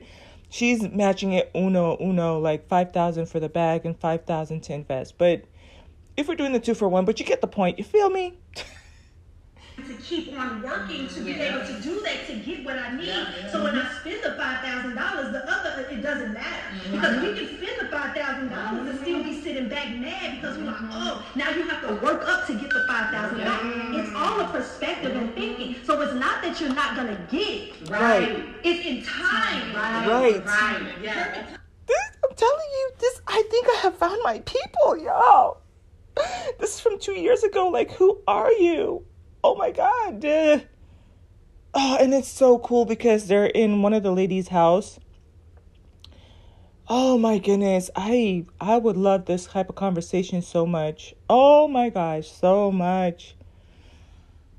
she's 0.58 0.82
matching 0.82 1.34
it 1.34 1.52
uno 1.54 1.96
uno 2.02 2.40
like 2.40 2.68
5000 2.68 3.28
for 3.28 3.40
the 3.40 3.48
bag 3.48 3.86
and 3.86 4.00
5000 4.00 4.62
to 4.62 4.74
invest 4.74 5.18
but 5.20 5.44
if 6.16 6.28
we're 6.28 6.36
doing 6.36 6.52
the 6.52 6.60
two 6.60 6.74
for 6.74 6.90
one 6.90 7.06
but 7.06 7.20
you 7.20 7.26
get 7.26 7.42
the 7.42 7.48
point 7.48 7.78
you 7.78 7.84
feel 7.84 8.10
me 8.10 8.34
to 9.86 9.94
keep 9.96 10.34
on 10.38 10.62
working 10.64 11.08
to 11.08 11.22
be 11.22 11.34
able 11.40 11.66
to 11.66 11.80
do 11.82 12.02
that 12.02 12.26
to 12.28 12.36
get 12.38 12.66
what 12.66 12.78
I 12.80 12.96
need. 12.96 13.08
Yeah. 13.08 13.52
So 13.52 13.64
when 13.64 13.76
I 13.76 13.88
spend 14.00 14.24
the 14.24 14.32
five 14.32 14.64
thousand 14.64 14.96
dollars, 14.96 15.32
the 15.32 15.44
other 15.50 15.88
it 15.90 16.02
doesn't 16.02 16.34
matter 16.34 16.64
mm-hmm. 16.74 16.92
because 16.94 17.22
we 17.22 17.36
can 17.36 17.58
spend 17.58 17.82
the 17.82 17.88
five 17.96 18.16
thousand 18.16 18.50
dollars 18.50 18.90
and 18.90 19.00
still 19.00 19.24
be 19.24 19.40
sitting 19.42 19.70
back 19.70 19.96
mad 19.96 20.42
because 20.42 20.58
we're 20.58 20.66
like, 20.66 20.78
oh, 20.92 21.26
now 21.36 21.52
you 21.52 21.64
have 21.64 21.88
to 21.88 21.94
work 22.04 22.28
up 22.28 22.48
to 22.48 22.54
get 22.54 22.70
the 22.70 22.86
five 22.88 23.12
thousand 23.12 23.40
dollars. 23.40 24.08
It's 24.08 24.16
all 24.16 24.42
a 24.42 24.48
perspective 24.48 25.16
and 25.16 25.34
thinking. 25.36 25.76
So 25.84 26.02
it's 26.02 26.14
not 26.14 26.42
that 26.42 26.60
you're 26.60 26.74
not 26.74 26.96
gonna 26.96 27.28
get 27.30 27.48
it. 27.48 27.90
Right. 27.90 28.46
It's 28.64 28.86
in 28.86 29.04
time. 29.04 29.76
Right. 29.76 30.08
Right. 30.08 30.46
right. 30.46 30.94
Yeah. 31.02 31.56
This, 31.86 31.98
I'm 32.24 32.36
telling 32.36 32.70
you, 32.72 32.92
this. 33.00 33.22
I 33.28 33.44
think 33.50 33.68
I 33.70 33.76
have 33.82 33.96
found 33.96 34.20
my 34.24 34.40
people, 34.40 34.98
y'all. 34.98 35.62
This 36.60 36.74
is 36.74 36.80
from 36.80 37.00
two 37.00 37.14
years 37.14 37.44
ago. 37.44 37.68
Like, 37.68 37.92
who 37.92 38.22
are 38.28 38.52
you? 38.52 39.06
Oh 39.48 39.56
my 39.56 39.72
god. 39.72 40.66
Oh, 41.74 41.98
and 42.02 42.14
it's 42.14 42.28
so 42.28 42.60
cool 42.60 42.84
because 42.84 43.28
they're 43.28 43.46
in 43.46 43.82
one 43.82 43.94
of 43.94 44.04
the 44.04 44.12
ladies' 44.12 44.50
house. 44.50 45.00
Oh 46.90 47.18
my 47.18 47.38
goodness. 47.38 47.90
I 47.96 48.46
I 48.60 48.78
would 48.78 48.98
love 48.98 49.24
this 49.24 49.46
type 49.46 49.70
of 49.70 49.76
conversation 49.76 50.42
so 50.42 50.66
much. 50.66 51.16
Oh 51.30 51.70
my 51.70 51.90
gosh, 51.90 52.30
so 52.30 52.74
much. 52.74 53.37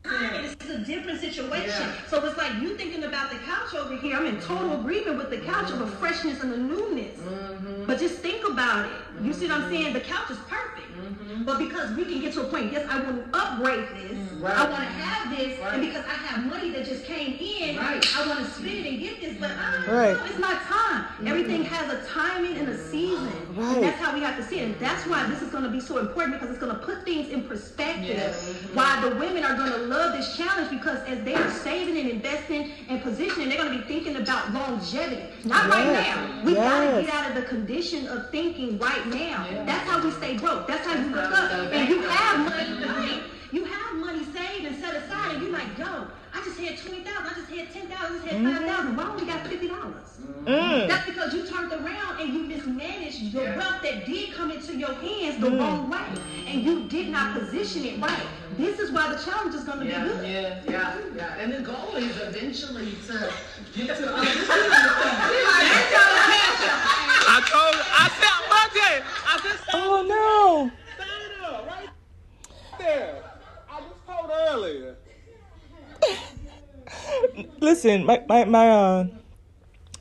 This 0.09 0.57
is 0.65 0.71
a 0.71 0.79
different 0.79 1.21
situation. 1.21 1.69
Yeah. 1.69 1.93
So 2.09 2.25
it's 2.25 2.37
like 2.37 2.55
you 2.61 2.77
thinking 2.77 3.05
about 3.05 3.31
the 3.31 3.39
couch 3.39 3.75
over 3.75 3.97
here. 3.97 4.17
I'm 4.17 4.27
in 4.27 4.41
total 4.41 4.81
agreement 4.81 5.19
with 5.19 5.31
the 5.31 5.39
couch 5.39 5.71
of 5.71 5.81
a 5.81 5.87
freshness 5.87 6.43
and 6.43 6.53
a 6.53 6.57
newness. 6.57 7.19
Mm-hmm. 7.19 7.85
But 7.85 7.99
just 7.99 8.17
think 8.17 8.49
about 8.49 8.87
it. 8.87 9.25
You 9.25 9.33
see 9.33 9.49
what 9.49 9.61
I'm 9.61 9.71
saying? 9.71 9.93
The 9.93 10.01
couch 10.01 10.31
is 10.31 10.39
perfect. 10.49 10.87
Mm-hmm. 10.99 11.45
But 11.45 11.59
because 11.59 11.95
we 11.97 12.05
can 12.05 12.21
get 12.21 12.35
to 12.35 12.43
a 12.43 12.45
point, 12.45 12.73
yes, 12.73 12.87
I 12.89 13.01
want 13.01 13.33
to 13.33 13.39
upgrade 13.39 13.89
this. 13.95 14.19
Right. 14.39 14.57
I 14.57 14.71
want 14.71 14.83
to 14.83 14.89
have 14.89 15.37
this, 15.37 15.59
right. 15.59 15.75
and 15.75 15.83
because 15.83 16.05
I 16.05 16.15
have 16.15 16.47
money 16.47 16.71
that 16.71 16.87
just 16.87 17.05
came 17.05 17.37
in, 17.41 17.77
right. 17.77 18.05
I 18.17 18.29
want 18.29 18.39
to 18.39 18.51
spend 18.53 18.69
it 18.69 18.87
and 18.87 19.01
get 19.01 19.21
this. 19.21 19.37
But 19.37 19.51
uh, 19.51 19.93
right. 19.93 20.17
no, 20.17 20.25
it's 20.27 20.39
not 20.39 20.63
time. 20.63 21.03
Mm-hmm. 21.03 21.27
Everything 21.27 21.65
has 21.65 21.93
a 21.93 22.07
timing 22.07 22.57
and 22.57 22.69
a 22.69 22.79
season, 22.79 23.33
right. 23.57 23.75
and 23.75 23.83
that's 23.83 24.01
how 24.01 24.15
we 24.15 24.21
have 24.21 24.37
to 24.37 24.45
see 24.45 24.61
it. 24.61 24.65
And 24.67 24.79
that's 24.79 25.07
why 25.09 25.27
this 25.27 25.43
is 25.43 25.51
going 25.51 25.65
to 25.65 25.71
be 25.71 25.81
so 25.81 25.99
important 25.99 26.39
because 26.39 26.51
it's 26.55 26.61
going 26.61 26.75
to 26.75 26.81
put 26.81 27.05
things 27.05 27.31
in 27.31 27.43
perspective. 27.45 28.17
Yes. 28.17 28.55
Why 28.75 29.01
the 29.01 29.17
women 29.17 29.43
are 29.43 29.57
going 29.57 29.73
to 29.73 29.79
love 29.79 29.98
this 30.13 30.37
challenge 30.37 30.71
because 30.71 30.99
as 31.07 31.23
they 31.25 31.35
are 31.35 31.51
saving 31.51 31.99
and 31.99 32.09
investing 32.09 32.73
and 32.89 33.03
positioning, 33.03 33.49
they're 33.49 33.59
going 33.59 33.73
to 33.73 33.79
be 33.79 33.85
thinking 33.85 34.17
about 34.17 34.53
longevity, 34.53 35.23
not 35.45 35.67
yes. 35.67 35.75
right 35.75 35.87
now. 35.93 36.45
We 36.45 36.53
yes. 36.55 36.65
got 36.65 36.97
to 36.97 37.03
get 37.05 37.15
out 37.15 37.31
of 37.31 37.35
the 37.35 37.49
condition 37.49 38.07
of 38.09 38.31
thinking 38.31 38.79
right 38.79 39.07
now. 39.09 39.47
That's 39.67 39.89
how 39.89 40.03
we 40.03 40.11
stay 40.13 40.37
broke. 40.37 40.67
That's 40.67 40.87
how 40.87 40.95
you 40.95 41.09
look 41.11 41.33
up 41.33 41.53
and 41.73 41.89
you 41.89 42.01
have 42.03 42.85
money. 42.87 43.23
You 43.51 43.65
have 43.65 43.97
money 43.97 44.25
saved 44.25 44.67
and 44.67 44.77
set 44.77 44.95
aside, 44.95 45.35
and 45.35 45.43
you're 45.43 45.53
like, 45.53 45.79
yo, 45.79 46.07
I 46.39 46.45
just 46.45 46.61
had 46.61 46.79
twenty 46.79 47.03
thousand, 47.03 47.27
I 47.27 47.35
just 47.35 47.51
had 47.51 47.73
ten 47.73 47.87
thousand, 47.89 48.17
I 48.17 48.19
just 48.21 48.27
had 48.29 48.45
five 48.45 48.63
thousand. 48.69 48.97
Why 48.97 49.05
only 49.11 49.27
got 49.27 49.47
fifty 49.47 49.67
dollars? 49.69 50.19
Mm. 50.45 50.87
That's 50.87 51.07
because 51.07 51.35
you 51.35 51.45
turned 51.47 51.73
around 51.73 52.21
and 52.21 52.33
you 52.33 52.45
mismanaged 52.45 53.33
the 53.33 53.43
yeah. 53.43 53.57
wealth 53.57 53.83
that 53.83 54.07
did 54.07 54.33
come 54.35 54.53
into 54.53 54.77
your 54.77 54.95
hands 54.95 55.41
the 55.41 55.51
mm. 55.51 55.59
wrong 55.59 55.91
way, 55.91 55.99
and 56.47 56.63
you 56.63 56.85
did 56.85 57.09
not 57.09 57.37
position 57.37 57.85
it 57.85 58.01
right. 58.01 58.27
This 58.57 58.79
is 58.79 58.93
why 58.93 59.13
the 59.13 59.19
challenge 59.21 59.55
is 59.57 59.65
going 59.65 59.81
to 59.81 59.87
yeah, 59.87 60.05
be 60.05 60.11
good. 60.11 60.29
Yeah, 60.29 60.63
yeah, 60.69 60.99
yeah. 61.17 61.39
And 61.39 61.53
the 61.53 61.61
goal 61.61 61.97
is 61.97 62.17
eventually 62.21 62.95
to 63.09 63.33
get 63.75 63.97
to. 63.99 64.15
I 67.27 67.43
told, 67.51 67.75
I 67.99 68.09
said 68.15 68.39
Monday. 68.49 69.03
I 69.27 69.41
said. 69.43 69.59
Oh 69.75 70.03
no. 70.07 70.71
Listen, 77.69 78.05
my 78.07 78.23
my 78.29 78.45
my 78.45 78.71
uh, 78.71 79.07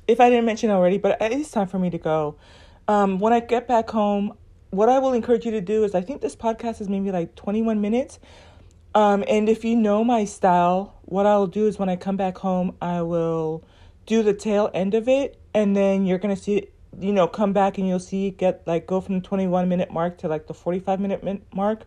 if 0.08 0.20
I 0.22 0.30
didn't 0.30 0.46
mention 0.46 0.70
already, 0.70 0.98
but 0.98 1.18
it's 1.20 1.52
time 1.52 1.68
for 1.68 1.80
me 1.80 1.90
to 1.90 1.98
go. 1.98 2.36
Um, 2.88 3.20
when 3.20 3.34
I 3.34 3.42
get 3.42 3.68
back 3.68 3.90
home, 3.90 4.34
what 4.70 4.88
I 4.88 5.00
will 5.00 5.14
encourage 5.14 5.46
you 5.46 5.52
to 5.52 5.62
do 5.62 5.84
is 5.84 5.94
I 5.94 6.02
think 6.02 6.22
this 6.22 6.36
podcast 6.36 6.80
is 6.80 6.88
maybe 6.88 7.12
like 7.12 7.36
21 7.36 7.82
minutes. 7.82 8.20
Um, 8.96 9.26
and 9.28 9.50
if 9.50 9.66
you 9.66 9.76
know 9.76 10.04
my 10.04 10.24
style, 10.24 10.96
what 11.04 11.26
I'll 11.26 11.48
do 11.48 11.68
is 11.68 11.78
when 11.78 11.90
I 11.90 11.98
come 11.98 12.16
back 12.16 12.38
home, 12.38 12.76
I 12.82 13.02
will 13.02 13.64
do 14.06 14.24
the 14.24 14.34
tail 14.34 14.72
end 14.74 14.94
of 14.94 15.10
it, 15.10 15.38
and 15.54 15.76
then 15.76 16.06
you're 16.06 16.18
gonna 16.18 16.38
see, 16.38 16.70
you 16.98 17.12
know, 17.12 17.28
come 17.28 17.52
back 17.52 17.78
and 17.78 17.88
you'll 17.88 18.00
see 18.00 18.32
get 18.32 18.66
like 18.66 18.88
go 18.88 19.02
from 19.02 19.16
the 19.16 19.22
21 19.22 19.68
minute 19.68 19.92
mark 19.92 20.18
to 20.20 20.30
like 20.30 20.48
the 20.48 20.54
45 20.54 21.02
minute 21.02 21.44
mark. 21.54 21.84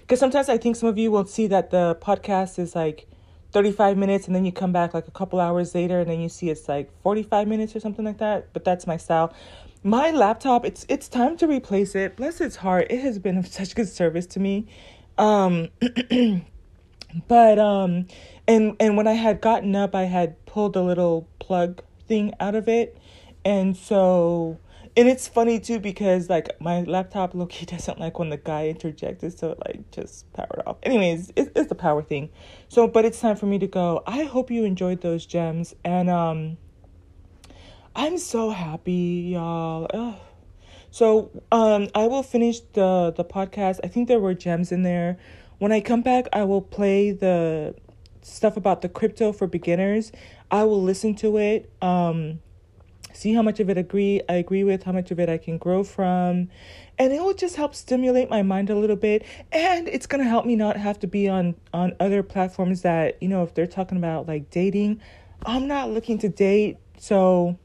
Because 0.00 0.20
sometimes 0.20 0.48
I 0.48 0.58
think 0.58 0.76
some 0.76 0.88
of 0.88 0.96
you 0.96 1.10
will 1.10 1.26
see 1.26 1.48
that 1.48 1.70
the 1.70 1.98
podcast 2.00 2.58
is 2.58 2.76
like 2.76 3.08
35 3.54 3.96
minutes, 3.96 4.26
and 4.26 4.36
then 4.36 4.44
you 4.44 4.52
come 4.52 4.72
back 4.72 4.92
like 4.92 5.08
a 5.08 5.12
couple 5.12 5.40
hours 5.40 5.74
later, 5.74 6.00
and 6.00 6.10
then 6.10 6.20
you 6.20 6.28
see 6.28 6.50
it's 6.50 6.68
like 6.68 6.90
45 7.02 7.48
minutes 7.48 7.74
or 7.74 7.80
something 7.80 8.04
like 8.04 8.18
that. 8.18 8.52
But 8.52 8.64
that's 8.64 8.86
my 8.86 8.98
style 8.98 9.32
my 9.86 10.10
laptop 10.10 10.64
it's 10.64 10.86
it's 10.88 11.08
time 11.08 11.36
to 11.36 11.46
replace 11.46 11.94
it 11.94 12.16
bless 12.16 12.40
its 12.40 12.56
heart 12.56 12.86
it 12.88 13.00
has 13.00 13.18
been 13.18 13.36
of 13.36 13.46
such 13.46 13.74
good 13.74 13.86
service 13.86 14.24
to 14.24 14.40
me 14.40 14.66
um 15.18 15.68
but 17.28 17.58
um 17.58 18.06
and 18.48 18.74
and 18.80 18.96
when 18.96 19.06
i 19.06 19.12
had 19.12 19.42
gotten 19.42 19.76
up 19.76 19.94
i 19.94 20.04
had 20.04 20.42
pulled 20.46 20.74
a 20.74 20.80
little 20.80 21.28
plug 21.38 21.82
thing 22.08 22.32
out 22.40 22.54
of 22.54 22.66
it 22.66 22.96
and 23.44 23.76
so 23.76 24.58
and 24.96 25.08
it's 25.08 25.26
funny 25.26 25.58
too 25.58 25.80
because 25.80 26.30
like 26.30 26.60
my 26.60 26.82
laptop 26.82 27.34
Loki 27.34 27.66
doesn't 27.66 27.98
like 27.98 28.18
when 28.18 28.30
the 28.30 28.36
guy 28.36 28.68
interjected, 28.68 29.38
so 29.38 29.52
it 29.52 29.58
like 29.66 29.90
just 29.90 30.32
powered 30.32 30.62
off. 30.66 30.76
Anyways, 30.82 31.32
it's, 31.36 31.50
it's 31.56 31.68
the 31.68 31.74
power 31.74 32.02
thing. 32.02 32.30
So, 32.68 32.86
but 32.86 33.04
it's 33.04 33.20
time 33.20 33.36
for 33.36 33.46
me 33.46 33.58
to 33.58 33.66
go. 33.66 34.02
I 34.06 34.24
hope 34.24 34.50
you 34.50 34.64
enjoyed 34.64 35.00
those 35.00 35.26
gems, 35.26 35.74
and 35.84 36.08
um, 36.08 36.56
I'm 37.96 38.18
so 38.18 38.50
happy, 38.50 39.32
y'all. 39.32 39.88
Ugh. 39.92 40.14
So, 40.90 41.42
um, 41.50 41.88
I 41.94 42.06
will 42.06 42.22
finish 42.22 42.60
the 42.60 43.12
the 43.16 43.24
podcast. 43.24 43.80
I 43.82 43.88
think 43.88 44.06
there 44.06 44.20
were 44.20 44.34
gems 44.34 44.70
in 44.70 44.82
there. 44.82 45.18
When 45.58 45.72
I 45.72 45.80
come 45.80 46.02
back, 46.02 46.28
I 46.32 46.44
will 46.44 46.62
play 46.62 47.10
the 47.10 47.74
stuff 48.22 48.56
about 48.56 48.82
the 48.82 48.88
crypto 48.88 49.32
for 49.32 49.46
beginners. 49.46 50.12
I 50.50 50.64
will 50.64 50.82
listen 50.82 51.14
to 51.16 51.36
it. 51.38 51.70
Um, 51.82 52.40
see 53.24 53.32
how 53.32 53.40
much 53.40 53.58
of 53.58 53.70
it 53.70 53.78
agree 53.78 54.20
I 54.28 54.34
agree 54.34 54.64
with, 54.64 54.82
how 54.82 54.92
much 54.92 55.10
of 55.10 55.18
it 55.18 55.30
I 55.30 55.38
can 55.38 55.56
grow 55.56 55.82
from, 55.82 56.50
and 56.98 57.10
it 57.10 57.22
will 57.22 57.32
just 57.32 57.56
help 57.56 57.74
stimulate 57.74 58.28
my 58.28 58.42
mind 58.42 58.68
a 58.68 58.76
little 58.76 58.96
bit. 58.96 59.24
And 59.50 59.88
it's 59.88 60.06
gonna 60.06 60.28
help 60.28 60.44
me 60.44 60.56
not 60.56 60.76
have 60.76 60.98
to 61.00 61.06
be 61.06 61.26
on 61.26 61.54
on 61.72 61.96
other 61.98 62.22
platforms 62.22 62.82
that 62.82 63.16
you 63.22 63.28
know 63.28 63.42
if 63.42 63.54
they're 63.54 63.66
talking 63.66 63.96
about 63.96 64.28
like 64.28 64.50
dating. 64.50 65.00
I'm 65.46 65.66
not 65.66 65.90
looking 65.90 66.18
to 66.18 66.28
date, 66.28 66.76
so 66.98 67.58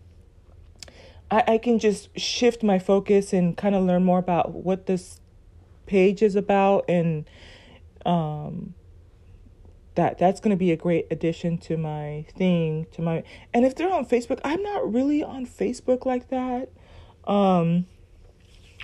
I, 1.29 1.43
I 1.45 1.57
can 1.57 1.77
just 1.77 2.17
shift 2.17 2.63
my 2.63 2.79
focus 2.79 3.33
and 3.33 3.57
kind 3.57 3.75
of 3.75 3.83
learn 3.83 4.05
more 4.05 4.19
about 4.19 4.53
what 4.53 4.85
this 4.85 5.19
page 5.87 6.21
is 6.21 6.37
about 6.37 6.85
and 6.87 7.29
um 8.05 8.75
that 9.99 10.17
that's 10.17 10.39
going 10.39 10.51
to 10.51 10.57
be 10.57 10.71
a 10.71 10.77
great 10.77 11.05
addition 11.11 11.57
to 11.57 11.75
my 11.75 12.25
thing 12.37 12.87
to 12.89 13.01
my 13.01 13.21
and 13.53 13.65
if 13.65 13.75
they're 13.75 13.91
on 13.91 14.05
facebook 14.05 14.39
i'm 14.45 14.63
not 14.63 14.93
really 14.93 15.21
on 15.21 15.45
facebook 15.45 16.05
like 16.05 16.29
that 16.29 16.69
um 17.25 17.85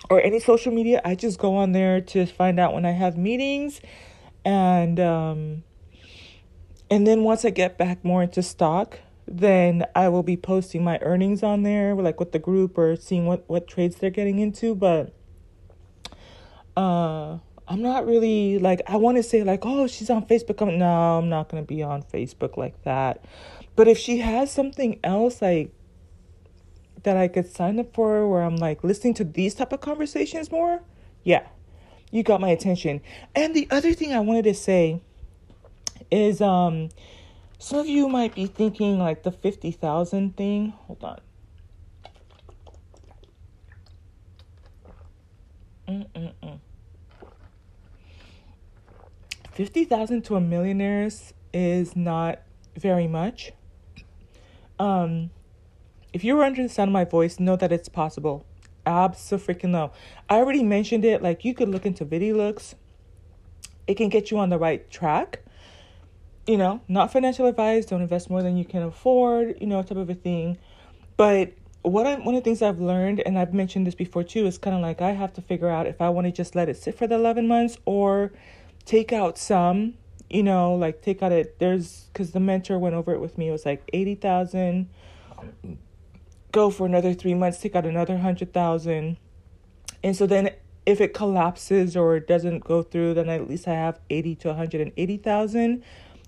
or 0.09 0.19
any 0.19 0.41
social 0.41 0.73
media 0.73 0.99
i 1.05 1.15
just 1.15 1.39
go 1.39 1.55
on 1.55 1.71
there 1.71 2.01
to 2.01 2.25
find 2.25 2.59
out 2.59 2.73
when 2.73 2.85
i 2.85 2.91
have 2.91 3.17
meetings 3.17 3.79
and 4.43 4.99
um 4.99 5.63
and 6.91 7.07
then 7.07 7.23
once 7.23 7.45
i 7.45 7.49
get 7.49 7.77
back 7.77 8.03
more 8.03 8.21
into 8.21 8.43
stock 8.43 8.99
then 9.27 9.83
I 9.95 10.07
will 10.09 10.21
be 10.21 10.37
posting 10.37 10.83
my 10.83 10.99
earnings 11.01 11.41
on 11.41 11.63
there, 11.63 11.95
like 11.95 12.19
with 12.19 12.31
the 12.31 12.37
group 12.37 12.77
or 12.77 12.95
seeing 12.95 13.25
what, 13.25 13.43
what 13.47 13.67
trades 13.67 13.95
they're 13.95 14.11
getting 14.11 14.37
into. 14.37 14.75
But 14.75 15.15
uh, 16.77 17.39
I'm 17.67 17.81
not 17.81 18.05
really 18.05 18.59
like, 18.59 18.81
I 18.87 18.97
want 18.97 19.17
to 19.17 19.23
say, 19.23 19.43
like, 19.43 19.65
oh, 19.65 19.87
she's 19.87 20.09
on 20.09 20.25
Facebook. 20.25 20.61
I'm, 20.61 20.77
no, 20.77 21.17
I'm 21.19 21.29
not 21.29 21.49
to 21.49 21.61
be 21.61 21.81
on 21.81 22.03
Facebook 22.03 22.57
like 22.57 22.83
that. 22.83 23.25
But 23.75 23.87
if 23.87 23.97
she 23.97 24.19
has 24.19 24.51
something 24.51 24.99
else, 25.03 25.41
like, 25.41 25.71
that 27.03 27.17
I 27.17 27.27
could 27.27 27.47
sign 27.47 27.79
up 27.79 27.93
for 27.93 28.27
where 28.27 28.41
I'm 28.41 28.57
like 28.57 28.83
listening 28.83 29.13
to 29.15 29.23
these 29.23 29.53
type 29.53 29.71
of 29.71 29.79
conversations 29.79 30.51
more, 30.51 30.81
yeah, 31.23 31.47
you 32.11 32.23
got 32.23 32.41
my 32.41 32.49
attention. 32.49 33.01
And 33.35 33.55
the 33.55 33.67
other 33.71 33.93
thing 33.93 34.13
I 34.13 34.19
wanted 34.19 34.45
to 34.45 34.53
say 34.55 35.01
is, 36.11 36.41
um, 36.41 36.89
some 37.57 37.79
of 37.79 37.87
you 37.87 38.09
might 38.09 38.35
be 38.35 38.47
thinking 38.47 38.99
like 38.99 39.23
the 39.23 39.31
50,000 39.31 40.35
thing. 40.35 40.73
Hold 40.87 41.03
on. 41.03 41.19
Mm-mm-mm. 45.87 46.59
50,000 49.55 50.23
to 50.25 50.35
a 50.35 50.41
millionaire's 50.41 51.33
is 51.53 51.95
not 51.95 52.39
very 52.77 53.07
much. 53.07 53.51
Um, 54.77 55.31
if 56.13 56.23
you're 56.23 56.43
under 56.43 56.61
the 56.61 56.69
sound 56.69 56.89
of 56.89 56.93
my 56.93 57.05
voice, 57.05 57.39
know 57.39 57.55
that 57.55 57.71
it's 57.71 57.89
possible. 57.89 58.45
Absolutely 58.85 59.69
no. 59.69 59.91
I 60.29 60.35
already 60.35 60.63
mentioned 60.63 61.03
it. 61.03 61.23
Like 61.23 61.43
you 61.43 61.53
could 61.53 61.69
look 61.69 61.85
into 61.85 62.05
VidiLooks. 62.05 62.75
It 63.87 63.95
can 63.95 64.09
get 64.09 64.29
you 64.29 64.37
on 64.37 64.49
the 64.49 64.59
right 64.59 64.89
track 64.91 65.41
you 66.47 66.57
know, 66.57 66.81
not 66.87 67.11
financial 67.11 67.47
advice, 67.47 67.85
don't 67.85 68.01
invest 68.01 68.29
more 68.29 68.43
than 68.43 68.57
you 68.57 68.65
can 68.65 68.83
afford, 68.83 69.57
you 69.59 69.67
know, 69.67 69.81
type 69.81 69.97
of 69.97 70.09
a 70.09 70.13
thing. 70.13 70.57
But 71.17 71.53
what 71.81 72.05
I 72.05 72.15
one 72.15 72.35
of 72.35 72.43
the 72.43 72.45
things 72.45 72.61
I've 72.61 72.79
learned, 72.79 73.21
and 73.25 73.37
I've 73.37 73.53
mentioned 73.53 73.87
this 73.87 73.95
before 73.95 74.23
too, 74.23 74.45
is 74.45 74.57
kind 74.57 74.75
of 74.75 74.81
like 74.81 75.01
I 75.01 75.11
have 75.11 75.33
to 75.33 75.41
figure 75.41 75.69
out 75.69 75.87
if 75.87 76.01
I 76.01 76.09
want 76.09 76.25
to 76.25 76.31
just 76.31 76.55
let 76.55 76.69
it 76.69 76.77
sit 76.77 76.97
for 76.97 77.07
the 77.07 77.15
eleven 77.15 77.47
months 77.47 77.77
or 77.85 78.31
take 78.85 79.11
out 79.11 79.37
some, 79.37 79.95
you 80.29 80.43
know, 80.43 80.75
like 80.75 81.01
take 81.01 81.21
out 81.21 81.31
it. 81.31 81.59
There's 81.59 82.09
because 82.13 82.31
the 82.31 82.39
mentor 82.39 82.79
went 82.79 82.95
over 82.95 83.13
it 83.13 83.19
with 83.19 83.37
me. 83.37 83.49
It 83.49 83.51
was 83.51 83.65
like 83.65 83.89
eighty 83.93 84.15
thousand. 84.15 84.89
Go 86.51 86.69
for 86.69 86.85
another 86.85 87.13
three 87.13 87.33
months, 87.33 87.59
take 87.59 87.75
out 87.75 87.85
another 87.85 88.17
hundred 88.17 88.53
thousand, 88.53 89.17
and 90.03 90.15
so 90.15 90.25
then 90.25 90.51
if 90.85 91.01
it 91.01 91.13
collapses 91.13 91.97
or 91.97 92.15
it 92.15 92.27
doesn't 92.27 92.63
go 92.63 92.83
through, 92.83 93.15
then 93.15 93.27
at 93.27 93.49
least 93.49 93.67
I 93.67 93.73
have 93.73 93.99
eighty 94.09 94.35
to 94.35 94.49
one 94.49 94.57
hundred 94.57 94.81
and 94.81 94.91
eighty 94.95 95.17
thousand 95.17 95.83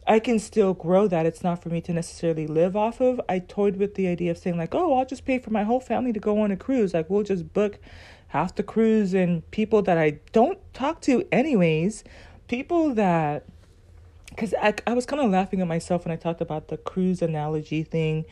I 0.07 0.19
can 0.19 0.39
still 0.39 0.73
grow 0.73 1.07
that. 1.09 1.25
It's 1.25 1.43
not 1.43 1.61
for 1.61 1.67
me 1.67 1.81
to 1.81 1.91
necessarily 1.91 2.47
live 2.47 2.77
off 2.77 3.01
of. 3.01 3.19
I 3.27 3.39
toyed 3.39 3.75
with 3.75 3.95
the 3.95 4.07
idea 4.07 4.31
of 4.31 4.37
saying, 4.37 4.57
like, 4.57 4.73
oh, 4.73 4.97
I'll 4.97 5.05
just 5.05 5.25
pay 5.25 5.37
for 5.37 5.49
my 5.49 5.63
whole 5.63 5.81
family 5.81 6.13
to 6.13 6.19
go 6.19 6.39
on 6.39 6.49
a 6.49 6.55
cruise. 6.55 6.93
Like, 6.93 7.09
we'll 7.09 7.23
just 7.23 7.51
book 7.53 7.77
half 8.29 8.55
the 8.55 8.63
cruise 8.63 9.13
and 9.13 9.49
people 9.51 9.81
that 9.81 9.97
I 9.97 10.19
don't 10.31 10.59
talk 10.73 11.01
to, 11.01 11.27
anyways, 11.29 12.05
people 12.47 12.93
that, 12.95 13.45
because 14.29 14.53
I, 14.61 14.73
I 14.85 14.93
was 14.93 15.05
kind 15.05 15.21
of 15.21 15.31
laughing 15.31 15.61
at 15.61 15.67
myself 15.67 16.05
when 16.05 16.11
I 16.11 16.15
talked 16.15 16.41
about 16.41 16.67
the 16.67 16.77
cruise 16.77 17.21
analogy 17.21 17.83
thing. 17.83 18.25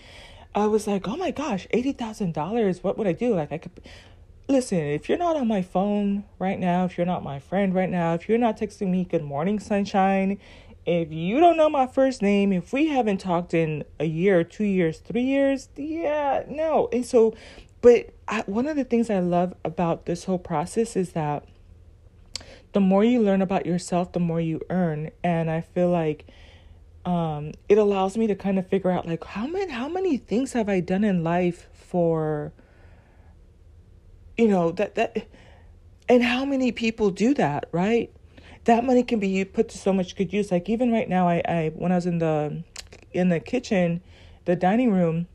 I 0.53 0.67
was 0.67 0.87
like, 0.87 1.07
oh 1.07 1.17
my 1.17 1.31
gosh, 1.31 1.67
$80,000. 1.73 2.83
What 2.83 2.97
would 2.97 3.07
I 3.07 3.13
do? 3.13 3.35
Like, 3.35 3.51
I 3.51 3.57
could. 3.57 3.71
Listen, 4.47 4.77
if 4.77 5.09
you're 5.09 5.17
not 5.17 5.35
on 5.35 5.47
my 5.47 5.63
phone 5.63 6.23
right 6.37 6.59
now, 6.59 6.85
if 6.85 6.97
you're 6.97 7.07
not 7.07 7.23
my 7.23 7.39
friend 7.39 7.73
right 7.73 7.89
now, 7.89 8.13
if 8.13 8.29
you're 8.29 8.37
not 8.37 8.57
texting 8.57 8.89
me 8.89 9.03
good 9.03 9.23
morning 9.23 9.59
sunshine, 9.59 10.37
if 10.85 11.11
you 11.11 11.39
don't 11.39 11.57
know 11.57 11.67
my 11.67 11.87
first 11.87 12.21
name, 12.21 12.53
if 12.53 12.71
we 12.71 12.87
haven't 12.87 13.17
talked 13.17 13.55
in 13.55 13.83
a 13.99 14.05
year, 14.05 14.43
two 14.43 14.63
years, 14.63 14.99
three 14.99 15.23
years, 15.23 15.69
yeah, 15.75 16.43
no. 16.47 16.89
And 16.93 17.03
so, 17.03 17.33
but 17.81 18.11
I, 18.27 18.43
one 18.45 18.67
of 18.67 18.75
the 18.75 18.83
things 18.83 19.09
I 19.09 19.19
love 19.19 19.55
about 19.65 20.05
this 20.05 20.25
whole 20.25 20.37
process 20.37 20.95
is 20.95 21.13
that 21.13 21.45
the 22.75 22.81
more 22.81 23.05
you 23.05 23.21
learn 23.21 23.41
about 23.41 23.65
yourself, 23.65 24.11
the 24.11 24.19
more 24.19 24.41
you 24.41 24.59
earn. 24.69 25.09
And 25.23 25.49
I 25.49 25.61
feel 25.61 25.89
like 25.89 26.25
um, 27.05 27.53
it 27.69 27.77
allows 27.77 28.17
me 28.17 28.27
to 28.27 28.35
kind 28.35 28.59
of 28.59 28.67
figure 28.67 28.91
out 28.91 29.07
like 29.07 29.23
how 29.23 29.47
many 29.47 29.71
how 29.71 29.87
many 29.87 30.17
things 30.17 30.51
have 30.51 30.67
I 30.67 30.81
done 30.81 31.05
in 31.05 31.23
life 31.23 31.69
for 31.71 32.51
you 34.37 34.49
know 34.49 34.71
that 34.73 34.95
that 34.95 35.25
and 36.09 36.21
how 36.21 36.43
many 36.43 36.73
people 36.73 37.11
do 37.11 37.33
that, 37.35 37.69
right? 37.71 38.11
that 38.65 38.83
money 38.83 39.03
can 39.03 39.19
be 39.19 39.45
put 39.45 39.69
to 39.69 39.77
so 39.77 39.93
much 39.93 40.15
good 40.15 40.33
use. 40.33 40.51
Like 40.51 40.69
even 40.69 40.91
right 40.91 41.07
now, 41.07 41.27
I, 41.29 41.41
I 41.47 41.71
when 41.75 41.91
I 41.91 41.95
was 41.95 42.05
in 42.05 42.17
the 42.17 42.63
in 43.13 43.29
the 43.29 43.39
kitchen, 43.39 44.01
the 44.45 44.55
dining 44.55 44.91
room, 44.91 45.27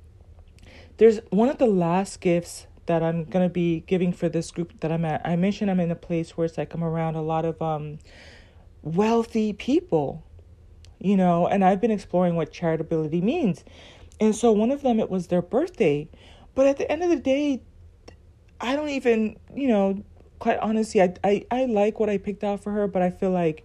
there's 0.98 1.20
one 1.30 1.48
of 1.48 1.58
the 1.58 1.66
last 1.66 2.20
gifts 2.20 2.66
that 2.86 3.02
I'm 3.02 3.24
gonna 3.24 3.48
be 3.48 3.80
giving 3.86 4.12
for 4.12 4.28
this 4.28 4.50
group 4.50 4.80
that 4.80 4.90
I'm 4.90 5.04
at. 5.04 5.20
I 5.24 5.36
mentioned 5.36 5.70
I'm 5.70 5.80
in 5.80 5.90
a 5.90 5.96
place 5.96 6.36
where 6.36 6.44
it's 6.44 6.58
like 6.58 6.74
I'm 6.74 6.84
around 6.84 7.14
a 7.14 7.22
lot 7.22 7.44
of 7.44 7.60
um 7.60 7.98
wealthy 8.82 9.52
people, 9.52 10.24
you 10.98 11.16
know, 11.16 11.46
and 11.46 11.64
I've 11.64 11.80
been 11.80 11.90
exploring 11.90 12.36
what 12.36 12.52
charitability 12.52 13.22
means. 13.22 13.64
And 14.20 14.34
so 14.34 14.52
one 14.52 14.70
of 14.70 14.82
them 14.82 15.00
it 15.00 15.10
was 15.10 15.28
their 15.28 15.42
birthday. 15.42 16.08
But 16.54 16.66
at 16.66 16.78
the 16.78 16.90
end 16.90 17.02
of 17.02 17.10
the 17.10 17.16
day, 17.16 17.62
I 18.60 18.76
don't 18.76 18.88
even, 18.90 19.38
you 19.54 19.68
know, 19.68 20.04
quite 20.38 20.58
honestly, 20.58 21.00
I, 21.00 21.14
I, 21.22 21.46
I 21.50 21.64
like 21.66 22.00
what 22.00 22.10
I 22.10 22.18
picked 22.18 22.44
out 22.44 22.62
for 22.62 22.72
her, 22.72 22.86
but 22.86 23.02
I 23.02 23.10
feel 23.10 23.30
like 23.30 23.64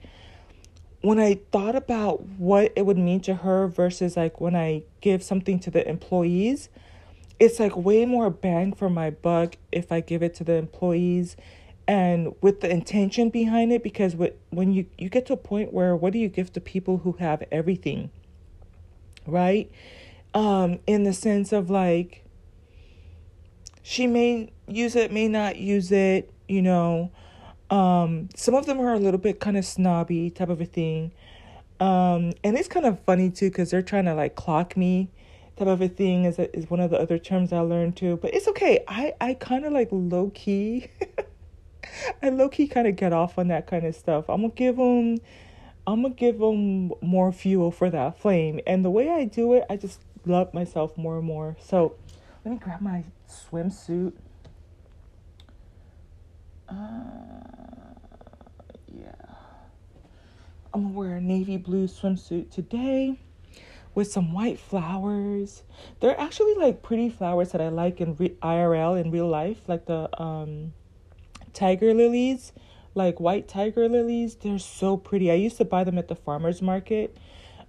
when 1.01 1.20
I 1.20 1.39
thought 1.51 1.76
about 1.76 2.22
what 2.24 2.74
it 2.76 2.86
would 2.86 2.97
mean 2.97 3.20
to 3.22 3.36
her 3.36 3.68
versus 3.68 4.18
like 4.18 4.39
when 4.39 4.55
I 4.55 4.84
give 5.01 5.24
something 5.24 5.59
to 5.59 5.72
the 5.72 5.88
employees, 5.88 6.70
it's 7.40 7.60
like 7.60 7.76
way 7.76 8.06
more 8.06 8.30
bang 8.30 8.74
for 8.74 8.90
my 8.90 9.10
buck 9.10 9.56
if 9.72 9.92
I 9.92 10.00
give 10.00 10.24
it 10.24 10.34
to 10.36 10.44
the 10.44 10.54
employees 10.54 11.36
and 11.88 12.34
with 12.42 12.62
the 12.62 12.70
intention 12.70 13.30
behind 13.30 13.72
it 13.72 13.84
because 13.84 14.16
when 14.50 14.72
you 14.74 14.86
you 14.98 15.10
get 15.10 15.26
to 15.28 15.34
a 15.34 15.38
point 15.38 15.74
where 15.74 15.96
what 15.96 16.14
do 16.14 16.20
you 16.20 16.30
give 16.30 16.52
to 16.54 16.62
people 16.62 16.98
who 16.98 17.14
have 17.14 17.44
everything 17.52 18.10
right? 19.28 19.70
Um 20.34 20.80
in 20.88 21.04
the 21.04 21.14
sense 21.14 21.52
of 21.52 21.70
like 21.70 22.24
she 23.84 24.08
may 24.08 24.52
use 24.68 24.96
it 24.96 25.12
may 25.12 25.28
not 25.28 25.58
use 25.58 25.92
it 25.92 26.32
you 26.48 26.62
know? 26.62 27.12
Um 27.70 28.30
some 28.36 28.56
of 28.56 28.66
them 28.66 28.80
are 28.80 28.94
a 28.94 29.00
little 29.00 29.20
bit 29.20 29.40
kind 29.40 29.58
of 29.58 29.66
snobby 29.66 30.30
type 30.30 30.50
of 30.50 30.62
a 30.62 30.66
thing. 30.66 31.12
Um 31.80 32.34
and 32.44 32.58
it's 32.58 32.68
kind 32.68 32.86
of 32.86 33.00
funny 33.02 33.30
too 33.30 33.50
because 33.50 33.72
they're 33.72 33.82
trying 33.82 34.06
to 34.06 34.16
like 34.16 34.36
clock 34.36 34.76
me 34.78 35.12
type 35.58 35.68
of 35.68 35.82
a 35.82 35.88
thing 35.88 36.26
is 36.26 36.38
is 36.39 36.70
one 36.70 36.80
of 36.80 36.91
the 36.91 36.99
other 36.99 37.18
terms 37.18 37.53
I 37.53 37.60
learned 37.60 37.95
too 37.95 38.18
but 38.22 38.34
it's 38.34 38.47
okay 38.49 38.84
I 38.88 39.14
I 39.22 39.34
kind 39.36 39.66
of 39.66 39.74
like 39.74 39.89
low 39.91 40.32
key 40.34 40.89
I 42.22 42.30
low 42.30 42.49
key 42.49 42.68
kind 42.68 42.88
of 42.88 42.95
get 42.95 43.14
off 43.14 43.38
on 43.38 43.47
that 43.49 43.68
kind 43.68 43.86
of 43.86 43.95
stuff. 43.95 44.30
I'm 44.30 44.41
gonna 44.41 44.53
give 44.53 44.78
them, 44.78 45.18
I'm 45.88 46.01
gonna 46.01 46.14
give 46.14 46.39
them 46.39 46.91
more 47.01 47.32
fuel 47.32 47.72
for 47.72 47.89
that 47.89 48.20
flame. 48.20 48.60
And 48.68 48.84
the 48.84 48.89
way 48.89 49.10
I 49.10 49.26
do 49.26 49.53
it, 49.53 49.66
I 49.70 49.78
just 49.78 49.99
love 50.26 50.53
myself 50.53 50.97
more 50.97 51.18
and 51.18 51.26
more. 51.26 51.56
So 51.60 51.95
let 52.43 52.51
me 52.51 52.58
grab 52.58 52.82
my 52.82 53.03
swimsuit. 53.30 54.14
Uh, 56.68 56.74
yeah. 58.93 59.12
I'm 60.74 60.84
gonna 60.84 60.93
wear 60.93 61.16
a 61.16 61.22
navy 61.22 61.58
blue 61.58 61.88
swimsuit 61.88 62.51
today 62.51 63.20
with 63.96 64.12
some 64.12 64.34
white 64.34 64.60
flowers. 64.60 65.64
They're 66.02 66.20
actually 66.20 66.54
like 66.56 66.84
pretty 66.84 67.10
flowers 67.10 67.54
that 67.54 67.62
I 67.62 67.70
like 67.70 68.02
in 68.02 68.16
re- 68.16 68.36
IRL 68.43 69.02
in 69.02 69.10
real 69.10 69.28
life, 69.28 69.58
like 69.68 69.86
the 69.86 70.10
um 70.22 70.74
tiger 71.54 71.93
lilies, 71.93 72.52
like 72.93 73.20
white 73.20 73.48
tiger 73.48 73.88
lilies. 73.89 74.36
They're 74.36 74.60
so 74.60 74.98
pretty. 74.98 75.32
I 75.32 75.36
used 75.36 75.58
to 75.58 75.66
buy 75.66 75.86
them 75.86 75.98
at 75.98 76.10
the 76.10 76.16
farmers 76.16 76.62
market. 76.62 77.18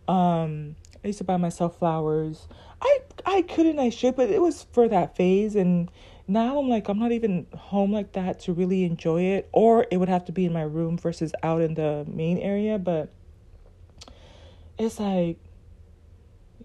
Um, 0.09 0.77
I 1.03 1.07
used 1.07 1.19
to 1.19 1.25
buy 1.25 1.37
myself 1.37 1.79
flowers. 1.79 2.49
I 2.83 2.99
I 3.25 3.43
couldn't, 3.43 3.79
I 3.79 3.91
should, 3.91 4.17
but 4.17 4.29
it 4.29 4.43
was 4.43 4.67
for 4.73 4.89
that 4.89 5.17
phase. 5.17 5.55
And 5.55 5.91
now 6.27 6.59
I'm 6.59 6.69
like, 6.69 6.89
I'm 6.89 6.99
not 6.99 7.13
even 7.13 7.47
home 7.55 7.93
like 7.93 8.13
that 8.13 8.41
to 8.41 8.53
really 8.53 8.85
enjoy 8.85 9.23
it. 9.23 9.49
Or 9.53 9.87
it 9.91 9.99
would 9.99 10.09
have 10.09 10.25
to 10.27 10.33
be 10.33 10.45
in 10.45 10.53
my 10.53 10.63
room 10.63 10.99
versus 10.99 11.33
out 11.43 11.63
in 11.63 11.75
the 11.75 12.05
main 12.09 12.39
area. 12.39 12.79
But 12.79 13.11
it's 14.79 14.99
like, 14.99 15.39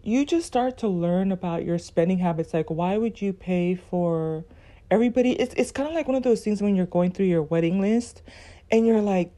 you 0.04 0.26
just 0.26 0.48
start 0.48 0.78
to 0.80 0.88
learn 0.88 1.32
about 1.32 1.66
your 1.66 1.78
spending 1.78 2.20
habits. 2.20 2.54
Like, 2.54 2.70
why 2.70 2.98
would 2.98 3.22
you 3.22 3.34
pay 3.34 3.76
for 3.76 4.46
everybody 4.90 5.32
it's 5.40 5.54
it's 5.56 5.72
kind 5.72 5.88
of 5.88 5.96
like 5.96 6.06
one 6.06 6.18
of 6.18 6.24
those 6.24 6.44
things 6.44 6.62
when 6.62 6.76
you're 6.76 6.86
going 6.86 7.12
through 7.12 7.26
your 7.26 7.42
wedding 7.42 7.80
list 7.80 8.22
and 8.70 8.86
you're 8.86 9.00
like 9.00 9.32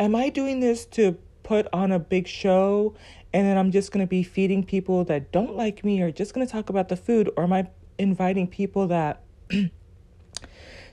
am 0.00 0.16
I 0.16 0.28
doing 0.28 0.58
this 0.58 0.84
to 0.86 1.16
put 1.44 1.68
on 1.72 1.92
a 1.92 2.00
big 2.00 2.26
show 2.26 2.96
and 3.32 3.46
then 3.46 3.56
I'm 3.56 3.70
just 3.70 3.92
going 3.92 4.04
to 4.04 4.08
be 4.08 4.24
feeding 4.24 4.64
people 4.64 5.04
that 5.04 5.30
don't 5.30 5.56
like 5.56 5.84
me 5.84 6.02
or 6.02 6.10
just 6.10 6.34
going 6.34 6.44
to 6.44 6.52
talk 6.52 6.68
about 6.68 6.88
the 6.88 6.96
food 6.96 7.30
or 7.36 7.44
am 7.44 7.52
I 7.52 7.68
inviting 7.96 8.48
people 8.48 8.88
that 8.88 9.22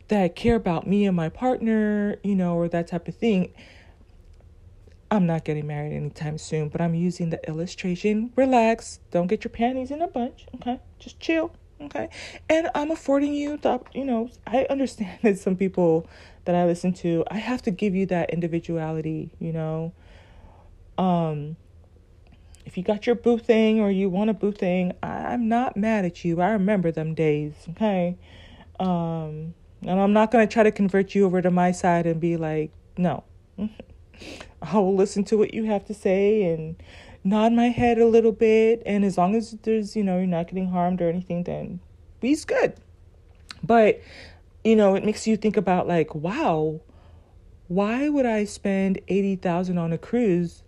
that 0.10 0.36
care 0.36 0.56
about 0.56 0.86
me 0.86 1.06
and 1.06 1.16
my 1.16 1.30
partner, 1.30 2.18
you 2.24 2.36
know, 2.36 2.56
or 2.56 2.68
that 2.68 2.88
type 2.88 3.08
of 3.08 3.16
thing. 3.16 3.54
I'm 5.14 5.28
not 5.28 5.46
getting 5.46 5.68
married 5.68 5.94
anytime 5.94 6.40
soon, 6.40 6.70
but 6.70 6.82
I'm 6.82 6.96
using 6.96 7.30
the 7.30 7.48
illustration. 7.48 8.34
Relax. 8.36 9.00
Don't 9.12 9.28
get 9.28 9.44
your 9.44 9.52
panties 9.52 9.92
in 9.92 10.02
a 10.02 10.08
bunch, 10.08 10.48
okay? 10.56 10.80
Just 10.98 11.20
chill. 11.20 11.54
Okay. 11.80 12.10
And 12.50 12.72
I'm 12.74 12.90
affording 12.90 13.36
you 13.36 13.58
the, 13.58 13.80
you 13.94 14.06
know, 14.06 14.32
I 14.48 14.66
understand 14.72 15.20
that 15.22 15.38
some 15.38 15.56
people 15.56 16.08
that 16.46 16.56
I 16.56 16.66
listen 16.66 16.94
to, 16.94 17.24
I 17.30 17.38
have 17.38 17.62
to 17.62 17.72
give 17.72 17.94
you 17.94 18.08
that 18.08 18.32
individuality, 18.32 19.30
you 19.38 19.54
know. 19.54 19.94
Um, 20.98 21.58
if 22.66 22.76
you 22.76 22.82
got 22.82 23.06
your 23.06 23.16
boo 23.16 23.38
thing 23.38 23.82
or 23.82 23.92
you 23.92 24.10
want 24.10 24.32
a 24.32 24.34
boo 24.34 24.52
thing, 24.52 24.94
I'm 25.04 25.48
not 25.48 25.78
mad 25.78 26.06
at 26.06 26.26
you. 26.26 26.42
I 26.42 26.50
remember 26.54 26.92
them 26.92 27.14
days, 27.14 27.54
okay? 27.70 28.18
Um, 28.80 29.54
and 29.84 30.00
I'm 30.02 30.14
not 30.14 30.32
going 30.32 30.48
to 30.48 30.52
try 30.52 30.64
to 30.64 30.72
convert 30.72 31.14
you 31.14 31.26
over 31.26 31.40
to 31.40 31.52
my 31.52 31.72
side 31.72 32.08
and 32.08 32.20
be 32.20 32.36
like, 32.36 32.72
no. 32.98 33.24
I 34.62 34.78
will 34.78 34.96
listen 34.96 35.24
to 35.26 35.38
what 35.38 35.54
you 35.54 35.66
have 35.66 35.86
to 35.86 35.94
say 35.94 36.44
and 36.44 36.76
nod 37.24 37.54
my 37.54 37.70
head 37.70 37.98
a 37.98 38.08
little 38.08 38.32
bit. 38.32 38.82
And 38.86 39.04
as 39.04 39.18
long 39.18 39.36
as 39.36 39.52
there's 39.64 39.96
you 39.96 40.04
know 40.04 40.18
you're 40.18 40.28
not 40.28 40.48
getting 40.48 40.70
harmed 40.70 41.02
or 41.02 41.10
anything 41.10 41.44
then 41.44 41.80
we's 42.22 42.46
good. 42.46 42.76
But 43.64 44.02
you 44.64 44.76
know 44.76 44.96
it 44.96 45.06
makes 45.06 45.28
you 45.28 45.38
think 45.38 45.58
about 45.58 45.88
like 45.88 46.16
wow 46.16 46.80
why 47.68 48.08
would 48.10 48.26
i 48.26 48.44
spend 48.44 49.00
80000 49.08 49.78
on 49.78 49.94
a 49.94 49.98
cruise? 49.98 50.64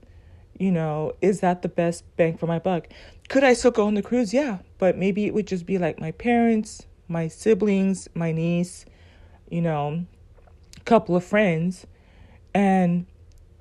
You 0.57 0.71
know 0.71 1.13
is 1.21 1.41
that 1.41 1.61
the 1.61 1.69
best 1.69 2.03
bang 2.17 2.37
for 2.37 2.47
my 2.47 2.59
buck? 2.59 2.87
Could 3.29 3.43
i 3.43 3.53
still 3.53 3.71
go 3.71 3.87
on 3.87 3.95
the 3.95 4.01
cruise? 4.01 4.33
Yeah 4.33 4.59
but 4.77 4.97
maybe 4.97 5.25
it 5.25 5.33
would 5.33 5.47
just 5.47 5.65
be 5.65 5.77
like 5.77 5.99
my 5.99 6.11
parents 6.11 6.85
my 7.07 7.27
siblings 7.27 8.09
my 8.13 8.31
niece 8.31 8.85
you 9.49 9.61
know 9.61 10.05
a 10.77 10.81
couple 10.81 11.15
of 11.15 11.23
friends. 11.23 11.85
And 12.53 13.05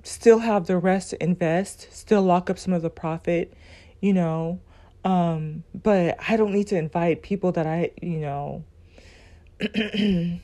still 0.05 0.39
have 0.39 0.67
the 0.67 0.77
rest 0.77 1.09
to 1.09 1.21
invest, 1.23 1.87
still 1.91 2.21
lock 2.21 2.49
up 2.49 2.57
some 2.57 2.73
of 2.73 2.81
the 2.81 2.89
profit, 2.89 3.53
you 3.99 4.13
know. 4.13 4.59
Um, 5.03 5.63
but 5.73 6.17
I 6.27 6.37
don't 6.37 6.51
need 6.53 6.67
to 6.67 6.77
invite 6.77 7.21
people 7.21 7.51
that 7.53 7.67
I, 7.67 7.91
you 8.01 8.19
know, 8.19 8.63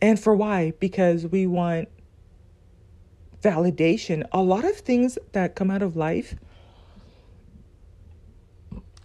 and 0.00 0.20
for 0.20 0.34
why? 0.34 0.72
Because 0.78 1.26
we 1.26 1.46
want 1.46 1.88
validation. 3.42 4.26
A 4.32 4.42
lot 4.42 4.64
of 4.64 4.76
things 4.76 5.18
that 5.32 5.54
come 5.54 5.70
out 5.70 5.82
of 5.82 5.96
life 5.96 6.34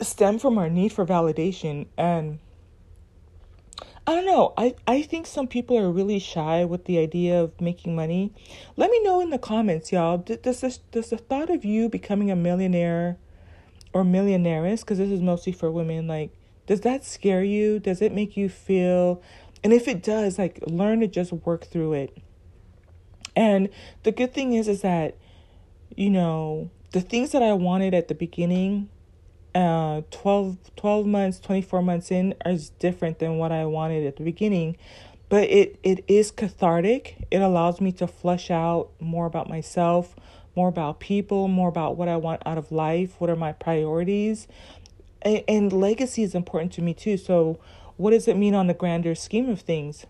stem 0.01 0.37
from 0.37 0.57
our 0.57 0.69
need 0.69 0.91
for 0.91 1.05
validation 1.05 1.87
and 1.97 2.39
I 4.05 4.15
don't 4.15 4.25
know. 4.25 4.53
I, 4.57 4.75
I 4.85 5.01
think 5.01 5.27
some 5.27 5.47
people 5.47 5.77
are 5.77 5.89
really 5.89 6.19
shy 6.19 6.65
with 6.65 6.85
the 6.85 6.97
idea 6.97 7.41
of 7.41 7.59
making 7.61 7.95
money. 7.95 8.33
Let 8.75 8.91
me 8.91 9.01
know 9.01 9.21
in 9.21 9.29
the 9.29 9.37
comments, 9.37 9.91
y'all. 9.91 10.17
Does 10.17 10.59
this 10.61 10.79
does 10.91 11.09
the 11.09 11.17
thought 11.17 11.49
of 11.49 11.63
you 11.63 11.87
becoming 11.87 12.29
a 12.29 12.35
millionaire 12.35 13.17
or 13.93 14.03
millionaires, 14.03 14.81
because 14.81 14.97
this 14.97 15.11
is 15.11 15.21
mostly 15.21 15.53
for 15.53 15.71
women, 15.71 16.07
like 16.07 16.31
does 16.65 16.81
that 16.81 17.05
scare 17.05 17.43
you? 17.43 17.79
Does 17.79 18.01
it 18.01 18.13
make 18.13 18.35
you 18.35 18.49
feel 18.49 19.21
and 19.63 19.71
if 19.71 19.87
it 19.87 20.03
does, 20.03 20.37
like 20.37 20.59
learn 20.67 20.99
to 20.99 21.07
just 21.07 21.31
work 21.31 21.65
through 21.65 21.93
it. 21.93 22.17
And 23.35 23.69
the 24.03 24.11
good 24.11 24.33
thing 24.33 24.53
is 24.53 24.67
is 24.67 24.81
that, 24.81 25.15
you 25.95 26.09
know, 26.09 26.69
the 26.91 27.01
things 27.01 27.31
that 27.31 27.41
I 27.41 27.53
wanted 27.53 27.93
at 27.93 28.09
the 28.09 28.15
beginning 28.15 28.89
uh 29.55 30.01
12, 30.11 30.57
12 30.75 31.05
months 31.05 31.39
24 31.39 31.81
months 31.81 32.11
in 32.11 32.33
is 32.45 32.69
different 32.71 33.19
than 33.19 33.37
what 33.37 33.51
i 33.51 33.65
wanted 33.65 34.05
at 34.05 34.15
the 34.15 34.23
beginning. 34.23 34.77
But 35.29 35.49
it 35.49 35.79
it 35.83 36.03
is 36.07 36.31
cathartic. 36.31 37.25
It 37.31 37.41
allows 37.41 37.81
me 37.81 37.91
to 37.93 38.07
flush 38.07 38.51
out 38.51 38.89
more 38.99 39.25
about 39.25 39.49
myself 39.49 40.15
more 40.55 40.67
about 40.67 40.99
people 40.99 41.47
more 41.47 41.67
about 41.67 41.97
what 41.97 42.07
i 42.07 42.15
want 42.15 42.39
out 42.45 42.59
of 42.59 42.71
life 42.71 43.15
what 43.19 43.29
are 43.29 43.35
my 43.35 43.51
priorities. 43.53 44.47
And, 45.21 45.43
and 45.47 45.73
legacy 45.73 46.23
is 46.23 46.35
important 46.35 46.73
to 46.73 46.81
me 46.81 46.93
too. 46.93 47.17
So 47.17 47.59
what 47.97 48.11
does 48.11 48.27
it 48.27 48.37
mean 48.37 48.55
on 48.55 48.67
the 48.67 48.73
grander 48.73 49.15
scheme 49.15 49.49
of 49.49 49.61
things? 49.61 50.05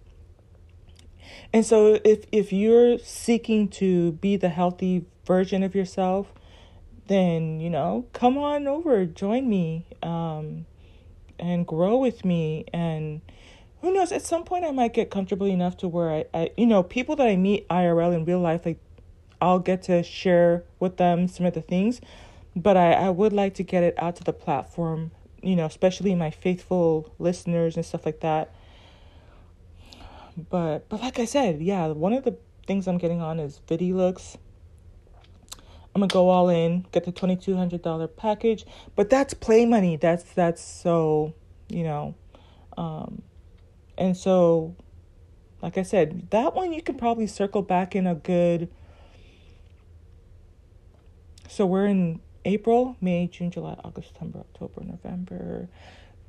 And 1.51 1.65
so 1.65 1.99
if 2.03 2.25
if 2.31 2.51
you're 2.51 2.97
seeking 2.99 3.67
to 3.69 4.13
be 4.13 4.35
the 4.35 4.49
healthy 4.49 5.05
version 5.25 5.63
of 5.63 5.75
yourself 5.75 6.33
then 7.07 7.59
you 7.59 7.69
know 7.69 8.05
come 8.13 8.37
on 8.37 8.67
over 8.67 9.05
join 9.05 9.49
me 9.49 9.85
um, 10.01 10.65
and 11.39 11.67
grow 11.67 11.97
with 11.97 12.23
me. 12.23 12.65
And 12.73 13.21
who 13.81 13.93
knows 13.93 14.11
at 14.11 14.21
some 14.21 14.43
point 14.43 14.63
i 14.63 14.71
might 14.71 14.93
get 14.93 15.11
comfortable 15.11 15.45
enough 15.45 15.75
to 15.77 15.87
where 15.87 16.09
I, 16.09 16.25
I 16.33 16.51
you 16.55 16.65
know 16.65 16.83
people 16.83 17.15
that 17.17 17.27
i 17.27 17.35
meet 17.35 17.67
irl 17.67 18.15
in 18.15 18.23
real 18.23 18.39
life 18.39 18.65
like 18.65 18.79
i'll 19.41 19.59
get 19.59 19.83
to 19.83 20.01
share 20.03 20.63
with 20.79 20.95
them 20.97 21.27
some 21.27 21.45
of 21.45 21.53
the 21.53 21.61
things. 21.61 21.99
But 22.55 22.77
i 22.77 22.93
i 22.93 23.09
would 23.09 23.33
like 23.33 23.55
to 23.55 23.63
get 23.63 23.83
it 23.83 23.95
out 23.97 24.15
to 24.17 24.23
the 24.23 24.33
platform 24.33 25.11
you 25.41 25.55
know 25.55 25.65
especially 25.65 26.15
my 26.15 26.31
faithful 26.31 27.13
listeners 27.19 27.75
and 27.75 27.85
stuff 27.85 28.05
like 28.05 28.21
that. 28.21 28.53
But 30.49 30.87
but 30.89 31.01
like 31.01 31.19
i 31.19 31.25
said 31.25 31.61
yeah 31.61 31.87
one 31.87 32.13
of 32.13 32.23
the 32.23 32.37
things 32.65 32.87
i'm 32.87 32.97
getting 32.97 33.21
on 33.21 33.39
is 33.39 33.59
VidiLooks 33.67 34.37
I'm 35.95 36.01
gonna 36.01 36.07
go 36.07 36.29
all 36.29 36.49
in, 36.49 36.85
get 36.91 37.03
the 37.03 37.11
twenty 37.11 37.35
two 37.35 37.55
hundred 37.55 37.81
dollar 37.81 38.07
package, 38.07 38.65
but 38.95 39.09
that's 39.09 39.33
play 39.33 39.65
money. 39.65 39.95
That's 39.95 40.23
that's 40.23 40.61
so 40.61 41.33
you 41.69 41.83
know, 41.83 42.15
um, 42.77 43.21
and 43.97 44.17
so, 44.17 44.75
like 45.61 45.77
I 45.77 45.83
said, 45.83 46.29
that 46.31 46.55
one 46.55 46.73
you 46.73 46.81
can 46.81 46.95
probably 46.95 47.27
circle 47.27 47.61
back 47.61 47.95
in 47.95 48.07
a 48.07 48.15
good 48.15 48.69
so 51.53 51.67
we're 51.67 51.85
in 51.85 52.19
April, 52.45 52.97
May, 52.99 53.27
June, 53.27 53.51
July, 53.51 53.77
August, 53.83 54.07
September, 54.07 54.39
October, 54.39 54.83
November, 54.83 55.69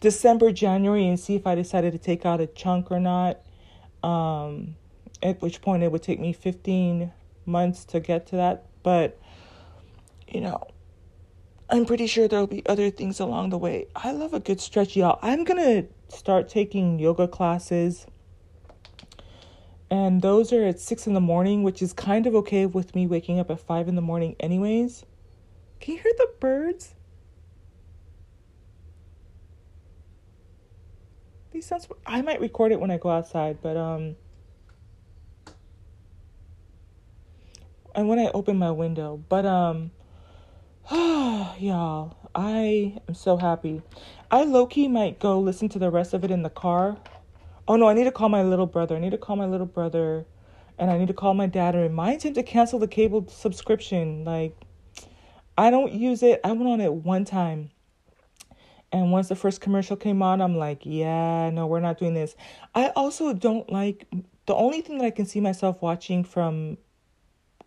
December, 0.03 0.53
January, 0.53 1.09
and 1.09 1.19
see 1.19 1.35
if 1.35 1.47
I 1.47 1.55
decided 1.55 1.93
to 1.93 1.99
take 1.99 2.27
out 2.27 2.43
a 2.43 2.47
chunk 2.47 2.91
or 2.91 3.01
not. 3.01 3.41
Um, 4.03 4.77
at 5.23 5.41
which 5.41 5.63
point 5.63 5.83
it 5.83 5.91
would 5.91 6.03
take 6.03 6.21
me 6.21 6.35
15 6.35 7.11
months 7.47 7.87
to 7.87 8.01
get 8.01 8.27
to 8.27 8.37
that. 8.37 8.67
But, 8.83 9.19
you 10.35 10.41
know, 10.41 10.67
I'm 11.71 11.87
pretty 11.87 12.09
sure 12.09 12.27
there'll 12.27 12.49
be 12.49 12.67
other 12.67 12.91
things 12.91 13.21
along 13.21 13.51
the 13.51 13.59
way. 13.59 13.87
I 13.95 14.11
love 14.11 14.35
a 14.35 14.41
good 14.41 14.61
stretch, 14.61 14.97
y'all. 14.97 15.21
I'm 15.23 15.45
going 15.45 15.63
to 15.63 16.15
start 16.15 16.49
taking 16.49 16.99
yoga 16.99 17.29
classes. 17.29 18.07
And 19.91 20.23
those 20.23 20.53
are 20.53 20.65
at 20.65 20.81
6 20.81 21.07
in 21.07 21.15
the 21.15 21.21
morning, 21.21 21.63
which 21.63 21.81
is 21.81 21.93
kind 21.93 22.27
of 22.27 22.35
okay 22.35 22.67
with 22.67 22.97
me 22.97 23.07
waking 23.07 23.39
up 23.39 23.49
at 23.51 23.61
5 23.61 23.87
in 23.87 23.95
the 23.95 24.03
morning, 24.03 24.35
anyways. 24.41 25.05
Can 25.81 25.95
you 25.95 26.01
hear 26.03 26.13
the 26.19 26.31
birds? 26.41 26.95
These 31.53 31.67
sounds. 31.67 31.87
I 32.05 32.23
might 32.23 32.41
record 32.41 32.73
it 32.73 32.81
when 32.81 32.91
I 32.91 32.99
go 32.99 33.11
outside, 33.11 33.59
but 33.63 33.77
um. 33.77 34.17
And 37.95 38.09
when 38.09 38.19
I 38.19 38.33
open 38.35 38.59
my 38.59 38.73
window, 38.73 39.23
but 39.29 39.47
um. 39.47 39.93
y'all, 40.91 42.15
I 42.35 43.01
am 43.09 43.15
so 43.15 43.37
happy. 43.37 43.83
I 44.31 44.45
low 44.45 44.67
key 44.67 44.87
might 44.89 45.19
go 45.19 45.39
listen 45.39 45.69
to 45.71 45.79
the 45.79 45.91
rest 45.91 46.13
of 46.13 46.25
it 46.25 46.31
in 46.31 46.43
the 46.43 46.51
car. 46.51 46.99
Oh 47.67 47.77
no, 47.77 47.89
I 47.89 47.95
need 47.95 48.05
to 48.05 48.13
call 48.13 48.29
my 48.29 48.43
little 48.43 48.67
brother. 48.67 48.97
I 48.97 48.99
need 48.99 49.13
to 49.13 49.19
call 49.19 49.37
my 49.37 49.47
little 49.47 49.67
brother, 49.67 50.27
and 50.79 50.91
I 50.91 50.99
need 50.99 51.09
to 51.09 51.15
call 51.15 51.33
my 51.35 51.47
dad 51.47 51.75
and 51.75 51.83
remind 51.83 52.23
him 52.23 52.35
to 52.35 52.43
cancel 52.43 52.79
the 52.79 52.89
cable 52.89 53.27
subscription. 53.29 54.25
Like, 54.25 54.57
I 55.57 55.71
don't 55.71 55.93
use 55.93 56.23
it. 56.23 56.41
I 56.45 56.53
went 56.53 56.69
on 56.69 56.81
it 56.81 56.93
one 56.93 57.25
time 57.25 57.71
and 58.95 59.11
once 59.11 59.29
the 59.29 59.35
first 59.35 59.61
commercial 59.61 59.97
came 59.97 60.23
on, 60.23 60.41
I'm 60.41 60.57
like, 60.57 60.83
yeah, 60.85 61.51
no, 61.51 61.67
we're 61.67 61.81
not 61.81 61.99
doing 61.99 62.15
this. 62.15 62.37
I 62.77 62.91
also 62.91 63.33
don't 63.33 63.69
like 63.69 64.07
the 64.47 64.55
only 64.55 64.83
thing 64.83 64.99
that 64.99 65.05
I 65.05 65.11
can 65.11 65.27
see 65.27 65.41
myself 65.41 65.83
watching 65.83 66.23
from 66.23 66.79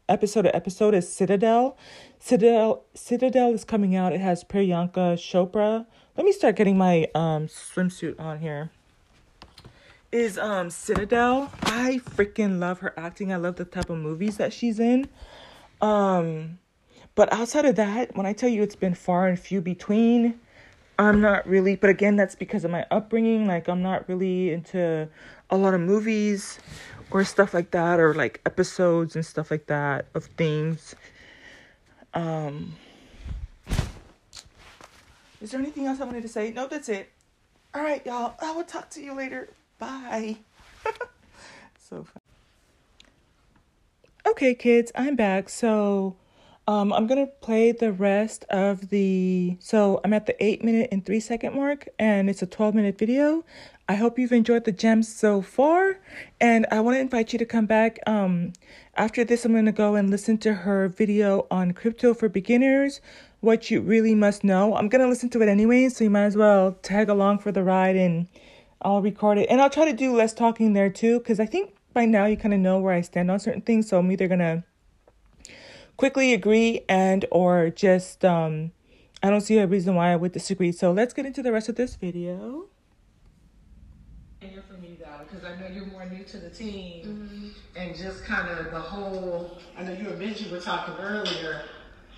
episode 0.09 0.43
to 0.43 0.55
episode 0.55 0.93
is 0.93 1.07
Citadel. 1.07 1.77
Citadel 2.19 2.83
Citadel 2.93 3.53
is 3.53 3.63
coming 3.63 3.95
out. 3.95 4.13
It 4.13 4.21
has 4.21 4.43
Priyanka 4.43 5.15
Chopra. 5.17 5.85
Let 6.15 6.25
me 6.25 6.31
start 6.31 6.55
getting 6.55 6.77
my 6.77 7.07
um 7.13 7.47
swimsuit 7.47 8.19
on 8.19 8.39
here. 8.39 8.71
Is 10.11 10.37
um 10.37 10.69
Citadel. 10.69 11.51
I 11.63 11.99
freaking 12.03 12.59
love 12.59 12.79
her 12.79 12.93
acting. 12.97 13.33
I 13.33 13.35
love 13.35 13.57
the 13.57 13.65
type 13.65 13.89
of 13.89 13.97
movies 13.97 14.37
that 14.37 14.53
she's 14.53 14.79
in. 14.79 15.09
Um 15.81 16.59
but 17.15 17.33
outside 17.33 17.65
of 17.65 17.75
that, 17.75 18.15
when 18.15 18.25
I 18.27 18.33
tell 18.33 18.49
you 18.49 18.61
it's 18.61 18.75
been 18.75 18.93
far 18.93 19.27
and 19.27 19.39
few 19.39 19.59
between, 19.59 20.39
I'm 20.99 21.19
not 21.19 21.47
really, 21.47 21.75
but 21.75 21.89
again, 21.89 22.15
that's 22.15 22.35
because 22.35 22.63
of 22.63 22.69
my 22.69 22.85
upbringing. 22.91 23.47
Like, 23.47 23.67
I'm 23.67 23.81
not 23.81 24.07
really 24.07 24.51
into 24.51 25.09
a 25.49 25.57
lot 25.57 25.73
of 25.73 25.81
movies 25.81 26.59
or 27.11 27.23
stuff 27.23 27.53
like 27.53 27.71
that, 27.71 27.99
or 27.99 28.13
like 28.13 28.41
episodes 28.45 29.15
and 29.15 29.25
stuff 29.25 29.51
like 29.51 29.67
that 29.67 30.07
of 30.13 30.25
things. 30.25 30.95
Um, 32.13 32.75
is 35.41 35.51
there 35.51 35.59
anything 35.59 35.85
else 35.85 36.01
I 36.01 36.05
wanted 36.05 36.23
to 36.23 36.29
say? 36.29 36.51
No, 36.51 36.67
that's 36.67 36.89
it. 36.89 37.09
All 37.73 37.83
right, 37.83 38.03
y'all. 38.05 38.33
I 38.41 38.51
will 38.51 38.63
talk 38.63 38.89
to 38.91 39.01
you 39.01 39.13
later. 39.13 39.49
Bye. 39.77 40.37
so 41.77 42.03
fun. 42.03 42.21
Okay, 44.25 44.55
kids, 44.55 44.91
I'm 44.95 45.15
back. 45.15 45.47
So, 45.47 46.15
um, 46.67 46.91
I'm 46.91 47.07
gonna 47.07 47.27
play 47.27 47.71
the 47.71 47.93
rest 47.93 48.45
of 48.49 48.89
the. 48.89 49.57
So 49.59 50.01
I'm 50.03 50.11
at 50.13 50.25
the 50.25 50.43
eight 50.43 50.63
minute 50.63 50.89
and 50.91 51.05
three 51.05 51.19
second 51.19 51.55
mark, 51.55 51.87
and 51.99 52.29
it's 52.29 52.41
a 52.41 52.47
12 52.47 52.75
minute 52.75 52.97
video. 52.97 53.45
I 53.89 53.95
hope 53.95 54.19
you've 54.19 54.33
enjoyed 54.33 54.65
the 54.65 54.73
gems 54.73 55.07
so 55.07 55.41
far, 55.41 55.99
and 56.41 56.65
I 56.71 56.81
want 56.81 56.95
to 56.95 56.99
invite 56.99 57.31
you 57.31 57.39
to 57.39 57.45
come 57.45 57.65
back. 57.65 57.99
Um, 58.05 58.51
after 58.95 59.23
this, 59.23 59.45
I'm 59.45 59.53
gonna 59.53 59.71
go 59.71 59.95
and 59.95 60.09
listen 60.09 60.37
to 60.39 60.53
her 60.53 60.89
video 60.89 61.47
on 61.49 61.71
crypto 61.71 62.13
for 62.13 62.27
beginners. 62.27 62.99
What 63.39 63.71
you 63.71 63.79
really 63.79 64.13
must 64.13 64.43
know. 64.43 64.75
I'm 64.75 64.89
gonna 64.89 65.07
listen 65.07 65.29
to 65.29 65.41
it 65.41 65.47
anyway, 65.47 65.87
so 65.87 66.03
you 66.03 66.09
might 66.09 66.25
as 66.25 66.35
well 66.35 66.73
tag 66.81 67.07
along 67.07 67.39
for 67.39 67.51
the 67.51 67.63
ride, 67.63 67.95
and 67.95 68.27
I'll 68.81 69.01
record 69.01 69.37
it. 69.37 69.47
And 69.49 69.61
I'll 69.61 69.69
try 69.69 69.85
to 69.85 69.93
do 69.93 70.13
less 70.13 70.33
talking 70.33 70.73
there 70.73 70.89
too, 70.89 71.19
because 71.19 71.39
I 71.39 71.45
think 71.45 71.73
by 71.93 72.05
now 72.05 72.25
you 72.25 72.35
kind 72.35 72.53
of 72.53 72.59
know 72.59 72.79
where 72.79 72.93
I 72.93 73.01
stand 73.01 73.31
on 73.31 73.39
certain 73.39 73.61
things. 73.61 73.87
So 73.87 73.99
I'm 73.99 74.11
either 74.11 74.27
gonna 74.27 74.65
quickly 75.95 76.33
agree 76.33 76.81
and 76.87 77.25
or 77.31 77.69
just 77.69 78.23
um 78.23 78.71
I 79.23 79.29
don't 79.29 79.41
see 79.41 79.57
a 79.57 79.65
reason 79.65 79.95
why 79.95 80.11
I 80.11 80.15
would 80.15 80.33
disagree. 80.33 80.71
So 80.71 80.91
let's 80.91 81.13
get 81.13 81.25
into 81.25 81.41
the 81.41 81.51
rest 81.51 81.69
of 81.69 81.75
this 81.75 81.95
video. 81.95 82.65
Hear 84.39 84.63
from 84.69 84.83
you 84.83 84.95
though, 84.99 85.25
because 85.27 85.43
I 85.43 85.59
know 85.59 85.67
you're 85.73 85.87
more 85.87 86.05
new 86.05 86.23
to 86.23 86.37
the 86.37 86.51
team, 86.51 87.03
mm-hmm. 87.03 87.47
and 87.75 87.95
just 87.95 88.23
kind 88.23 88.47
of 88.47 88.71
the 88.71 88.79
whole. 88.79 89.57
I 89.75 89.81
know 89.81 89.93
you 89.93 90.09
and 90.09 90.21
Benji 90.21 90.51
were 90.51 90.59
talking 90.59 90.93
earlier, 91.03 91.63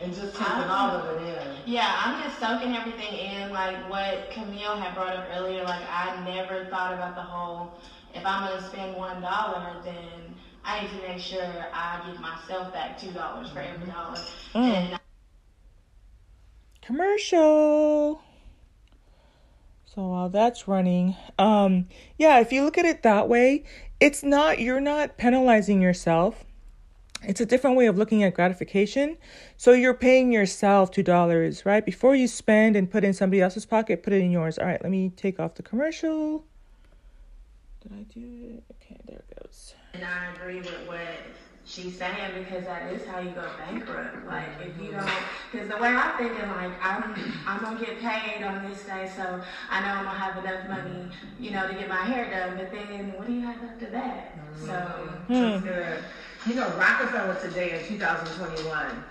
and 0.01 0.13
just 0.13 0.35
taking 0.35 0.51
I'm, 0.51 0.69
all 0.69 0.89
of 0.97 1.21
it 1.21 1.27
in. 1.27 1.57
Yeah, 1.65 1.95
I'm 1.97 2.21
just 2.21 2.37
soaking 2.37 2.75
everything 2.75 3.13
in, 3.13 3.51
like 3.51 3.89
what 3.89 4.31
Camille 4.31 4.75
had 4.75 4.95
brought 4.95 5.15
up 5.15 5.27
earlier. 5.33 5.63
Like 5.63 5.81
I 5.89 6.21
never 6.25 6.65
thought 6.65 6.93
about 6.93 7.15
the 7.15 7.21
whole. 7.21 7.79
If 8.13 8.25
I'm 8.25 8.49
gonna 8.49 8.67
spend 8.67 8.97
one 8.97 9.21
dollar, 9.21 9.77
then 9.85 10.35
I 10.65 10.81
need 10.81 10.89
to 10.89 11.07
make 11.07 11.19
sure 11.19 11.67
I 11.73 12.01
give 12.05 12.19
myself 12.19 12.73
back 12.73 12.99
two 12.99 13.11
dollars 13.11 13.49
for 13.49 13.59
every 13.59 13.87
dollar. 13.87 14.17
Mm. 14.55 14.55
And 14.55 14.99
commercial. 16.81 18.21
So 19.95 20.03
while 20.03 20.29
that's 20.29 20.67
running, 20.67 21.15
um, 21.39 21.87
yeah, 22.15 22.39
if 22.41 22.51
you 22.51 22.63
look 22.63 22.77
at 22.77 22.85
it 22.85 23.01
that 23.01 23.27
way, 23.27 23.63
it's 23.99 24.21
not 24.21 24.59
you're 24.59 24.79
not 24.79 25.17
penalizing 25.17 25.81
yourself. 25.81 26.45
It's 27.23 27.41
a 27.41 27.45
different 27.45 27.75
way 27.75 27.87
of 27.87 27.97
looking 27.97 28.23
at 28.23 28.35
gratification. 28.35 29.17
So 29.57 29.73
you're 29.73 29.95
paying 29.95 30.31
yourself 30.31 30.91
two 30.91 31.01
dollars, 31.01 31.65
right? 31.65 31.83
Before 31.83 32.13
you 32.13 32.27
spend 32.27 32.75
and 32.75 32.89
put 32.89 33.03
in 33.03 33.13
somebody 33.13 33.41
else's 33.41 33.65
pocket, 33.65 34.03
put 34.03 34.13
it 34.13 34.21
in 34.21 34.29
yours. 34.29 34.59
All 34.59 34.67
right, 34.67 34.79
let 34.79 34.91
me 34.91 35.09
take 35.09 35.39
off 35.39 35.55
the 35.55 35.63
commercial. 35.63 36.45
Did 37.81 37.93
I 37.93 38.03
do 38.13 38.57
it? 38.57 38.63
Okay, 38.75 38.99
there 39.05 39.19
it 39.19 39.41
goes. 39.41 39.73
And 39.93 40.03
I 40.03 40.33
agree 40.33 40.57
with 40.57 40.85
what 40.85 40.99
she's 41.65 41.97
saying 41.97 42.31
because 42.37 42.65
that 42.65 42.91
is 42.91 43.05
how 43.07 43.19
you 43.19 43.29
go 43.29 43.49
bankrupt. 43.57 44.25
Like 44.27 44.49
if 44.61 44.81
you 44.81 44.91
don't, 44.91 45.09
because 45.51 45.69
the 45.69 45.77
way 45.77 45.89
I'm 45.89 46.17
thinking, 46.17 46.49
like 46.49 46.73
I'm 46.83 47.15
I'm 47.47 47.61
gonna 47.61 47.79
get 47.79 47.99
paid 48.01 48.43
on 48.43 48.69
this 48.69 48.83
day, 48.83 49.09
so 49.15 49.41
I 49.69 49.79
know 49.81 49.87
I'm 49.87 50.05
gonna 50.05 50.19
have 50.19 50.43
enough 50.43 50.67
money, 50.67 51.09
you 51.39 51.51
know, 51.51 51.67
to 51.67 51.73
get 51.73 51.87
my 51.87 52.03
hair 52.03 52.29
done. 52.29 52.57
But 52.57 52.71
then, 52.71 53.13
what 53.13 53.27
do 53.27 53.33
you 53.33 53.41
have 53.41 53.63
after 53.63 53.89
that? 53.91 54.37
Mm-hmm. 54.37 54.65
So 54.65 54.77
hmm. 55.27 55.65
good. 55.65 56.03
You 56.47 56.55
know, 56.55 56.69
Rockefeller 56.77 57.39
today 57.41 57.79
in 57.79 57.87
2021 57.87 59.03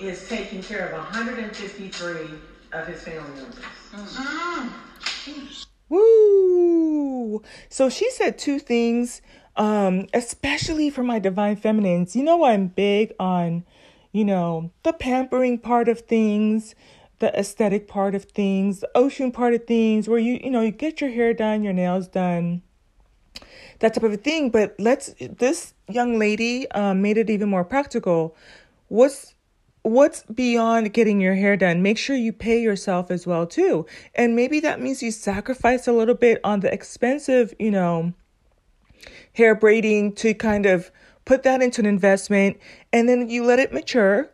is 0.00 0.28
taking 0.28 0.62
care 0.62 0.88
of 0.88 0.92
153 0.92 2.10
of 2.72 2.86
his 2.86 3.02
family 3.02 3.30
members. 3.36 3.58
Mm-hmm. 3.92 4.68
Woo! 5.90 6.29
So 7.68 7.88
she 7.88 8.10
said 8.10 8.38
two 8.38 8.58
things, 8.58 9.22
um, 9.56 10.06
especially 10.14 10.90
for 10.90 11.02
my 11.02 11.18
divine 11.18 11.56
feminines. 11.56 12.16
You 12.16 12.22
know, 12.22 12.44
I'm 12.44 12.68
big 12.68 13.12
on, 13.18 13.64
you 14.12 14.24
know, 14.24 14.70
the 14.82 14.92
pampering 14.92 15.58
part 15.58 15.88
of 15.88 16.00
things, 16.00 16.74
the 17.18 17.36
aesthetic 17.38 17.86
part 17.86 18.14
of 18.14 18.24
things, 18.24 18.80
the 18.80 18.90
ocean 18.94 19.30
part 19.30 19.54
of 19.54 19.66
things, 19.66 20.08
where 20.08 20.18
you, 20.18 20.40
you 20.42 20.50
know, 20.50 20.62
you 20.62 20.70
get 20.70 21.00
your 21.00 21.10
hair 21.10 21.34
done, 21.34 21.62
your 21.62 21.72
nails 21.74 22.08
done, 22.08 22.62
that 23.80 23.94
type 23.94 24.02
of 24.02 24.20
thing. 24.22 24.50
But 24.50 24.74
let's, 24.78 25.14
this 25.18 25.74
young 25.88 26.18
lady 26.18 26.70
um, 26.70 27.02
made 27.02 27.18
it 27.18 27.28
even 27.30 27.48
more 27.48 27.64
practical. 27.64 28.34
What's 28.88 29.34
what's 29.82 30.22
beyond 30.24 30.92
getting 30.92 31.20
your 31.20 31.34
hair 31.34 31.56
done? 31.56 31.82
Make 31.82 31.98
sure 31.98 32.16
you 32.16 32.32
pay 32.32 32.60
yourself 32.60 33.10
as 33.10 33.26
well 33.26 33.46
too. 33.46 33.86
And 34.14 34.36
maybe 34.36 34.60
that 34.60 34.80
means 34.80 35.02
you 35.02 35.10
sacrifice 35.10 35.86
a 35.86 35.92
little 35.92 36.14
bit 36.14 36.40
on 36.44 36.60
the 36.60 36.72
expensive 36.72 37.54
you 37.58 37.70
know 37.70 38.12
hair 39.34 39.54
braiding 39.54 40.12
to 40.12 40.34
kind 40.34 40.66
of 40.66 40.90
put 41.24 41.42
that 41.44 41.62
into 41.62 41.80
an 41.80 41.86
investment 41.86 42.58
and 42.92 43.08
then 43.08 43.28
you 43.28 43.44
let 43.44 43.58
it 43.58 43.72
mature 43.72 44.30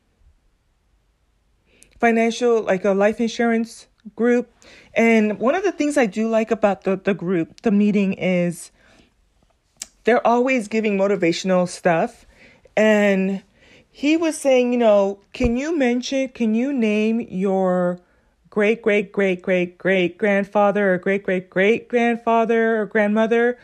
financial 2.00 2.62
like 2.62 2.86
a 2.86 2.92
life 2.92 3.20
insurance 3.20 3.88
group 4.16 4.50
and 4.94 5.38
one 5.38 5.54
of 5.54 5.64
the 5.64 5.72
things 5.72 5.98
I 5.98 6.06
do 6.06 6.28
like 6.30 6.52
about 6.52 6.84
the 6.84 6.96
the 6.96 7.14
group, 7.14 7.62
the 7.62 7.72
meeting 7.72 8.14
is 8.14 8.72
they're 10.06 10.26
always 10.26 10.68
giving 10.68 10.98
motivational 10.98 11.68
stuff 11.68 12.26
and 12.76 13.44
he 13.92 14.16
was 14.16 14.38
saying, 14.38 14.72
you 14.72 14.80
know, 14.80 15.20
can 15.34 15.58
you 15.58 15.78
mention, 15.78 16.30
can 16.30 16.56
you 16.56 16.72
name 16.72 17.20
your 17.20 18.00
great 18.50 18.82
great 18.82 19.12
great 19.12 19.42
great 19.42 19.78
great 19.78 20.18
grandfather 20.18 20.94
or 20.94 20.98
great 20.98 21.24
great 21.24 21.50
great 21.50 21.90
grandfather 21.90 22.80
or 22.80 22.86
grandmother? 22.86 23.58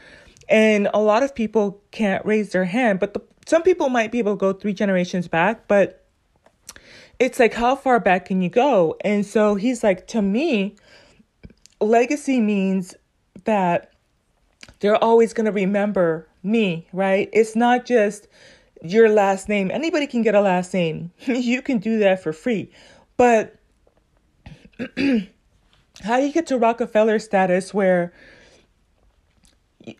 And 0.47 0.89
a 0.93 0.99
lot 0.99 1.23
of 1.23 1.33
people 1.33 1.81
can't 1.91 2.25
raise 2.25 2.51
their 2.51 2.65
hand, 2.65 2.99
but 2.99 3.13
the, 3.13 3.21
some 3.45 3.63
people 3.63 3.89
might 3.89 4.11
be 4.11 4.19
able 4.19 4.33
to 4.33 4.39
go 4.39 4.53
three 4.53 4.73
generations 4.73 5.27
back, 5.27 5.67
but 5.67 6.05
it's 7.19 7.39
like, 7.39 7.53
how 7.53 7.75
far 7.75 7.99
back 7.99 8.25
can 8.25 8.41
you 8.41 8.49
go? 8.49 8.97
And 9.01 9.25
so 9.25 9.55
he's 9.55 9.83
like, 9.83 10.07
to 10.07 10.21
me, 10.21 10.75
legacy 11.79 12.39
means 12.41 12.95
that 13.45 13.93
they're 14.79 15.01
always 15.01 15.33
going 15.33 15.45
to 15.45 15.51
remember 15.51 16.27
me, 16.43 16.87
right? 16.91 17.29
It's 17.31 17.55
not 17.55 17.85
just 17.85 18.27
your 18.83 19.09
last 19.09 19.49
name. 19.49 19.71
Anybody 19.71 20.07
can 20.07 20.21
get 20.21 20.35
a 20.35 20.41
last 20.41 20.73
name. 20.73 21.11
you 21.25 21.61
can 21.61 21.77
do 21.79 21.99
that 21.99 22.21
for 22.21 22.33
free. 22.33 22.69
But 23.17 23.55
how 24.79 26.17
do 26.17 26.25
you 26.25 26.33
get 26.33 26.47
to 26.47 26.57
Rockefeller 26.57 27.19
status 27.19 27.73
where 27.73 28.13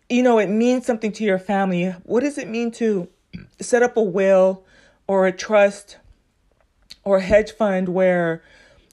you 0.10 0.24
know 0.24 0.40
it 0.40 0.50
means 0.50 0.86
something 0.86 1.12
to 1.14 1.24
your 1.24 1.40
family? 1.40 1.90
What 2.04 2.22
does 2.22 2.38
it 2.38 2.48
mean 2.48 2.72
to 2.72 3.08
set 3.60 3.84
up 3.84 3.98
a 3.98 4.02
will 4.02 4.64
or 5.08 5.28
a 5.28 5.32
trust 5.32 5.98
or 7.04 7.18
a 7.18 7.22
hedge 7.22 7.52
fund 7.52 7.90
where 7.90 8.42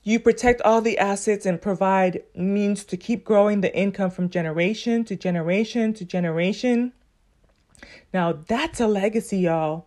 you 0.05 0.19
protect 0.19 0.61
all 0.63 0.81
the 0.81 0.99
assets 0.99 1.47
and 1.47 1.63
provide 1.63 2.23
means 2.35 2.85
to 2.85 2.97
keep 2.97 3.25
growing 3.25 3.61
the 3.61 3.75
income 3.77 4.11
from 4.11 4.29
generation 4.29 5.05
to 5.05 5.17
generation 5.17 5.95
to 5.95 6.05
generation. 6.05 6.93
Now 8.13 8.33
that's 8.33 8.81
a 8.81 8.87
legacy, 8.87 9.39
y'all. 9.39 9.87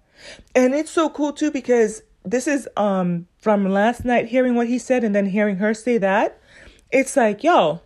And 0.55 0.73
it's 0.73 0.91
so 0.91 1.09
cool 1.09 1.33
too 1.33 1.51
because 1.51 2.01
this 2.23 2.47
is 2.47 2.67
um 2.77 3.27
from 3.37 3.69
last 3.69 4.05
night 4.05 4.27
hearing 4.27 4.55
what 4.55 4.67
he 4.67 4.79
said 4.79 5.03
and 5.03 5.13
then 5.13 5.27
hearing 5.27 5.57
her 5.57 5.73
say 5.73 5.97
that. 5.97 6.39
It's 6.91 7.17
like, 7.17 7.43
yo, 7.43 7.81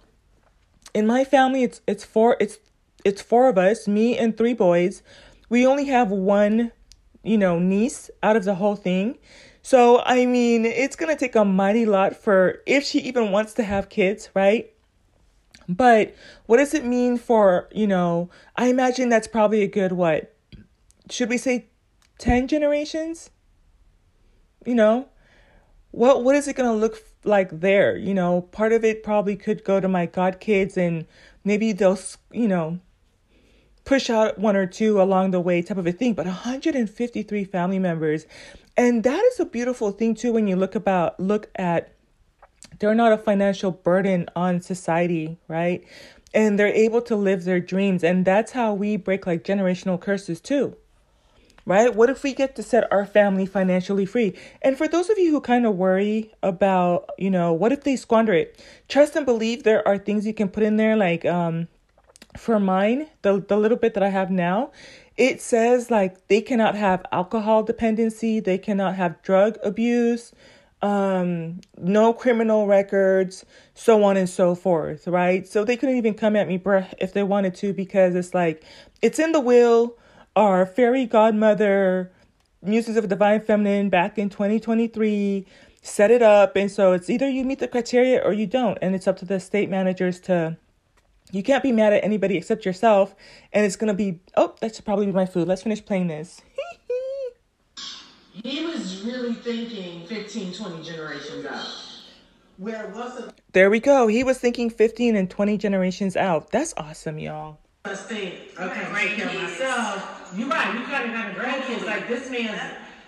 in 0.93 1.07
my 1.07 1.23
family 1.23 1.63
it's 1.63 1.81
it's 1.87 2.03
four 2.03 2.37
it's 2.39 2.59
it's 3.03 3.21
four 3.21 3.49
of 3.49 3.57
us, 3.57 3.87
me 3.87 4.17
and 4.17 4.35
three 4.35 4.53
boys. 4.53 5.01
We 5.49 5.65
only 5.65 5.85
have 5.85 6.11
one, 6.11 6.71
you 7.23 7.37
know, 7.37 7.59
niece 7.59 8.09
out 8.21 8.35
of 8.35 8.45
the 8.45 8.55
whole 8.55 8.75
thing. 8.75 9.17
So, 9.61 10.01
I 10.05 10.25
mean, 10.25 10.65
it's 10.65 10.95
going 10.95 11.13
to 11.13 11.19
take 11.19 11.35
a 11.35 11.45
mighty 11.45 11.85
lot 11.85 12.15
for 12.15 12.61
if 12.65 12.83
she 12.83 12.99
even 12.99 13.31
wants 13.31 13.53
to 13.55 13.63
have 13.63 13.89
kids, 13.89 14.29
right? 14.33 14.71
But 15.67 16.15
what 16.47 16.57
does 16.57 16.73
it 16.73 16.83
mean 16.83 17.17
for, 17.17 17.69
you 17.71 17.85
know, 17.85 18.29
I 18.55 18.67
imagine 18.67 19.09
that's 19.09 19.27
probably 19.27 19.61
a 19.61 19.67
good 19.67 19.91
what? 19.91 20.35
Should 21.09 21.29
we 21.29 21.37
say 21.37 21.67
10 22.17 22.47
generations? 22.47 23.29
You 24.65 24.75
know, 24.75 25.09
what 25.91 26.23
what 26.23 26.35
is 26.35 26.47
it 26.47 26.55
going 26.55 26.69
to 26.69 26.75
look 26.75 27.03
like 27.23 27.59
there? 27.61 27.95
You 27.97 28.13
know, 28.13 28.41
part 28.41 28.73
of 28.73 28.83
it 28.83 29.03
probably 29.03 29.35
could 29.35 29.63
go 29.63 29.79
to 29.79 29.87
my 29.87 30.05
god 30.05 30.39
kids 30.39 30.77
and 30.77 31.05
maybe 31.43 31.71
they'll, 31.71 31.99
you 32.31 32.47
know, 32.47 32.79
push 33.89 34.09
out 34.09 34.37
one 34.37 34.55
or 34.55 34.67
two 34.67 35.01
along 35.01 35.31
the 35.31 35.39
way 35.39 35.63
type 35.63 35.77
of 35.77 35.87
a 35.87 35.91
thing, 35.91 36.13
but 36.13 36.27
153 36.27 37.43
family 37.43 37.79
members 37.79 38.27
and 38.77 39.03
that 39.03 39.21
is 39.25 39.39
a 39.41 39.45
beautiful 39.45 39.91
thing 39.91 40.15
too 40.15 40.31
when 40.31 40.47
you 40.47 40.55
look 40.55 40.73
about 40.73 41.19
look 41.19 41.49
at 41.55 41.91
they're 42.79 42.95
not 42.95 43.11
a 43.11 43.17
financial 43.17 43.71
burden 43.71 44.29
on 44.35 44.61
society, 44.61 45.37
right? 45.49 45.83
And 46.33 46.57
they're 46.57 46.67
able 46.67 47.01
to 47.01 47.15
live 47.15 47.43
their 47.43 47.59
dreams. 47.59 48.03
And 48.03 48.23
that's 48.23 48.53
how 48.53 48.73
we 48.73 48.95
break 48.95 49.27
like 49.27 49.43
generational 49.43 49.99
curses 49.99 50.39
too. 50.39 50.77
Right? 51.65 51.93
What 51.93 52.09
if 52.09 52.23
we 52.23 52.33
get 52.33 52.55
to 52.55 52.63
set 52.63 52.89
our 52.91 53.05
family 53.05 53.45
financially 53.45 54.05
free? 54.05 54.33
And 54.61 54.77
for 54.77 54.87
those 54.87 55.09
of 55.09 55.17
you 55.17 55.31
who 55.31 55.41
kind 55.41 55.65
of 55.65 55.75
worry 55.75 56.31
about, 56.41 57.09
you 57.17 57.29
know, 57.29 57.51
what 57.51 57.71
if 57.71 57.83
they 57.83 57.95
squander 57.95 58.33
it? 58.33 58.63
Trust 58.87 59.15
and 59.15 59.25
believe 59.25 59.63
there 59.63 59.85
are 59.85 59.97
things 59.97 60.25
you 60.25 60.33
can 60.33 60.47
put 60.47 60.63
in 60.63 60.77
there 60.77 60.95
like 60.95 61.25
um 61.25 61.67
for 62.39 62.59
mine, 62.59 63.07
the 63.21 63.43
the 63.47 63.57
little 63.57 63.77
bit 63.77 63.93
that 63.93 64.03
I 64.03 64.09
have 64.09 64.31
now, 64.31 64.71
it 65.17 65.41
says 65.41 65.91
like 65.91 66.27
they 66.27 66.41
cannot 66.41 66.75
have 66.75 67.05
alcohol 67.11 67.63
dependency, 67.63 68.39
they 68.39 68.57
cannot 68.57 68.95
have 68.95 69.21
drug 69.21 69.57
abuse, 69.63 70.31
um, 70.81 71.59
no 71.77 72.13
criminal 72.13 72.65
records, 72.65 73.45
so 73.73 74.03
on 74.03 74.15
and 74.15 74.29
so 74.29 74.55
forth, 74.55 75.05
right? 75.07 75.45
So 75.45 75.65
they 75.65 75.75
couldn't 75.75 75.97
even 75.97 76.13
come 76.13 76.35
at 76.37 76.47
me 76.47 76.61
if 76.99 77.11
they 77.13 77.23
wanted 77.23 77.55
to 77.55 77.73
because 77.73 78.15
it's 78.15 78.33
like 78.33 78.63
it's 79.01 79.19
in 79.19 79.33
the 79.33 79.41
will. 79.41 79.97
Our 80.35 80.65
fairy 80.65 81.05
godmother, 81.05 82.11
Musings 82.61 82.95
of 82.95 83.09
Divine 83.09 83.41
Feminine, 83.41 83.89
back 83.89 84.17
in 84.17 84.29
2023, 84.29 85.45
set 85.81 86.11
it 86.11 86.21
up, 86.21 86.55
and 86.55 86.71
so 86.71 86.93
it's 86.93 87.09
either 87.09 87.27
you 87.27 87.43
meet 87.43 87.59
the 87.59 87.67
criteria 87.67 88.21
or 88.23 88.31
you 88.31 88.47
don't, 88.47 88.77
and 88.81 88.95
it's 88.95 89.07
up 89.07 89.17
to 89.17 89.25
the 89.25 89.39
state 89.41 89.69
managers 89.69 90.21
to 90.21 90.55
you 91.31 91.43
can't 91.43 91.63
be 91.63 91.71
mad 91.71 91.93
at 91.93 92.03
anybody 92.03 92.37
except 92.37 92.65
yourself. 92.65 93.15
And 93.53 93.65
it's 93.65 93.75
going 93.75 93.87
to 93.87 93.93
be, 93.93 94.19
oh, 94.35 94.55
that 94.61 94.75
should 94.75 94.85
probably 94.85 95.05
be 95.05 95.11
my 95.11 95.25
food. 95.25 95.47
Let's 95.47 95.63
finish 95.63 95.83
playing 95.83 96.07
this. 96.07 96.41
he 98.33 98.65
was 98.65 99.01
really 99.03 99.33
thinking 99.33 100.05
15, 100.07 100.53
20 100.53 100.83
generations 100.83 101.45
out. 101.45 101.67
Where 102.57 102.89
it 102.89 102.95
wasn't. 102.95 103.33
There 103.53 103.69
we 103.69 103.79
go. 103.79 104.07
He 104.07 104.23
was 104.23 104.37
thinking 104.37 104.69
15 104.69 105.15
and 105.15 105.29
20 105.29 105.57
generations 105.57 106.17
out. 106.17 106.51
That's 106.51 106.73
awesome, 106.75 107.17
y'all. 107.17 107.57
Let's 107.85 108.01
think. 108.01 108.35
Okay, 108.59 108.91
right, 108.91 109.09
Caroline. 109.11 109.49
So, 109.49 110.03
you're 110.35 110.49
right. 110.49 110.73
You 110.73 110.85
gotta 110.87 111.07
have 111.07 111.35
grandkids. 111.35 111.85
Like 111.85 112.09
this 112.09 112.29
man's, 112.29 112.59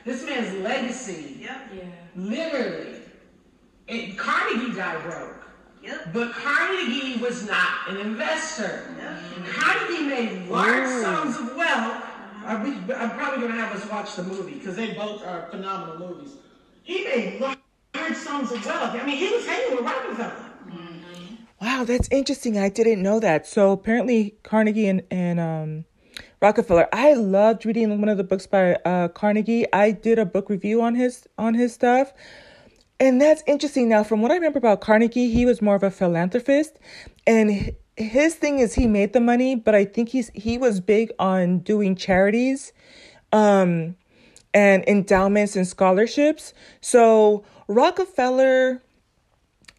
this 0.06 0.24
man's 0.26 0.54
legacy. 0.64 1.40
Yep. 1.42 1.58
Yeah. 1.76 1.84
Literally. 2.16 3.02
It, 3.88 4.18
Carnegie 4.18 4.74
got 4.74 5.04
broke. 5.04 5.41
Yep. 5.84 6.14
But 6.14 6.32
Carnegie 6.34 7.20
was 7.20 7.48
not 7.48 7.90
an 7.90 7.98
investor. 7.98 8.84
Yep. 8.98 9.46
Carnegie 9.48 10.04
made 10.04 10.48
large 10.48 10.88
sums 11.02 11.38
of 11.38 11.56
wealth. 11.56 12.04
Are 12.46 12.64
we, 12.64 12.72
I'm 12.94 13.12
probably 13.12 13.40
going 13.40 13.52
to 13.54 13.60
have 13.60 13.76
us 13.76 13.90
watch 13.90 14.16
the 14.16 14.24
movie 14.24 14.56
because 14.56 14.76
they 14.76 14.94
both 14.94 15.26
are 15.26 15.48
phenomenal 15.50 16.10
movies. 16.10 16.34
He 16.84 17.04
made 17.04 17.40
large 17.40 18.16
sums 18.16 18.52
of 18.52 18.66
wealth. 18.66 18.96
I 18.96 19.06
mean, 19.06 19.18
he 19.18 19.30
was 19.32 19.46
hanging 19.46 19.76
with 19.76 19.86
Rockefeller. 19.86 20.52
Wow, 21.62 21.84
that's 21.84 22.10
interesting. 22.12 22.58
I 22.58 22.70
didn't 22.70 23.04
know 23.04 23.20
that. 23.20 23.46
So 23.46 23.72
apparently, 23.72 24.36
Carnegie 24.42 24.88
and, 24.88 25.04
and 25.12 25.40
um, 25.40 25.86
Rockefeller. 26.42 26.90
I 26.92 27.14
loved 27.14 27.68
reading 27.68 28.00
one 28.00 28.10
of 28.10 28.18
the 28.18 28.24
books 28.24 28.48
by 28.48 28.74
uh, 28.84 29.10
Carnegie. 29.10 29.72
I 29.72 29.92
did 29.92 30.18
a 30.18 30.26
book 30.26 30.50
review 30.50 30.82
on 30.82 30.96
his 30.96 31.28
on 31.38 31.54
his 31.54 31.72
stuff. 31.72 32.14
And 33.02 33.20
that's 33.20 33.42
interesting. 33.48 33.90
Now, 33.90 34.04
from 34.04 34.22
what 34.22 34.30
I 34.30 34.36
remember 34.36 34.60
about 34.60 34.80
Carnegie, 34.80 35.32
he 35.32 35.44
was 35.44 35.60
more 35.60 35.74
of 35.74 35.82
a 35.82 35.90
philanthropist, 35.90 36.78
and 37.26 37.76
his 37.98 38.36
thing 38.36 38.60
is 38.60 38.76
he 38.76 38.86
made 38.86 39.14
the 39.14 39.20
money, 39.20 39.56
but 39.56 39.74
I 39.74 39.86
think 39.86 40.10
he's 40.10 40.30
he 40.36 40.60
was 40.60 40.80
big 40.80 41.12
on 41.18 41.60
doing 41.60 41.96
charities, 41.96 42.74
um, 43.34 43.96
and 44.54 44.88
endowments 44.88 45.56
and 45.56 45.68
scholarships. 45.68 46.54
So 46.80 47.44
Rockefeller, 47.68 48.84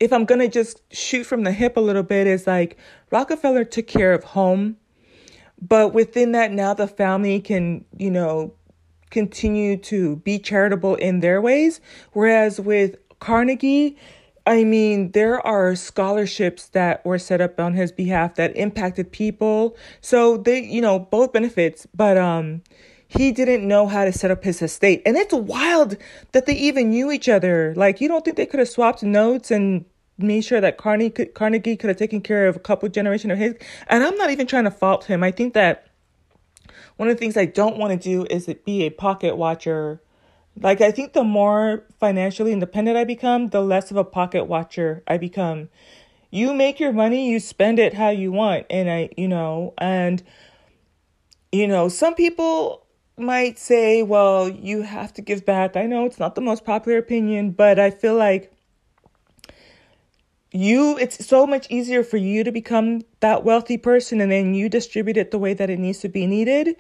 if 0.01 0.12
I'm 0.12 0.25
gonna 0.25 0.49
just 0.49 0.83
shoot 0.93 1.23
from 1.23 1.45
the 1.45 1.53
hip 1.53 1.77
a 1.77 1.81
little 1.81 2.03
bit, 2.03 2.27
is 2.27 2.49
like 2.49 2.77
Rockefeller 3.12 3.64
took 3.64 3.87
care 3.87 4.12
of 4.14 4.25
home, 4.25 4.79
but 5.61 5.95
within 5.95 6.33
that 6.33 6.51
now 6.51 6.75
the 6.75 6.89
family 6.89 7.41
can 7.41 7.85
you 7.97 8.11
know 8.11 8.53
continue 9.12 9.77
to 9.77 10.16
be 10.16 10.41
charitable 10.41 10.97
in 10.97 11.20
their 11.20 11.41
ways. 11.41 11.81
Whereas 12.12 12.59
with 12.59 12.97
Carnegie, 13.23 13.97
I 14.49 14.64
mean, 14.64 15.12
there 15.12 15.41
are 15.47 15.77
scholarships 15.77 16.66
that 16.70 17.05
were 17.07 17.20
set 17.20 17.41
up 17.41 17.61
on 17.61 17.75
his 17.75 17.93
behalf 17.93 18.35
that 18.35 18.57
impacted 18.57 19.12
people. 19.12 19.77
So 20.01 20.37
they, 20.37 20.64
you 20.64 20.81
know, 20.81 20.99
both 20.99 21.33
benefits, 21.33 21.87
but 21.95 22.18
um 22.18 22.62
he 23.07 23.31
didn't 23.31 23.68
know 23.68 23.87
how 23.87 24.07
to 24.07 24.12
set 24.12 24.31
up 24.33 24.43
his 24.43 24.61
estate. 24.61 25.03
And 25.07 25.16
it's 25.16 25.33
wild 25.35 25.99
that 26.33 26.47
they 26.47 26.55
even 26.55 26.91
knew 26.91 27.12
each 27.12 27.29
other. 27.29 27.75
Like 27.77 28.01
you 28.01 28.09
don't 28.09 28.25
think 28.25 28.37
they 28.37 28.47
could 28.47 28.59
have 28.59 28.68
swapped 28.68 29.05
notes 29.05 29.53
and 29.53 29.85
made 30.18 30.41
sure 30.41 30.61
that 30.61 30.77
Carnegie 30.77 31.11
could, 31.11 31.35
Carnegie 31.35 31.77
could 31.77 31.89
have 31.89 31.99
taken 31.99 32.23
care 32.23 32.49
of 32.49 32.57
a 32.57 32.59
couple 32.59 32.89
generation 32.89 33.31
of 33.31 33.39
his. 33.39 33.55
And 33.87 34.03
I'm 34.03 34.16
not 34.16 34.31
even 34.31 34.49
trying 34.49 34.64
to 34.64 34.70
fault 34.73 35.05
him. 35.05 35.23
I 35.23 35.31
think 35.31 35.55
that 35.55 35.87
one 36.97 37.09
of 37.09 37.14
the 37.14 37.20
things 37.20 37.37
I 37.37 37.45
don't 37.45 37.77
want 37.77 37.93
to 37.93 37.99
do 37.99 38.27
is 38.31 38.53
be 38.64 38.83
a 38.83 38.91
pocket 38.91 39.37
watcher 39.37 40.01
Like 40.61 40.80
I 40.80 40.90
think 40.90 41.12
the 41.12 41.24
more 41.24 41.84
financially 41.98 42.53
independent 42.53 42.96
I 42.96 43.05
become, 43.05 43.48
the 43.48 43.61
less 43.61 43.90
of 43.90 43.96
a 43.96 44.05
pocket 44.05 44.44
watcher 44.44 45.03
I 45.07 45.18
become. 45.18 45.68
You 46.30 46.55
make 46.55 46.80
your 46.80 46.92
money, 46.92 47.30
you 47.30 47.40
spend 47.40 47.78
it 47.78 47.94
how 47.94 48.09
you 48.11 48.32
want. 48.32 48.66
And 48.70 48.90
I, 48.90 49.11
you 49.16 49.28
know, 49.28 49.74
and 49.78 50.22
you 51.50 51.66
know, 51.68 51.88
some 51.88 52.14
people 52.14 52.86
might 53.18 53.59
say, 53.59 54.03
well, 54.03 54.48
you 54.48 54.82
have 54.82 55.12
to 55.14 55.22
give 55.22 55.44
back. 55.44 55.76
I 55.76 55.86
know 55.86 56.07
it's 56.07 56.18
not 56.18 56.34
the 56.34 56.40
most 56.40 56.64
popular 56.64 56.98
opinion, 56.98 57.50
but 57.50 57.78
I 57.78 57.90
feel 57.90 58.14
like 58.14 58.53
you 60.53 60.98
it's 60.98 61.24
so 61.26 61.46
much 61.46 61.66
easier 61.70 62.05
for 62.05 62.18
you 62.18 62.44
to 62.44 62.53
become 62.53 63.00
that 63.20 63.42
wealthy 63.42 63.78
person 63.78 64.20
and 64.20 64.30
then 64.30 64.55
you 64.55 64.68
distribute 64.68 65.16
it 65.16 65.30
the 65.30 65.38
way 65.38 65.55
that 65.55 65.70
it 65.70 65.78
needs 65.78 66.00
to 66.00 66.09
be 66.09 66.26
needed, 66.26 66.76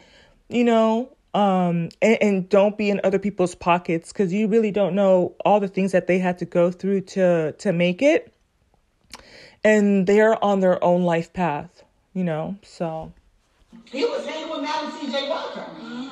you 0.48 0.64
know, 0.64 1.16
um 1.34 1.88
and, 2.02 2.18
and 2.20 2.48
don't 2.48 2.76
be 2.76 2.90
in 2.90 3.00
other 3.04 3.18
people's 3.18 3.54
pockets 3.54 4.12
because 4.12 4.32
you 4.32 4.46
really 4.48 4.70
don't 4.70 4.94
know 4.94 5.34
all 5.44 5.60
the 5.60 5.68
things 5.68 5.92
that 5.92 6.06
they 6.06 6.18
had 6.18 6.38
to 6.38 6.44
go 6.44 6.70
through 6.70 7.00
to 7.00 7.52
to 7.52 7.72
make 7.72 8.02
it 8.02 8.32
and 9.64 10.06
they're 10.06 10.42
on 10.44 10.60
their 10.60 10.82
own 10.84 11.02
life 11.02 11.32
path 11.32 11.84
you 12.12 12.24
know 12.24 12.56
so 12.62 13.12
He 13.86 14.04
was 14.04 14.26
hanging 14.26 14.50
with 14.50 14.62
Madam 14.62 14.92
C.J. 15.00 15.28
Walker. 15.28 15.64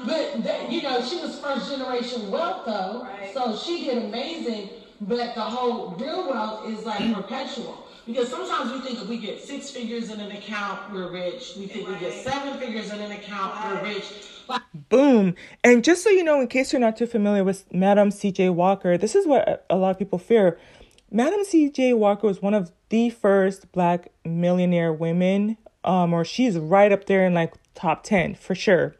But, 0.06 0.42
that, 0.44 0.72
you 0.72 0.80
know, 0.82 1.02
she 1.02 1.16
was 1.20 1.38
first 1.38 1.70
generation 1.70 2.30
wealth, 2.30 2.64
though. 2.64 3.06
So 3.34 3.56
she 3.56 3.84
did 3.84 4.04
amazing. 4.04 4.70
But 5.00 5.34
the 5.34 5.40
whole 5.42 5.90
real 5.92 6.28
wealth 6.28 6.68
is 6.68 6.84
like 6.84 7.14
perpetual. 7.14 7.86
Because 8.06 8.28
sometimes 8.28 8.72
we 8.72 8.80
think 8.80 9.00
if 9.00 9.08
we 9.08 9.18
get 9.18 9.40
six 9.40 9.70
figures 9.70 10.10
in 10.10 10.20
an 10.20 10.32
account, 10.32 10.92
we're 10.92 11.10
rich. 11.12 11.52
We 11.56 11.66
think 11.66 11.88
we 11.88 11.96
get 11.96 12.12
seven 12.12 12.58
figures 12.58 12.90
in 12.92 13.00
an 13.00 13.12
account, 13.12 13.54
we're 13.64 13.82
rich. 13.82 14.06
Boom. 14.88 15.34
And 15.62 15.84
just 15.84 16.02
so 16.02 16.10
you 16.10 16.24
know, 16.24 16.40
in 16.40 16.48
case 16.48 16.72
you're 16.72 16.80
not 16.80 16.96
too 16.96 17.06
familiar 17.06 17.44
with 17.44 17.72
Madam 17.72 18.10
C.J. 18.10 18.50
Walker, 18.50 18.96
this 18.98 19.14
is 19.14 19.26
what 19.26 19.64
a 19.70 19.76
lot 19.76 19.90
of 19.90 19.98
people 19.98 20.18
fear. 20.18 20.58
Madam 21.10 21.44
C.J. 21.44 21.94
Walker 21.94 22.26
was 22.26 22.40
one 22.40 22.54
of 22.54 22.72
the 22.88 23.10
first 23.10 23.72
black 23.72 24.12
millionaire 24.24 24.92
women, 24.92 25.56
um, 25.84 26.12
or 26.12 26.24
she's 26.24 26.58
right 26.58 26.92
up 26.92 27.06
there 27.06 27.26
in 27.26 27.34
like 27.34 27.54
top 27.74 28.02
10 28.04 28.34
for 28.34 28.54
sure. 28.54 28.94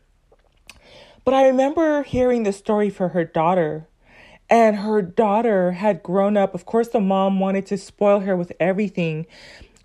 But 1.24 1.34
I 1.34 1.46
remember 1.46 2.02
hearing 2.02 2.42
the 2.42 2.52
story 2.52 2.90
for 2.90 3.08
her 3.08 3.24
daughter. 3.24 3.86
And 4.52 4.78
her 4.78 5.00
daughter 5.00 5.70
had 5.72 6.02
grown 6.02 6.36
up. 6.36 6.56
Of 6.56 6.66
course, 6.66 6.88
the 6.88 6.98
mom 6.98 7.38
wanted 7.38 7.66
to 7.66 7.78
spoil 7.78 8.18
her 8.20 8.36
with 8.36 8.52
everything. 8.58 9.26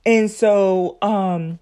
And 0.07 0.31
so, 0.31 0.97
um, 1.03 1.59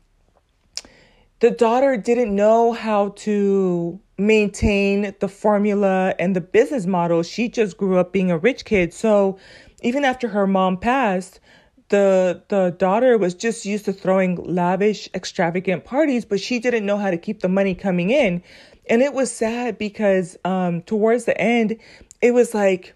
the 1.44 1.52
daughter 1.52 1.98
didn't 1.98 2.34
know 2.34 2.72
how 2.72 3.10
to 3.10 4.00
maintain 4.18 5.14
the 5.20 5.28
formula 5.28 6.16
and 6.18 6.34
the 6.34 6.39
business 6.39 6.86
model. 6.86 7.22
She 7.22 7.50
just 7.50 7.76
grew 7.76 7.98
up 7.98 8.14
being 8.14 8.32
a 8.32 8.38
rich 8.38 8.64
kid. 8.64 8.94
So 8.94 9.38
even 9.82 10.06
after 10.06 10.30
her 10.30 10.48
mom 10.48 10.78
passed, 10.78 11.41
the 11.89 12.41
the 12.48 12.74
daughter 12.80 13.18
was 13.18 13.36
just 13.36 13.66
used 13.66 13.84
to 13.86 13.91
throwing 13.91 14.38
lavish, 14.38 15.10
extravagant 15.14 15.84
parties, 15.84 16.24
but 16.24 16.39
she 16.39 16.60
didn't 16.60 16.86
know 16.86 16.98
how 16.98 17.12
to 17.12 17.18
keep 17.18 17.41
the 17.41 17.50
money 17.50 17.76
coming 17.76 18.10
in. 18.10 18.41
And 18.89 19.02
it 19.02 19.14
was 19.14 19.30
sad 19.30 19.78
because 19.78 20.38
um 20.46 20.82
towards 20.84 21.26
the 21.26 21.38
end, 21.38 21.76
it 22.22 22.34
was 22.34 22.54
like 22.54 22.96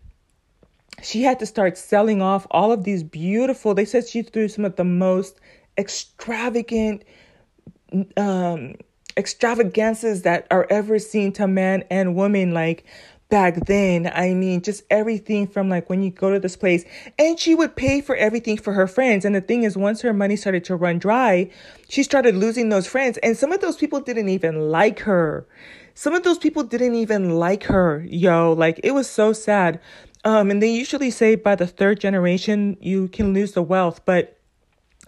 she 1.03 1.21
had 1.21 1.37
to 1.39 1.45
start 1.45 1.77
selling 1.77 2.21
off 2.21 2.47
all 2.51 2.71
of 2.71 2.85
these 2.85 3.03
beautiful 3.03 3.73
they 3.73 3.83
said 3.83 4.07
she 4.07 4.21
threw 4.21 4.47
some 4.47 4.63
of 4.63 4.77
the 4.77 4.85
most 4.85 5.41
extravagant 5.77 7.03
um 8.17 8.75
extravagances 9.17 10.21
that 10.21 10.45
are 10.51 10.67
ever 10.69 10.99
seen 10.99 11.31
to 11.33 11.47
man 11.47 11.83
and 11.89 12.15
woman 12.15 12.53
like 12.53 12.85
back 13.29 13.55
then. 13.65 14.09
I 14.13 14.33
mean 14.33 14.61
just 14.61 14.83
everything 14.89 15.47
from 15.47 15.69
like 15.69 15.89
when 15.89 16.01
you 16.01 16.11
go 16.11 16.31
to 16.31 16.39
this 16.39 16.55
place 16.55 16.85
and 17.17 17.37
she 17.39 17.55
would 17.55 17.75
pay 17.75 17.99
for 17.99 18.15
everything 18.15 18.57
for 18.57 18.73
her 18.73 18.87
friends. 18.87 19.25
And 19.25 19.35
the 19.35 19.41
thing 19.41 19.63
is 19.63 19.75
once 19.75 20.01
her 20.01 20.13
money 20.13 20.35
started 20.35 20.63
to 20.65 20.75
run 20.75 20.99
dry 20.99 21.49
she 21.89 22.03
started 22.03 22.35
losing 22.35 22.69
those 22.69 22.87
friends. 22.87 23.17
And 23.19 23.35
some 23.35 23.51
of 23.51 23.61
those 23.61 23.77
people 23.77 23.99
didn't 23.99 24.29
even 24.29 24.69
like 24.69 24.99
her. 24.99 25.47
Some 25.93 26.13
of 26.13 26.23
those 26.23 26.37
people 26.37 26.63
didn't 26.63 26.95
even 26.95 27.31
like 27.31 27.63
her 27.63 28.05
yo. 28.07 28.53
Like 28.53 28.79
it 28.83 28.91
was 28.91 29.09
so 29.09 29.33
sad. 29.33 29.79
Um 30.23 30.51
and 30.51 30.61
they 30.61 30.71
usually 30.71 31.11
say 31.11 31.35
by 31.35 31.55
the 31.55 31.67
third 31.67 31.99
generation 31.99 32.77
you 32.79 33.07
can 33.07 33.33
lose 33.33 33.53
the 33.53 33.63
wealth. 33.63 34.05
But 34.05 34.36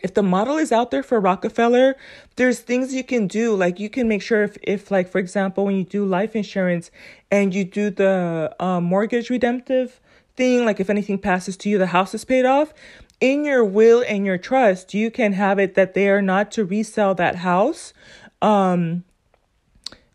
if 0.02 0.14
the 0.14 0.24
model 0.24 0.58
is 0.58 0.72
out 0.72 0.91
there 0.91 1.04
for 1.04 1.20
Rockefeller, 1.20 1.95
there's 2.36 2.60
things 2.60 2.93
you 2.93 3.04
can 3.04 3.28
do. 3.28 3.56
Like 3.56 3.80
you 3.80 3.89
can 3.89 4.08
make 4.08 4.22
sure 4.22 4.43
if, 4.43 4.58
if 4.64 4.91
like, 4.91 5.10
for 5.10 5.20
example, 5.20 5.66
when 5.66 5.76
you 5.76 5.84
do 5.84 6.06
life 6.06 6.36
insurance 6.36 6.91
and 7.32 7.54
you 7.54 7.64
do 7.64 7.89
the 7.89 8.56
um, 8.60 8.86
mortgage 8.86 9.30
redemptive 9.30 10.00
thing, 10.36 10.66
like 10.66 10.80
if 10.80 10.89
anything 10.89 11.18
passes 11.18 11.58
to 11.58 11.70
you, 11.70 11.78
the 11.78 11.88
house 11.88 12.14
is 12.14 12.26
paid 12.26 12.45
off. 12.45 12.74
In 13.20 13.43
your 13.43 13.66
will 13.66 14.04
and 14.08 14.26
your 14.26 14.38
trust, 14.38 14.93
you 14.93 15.12
can 15.12 15.34
have 15.34 15.60
it 15.60 15.76
that 15.76 15.93
they 15.93 16.10
are 16.10 16.22
not 16.22 16.52
to 16.52 16.64
resell 16.64 17.14
that 17.16 17.36
house 17.36 17.93
um, 18.41 19.04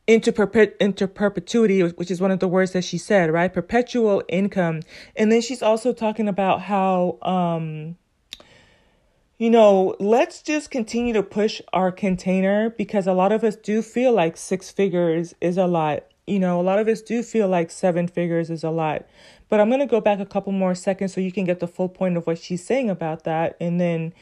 into 0.07 0.32
perpet 0.32 0.76
into 0.80 1.07
perpetuity, 1.07 1.82
which 1.82 2.11
is 2.11 2.20
one 2.20 2.30
of 2.30 2.39
the 2.39 2.49
words 2.49 2.72
that 2.72 2.85
she 2.85 2.99
said, 2.99 3.30
right? 3.30 3.53
Perpetual 3.53 4.22
income. 4.28 4.80
And 5.16 5.30
then 5.32 5.41
she's 5.41 5.62
also 5.62 5.93
talking 5.93 6.28
about 6.28 6.62
how 6.62 7.18
um 7.22 7.97
you 9.39 9.51
know, 9.51 9.97
let's 9.99 10.43
just 10.43 10.70
continue 10.70 11.12
to 11.12 11.22
push 11.22 11.61
our 11.72 11.91
container 11.91 12.70
because 12.70 13.07
a 13.07 13.12
lot 13.12 13.32
of 13.32 13.43
us 13.43 13.57
do 13.57 13.82
feel 13.82 14.12
like 14.12 14.37
six 14.37 14.70
figures 14.70 15.35
is 15.41 15.59
a 15.59 15.66
lot. 15.66 16.05
You 16.26 16.39
know, 16.39 16.61
a 16.61 16.62
lot 16.62 16.78
of 16.78 16.89
us 16.89 17.01
do 17.01 17.22
feel 17.22 17.49
like 17.49 17.70
seven 17.70 18.07
figures 18.07 18.49
is 18.49 18.62
a 18.62 18.70
lot. 18.70 19.07
But 19.49 19.61
I'm 19.61 19.68
going 19.68 19.80
to 19.80 19.87
go 19.87 20.01
back 20.01 20.20
a 20.20 20.26
couple 20.26 20.53
more 20.53 20.74
seconds 20.74 21.12
so 21.12 21.20
you 21.20 21.32
can 21.32 21.45
get 21.45 21.61
the 21.61 21.66
full 21.66 21.89
point 21.89 22.16
of 22.16 22.26
what 22.26 22.39
she's 22.39 22.64
saying 22.64 22.89
about 22.89 23.24
that. 23.24 23.57
And 23.61 23.80
then 23.80 24.14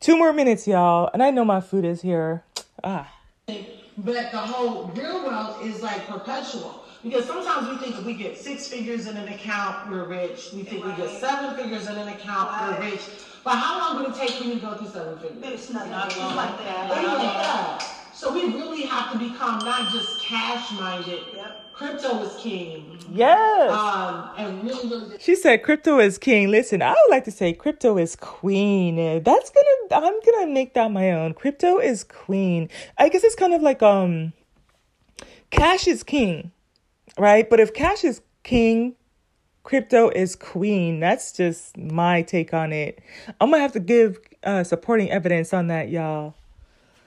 two 0.00 0.18
more 0.18 0.32
minutes, 0.32 0.66
y'all. 0.66 1.10
And 1.14 1.22
I 1.22 1.30
know 1.30 1.44
my 1.44 1.60
food 1.60 1.84
is 1.84 2.02
here. 2.02 2.44
Ah. 2.82 3.10
but 3.46 4.30
the 4.32 4.38
whole 4.38 4.88
real 4.88 5.24
wealth 5.24 5.64
is 5.64 5.80
like 5.80 6.06
perpetual. 6.06 6.82
Because 7.02 7.24
sometimes 7.24 7.68
we 7.68 7.76
think 7.76 7.98
if 7.98 8.04
we 8.04 8.14
get 8.14 8.36
six 8.36 8.66
figures 8.66 9.06
in 9.06 9.16
an 9.16 9.28
account, 9.28 9.88
we're 9.90 10.08
rich. 10.08 10.50
We 10.52 10.64
think 10.64 10.84
we 10.84 10.92
get 10.94 11.08
seven 11.20 11.56
figures 11.56 11.86
in 11.86 11.96
an 11.96 12.08
account, 12.08 12.80
we're 12.80 12.90
rich. 12.90 13.02
But 13.46 13.58
how 13.58 13.78
long 13.78 14.02
would 14.02 14.12
it 14.12 14.18
take 14.18 14.30
for 14.30 14.42
you 14.42 14.54
to 14.54 14.60
go 14.60 14.74
through 14.74 14.88
seven 14.88 15.16
figures? 15.20 15.38
It's 15.40 15.72
not, 15.72 15.86
it's 15.86 16.18
like 16.18 16.58
that. 16.64 16.92
Things 16.92 17.06
like 17.06 17.20
that. 17.20 17.80
So 18.12 18.34
we 18.34 18.46
really 18.46 18.82
have 18.82 19.12
to 19.12 19.18
become 19.20 19.60
not 19.60 19.92
just 19.92 20.20
cash 20.20 20.72
minded. 20.72 21.20
Yep. 21.32 21.72
Crypto 21.72 22.22
is 22.24 22.34
king. 22.42 22.98
Yes. 23.12 23.70
Um, 23.70 24.30
and 24.36 24.64
really, 24.64 24.88
really 24.88 25.18
She 25.20 25.36
said 25.36 25.62
crypto 25.62 26.00
is 26.00 26.18
king. 26.18 26.50
Listen, 26.50 26.82
I 26.82 26.90
would 26.90 27.10
like 27.10 27.22
to 27.26 27.30
say 27.30 27.52
crypto 27.52 27.98
is 27.98 28.16
queen. 28.16 28.96
That's 29.22 29.50
gonna 29.50 30.04
I'm 30.04 30.20
gonna 30.26 30.48
make 30.48 30.74
that 30.74 30.90
my 30.90 31.12
own. 31.12 31.32
Crypto 31.32 31.78
is 31.78 32.02
queen. 32.02 32.68
I 32.98 33.08
guess 33.08 33.22
it's 33.22 33.36
kind 33.36 33.54
of 33.54 33.62
like 33.62 33.80
um 33.80 34.32
cash 35.50 35.86
is 35.86 36.02
king, 36.02 36.50
right? 37.16 37.48
But 37.48 37.60
if 37.60 37.72
cash 37.74 38.02
is 38.02 38.22
king, 38.42 38.96
crypto 39.66 40.08
is 40.10 40.36
queen. 40.36 41.00
That's 41.00 41.32
just 41.32 41.76
my 41.76 42.22
take 42.22 42.54
on 42.54 42.72
it. 42.72 43.00
I'm 43.40 43.50
gonna 43.50 43.60
have 43.62 43.72
to 43.72 43.80
give 43.80 44.20
uh 44.44 44.62
supporting 44.62 45.10
evidence 45.10 45.52
on 45.52 45.66
that, 45.66 45.90
y'all. 45.90 46.34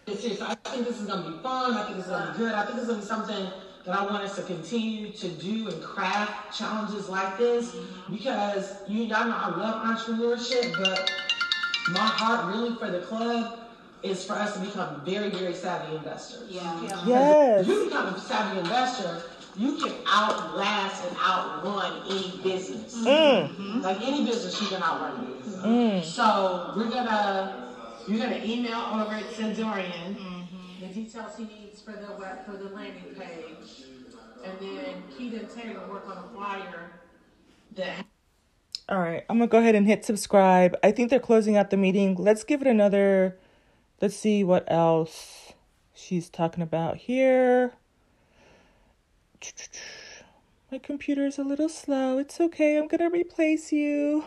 serious. 0.06 0.42
I 0.42 0.56
think 0.56 0.86
this 0.86 1.00
is 1.00 1.08
gonna 1.08 1.32
be 1.32 1.42
fun. 1.42 1.74
I 1.74 1.86
think 1.86 1.98
this 1.98 2.06
is 2.06 2.12
gonna 2.12 2.34
be 2.34 2.38
good. 2.38 2.54
I 2.54 2.66
think 2.66 2.76
this 2.76 2.84
is 2.84 2.90
gonna 2.90 3.02
be 3.02 3.08
something 3.08 3.48
that 3.86 3.98
I 3.98 4.04
want 4.04 4.24
us 4.24 4.36
to 4.36 4.44
continue 4.44 5.12
to 5.14 5.30
do 5.30 5.70
and 5.70 5.82
craft 5.82 6.56
challenges 6.56 7.08
like 7.08 7.38
this 7.38 7.78
because 8.12 8.76
you 8.90 9.04
y'all 9.04 9.26
know 9.26 9.38
I 9.38 9.56
love 9.56 9.98
entrepreneurship, 9.98 10.78
but 10.84 11.10
my 11.92 12.00
heart 12.00 12.54
really 12.54 12.76
for 12.76 12.92
the 12.92 13.00
club 13.00 13.58
is 14.04 14.26
for 14.26 14.34
us 14.34 14.54
to 14.56 14.60
become 14.60 15.02
very, 15.06 15.30
very 15.30 15.54
savvy 15.54 15.96
investors. 15.96 16.50
Yeah. 16.50 16.84
yeah. 16.84 17.08
Yes. 17.08 17.62
If 17.62 17.68
you 17.70 17.86
become 17.86 18.14
a 18.14 18.20
savvy 18.20 18.60
investor, 18.60 19.24
you 19.60 19.76
can 19.76 19.94
outlast 20.08 21.06
and 21.06 21.18
outrun 21.18 22.04
any 22.10 22.40
business. 22.42 22.96
Mm. 22.96 23.50
Mm-hmm. 23.50 23.82
Like 23.82 24.02
any 24.02 24.26
business, 24.26 24.62
you 24.62 24.68
can 24.68 24.82
outrun 24.82 25.28
it. 25.28 25.46
Mm. 25.46 26.04
So 26.04 26.74
we're 26.78 26.90
gonna 26.90 27.76
you're 28.08 28.20
gonna 28.20 28.42
email 28.42 28.80
over 28.94 29.20
to 29.20 29.54
Dorian 29.54 30.16
mm-hmm. 30.16 30.80
the 30.80 30.88
details 30.94 31.36
he 31.38 31.44
needs 31.44 31.82
for 31.82 31.92
the 31.92 32.16
web 32.18 32.46
for 32.46 32.54
the 32.54 32.70
landing 32.70 33.14
page, 33.20 33.84
and 34.46 34.58
then 34.62 35.04
Keita 35.12 35.40
and 35.42 35.50
Taylor 35.50 35.86
work 35.90 36.08
on 36.08 36.24
a 36.24 36.28
flyer 36.34 36.92
that 37.76 38.06
All 38.88 39.00
right, 39.00 39.26
I'm 39.30 39.40
gonna 39.40 39.48
go 39.48 39.60
ahead 39.60 39.76
and 39.76 39.86
hit 39.86 40.06
subscribe. 40.06 40.78
I 40.82 40.94
think 40.94 41.10
they're 41.10 41.20
closing 41.20 41.58
out 41.58 41.70
the 41.70 41.78
meeting. 41.78 42.16
Let's 42.16 42.46
give 42.46 42.62
it 42.62 42.68
another. 42.68 43.38
Let's 44.02 44.16
see 44.16 44.46
what 44.46 44.64
else 44.72 45.52
she's 45.94 46.30
talking 46.30 46.64
about 46.64 46.96
here. 46.96 47.74
My 50.72 50.78
computer 50.78 51.26
is 51.26 51.40
a 51.40 51.44
little 51.44 51.70
slow. 51.70 52.18
It's 52.20 52.40
okay. 52.40 52.78
I'm 52.78 52.88
gonna 52.88 53.10
replace 53.10 53.72
you. 53.72 54.26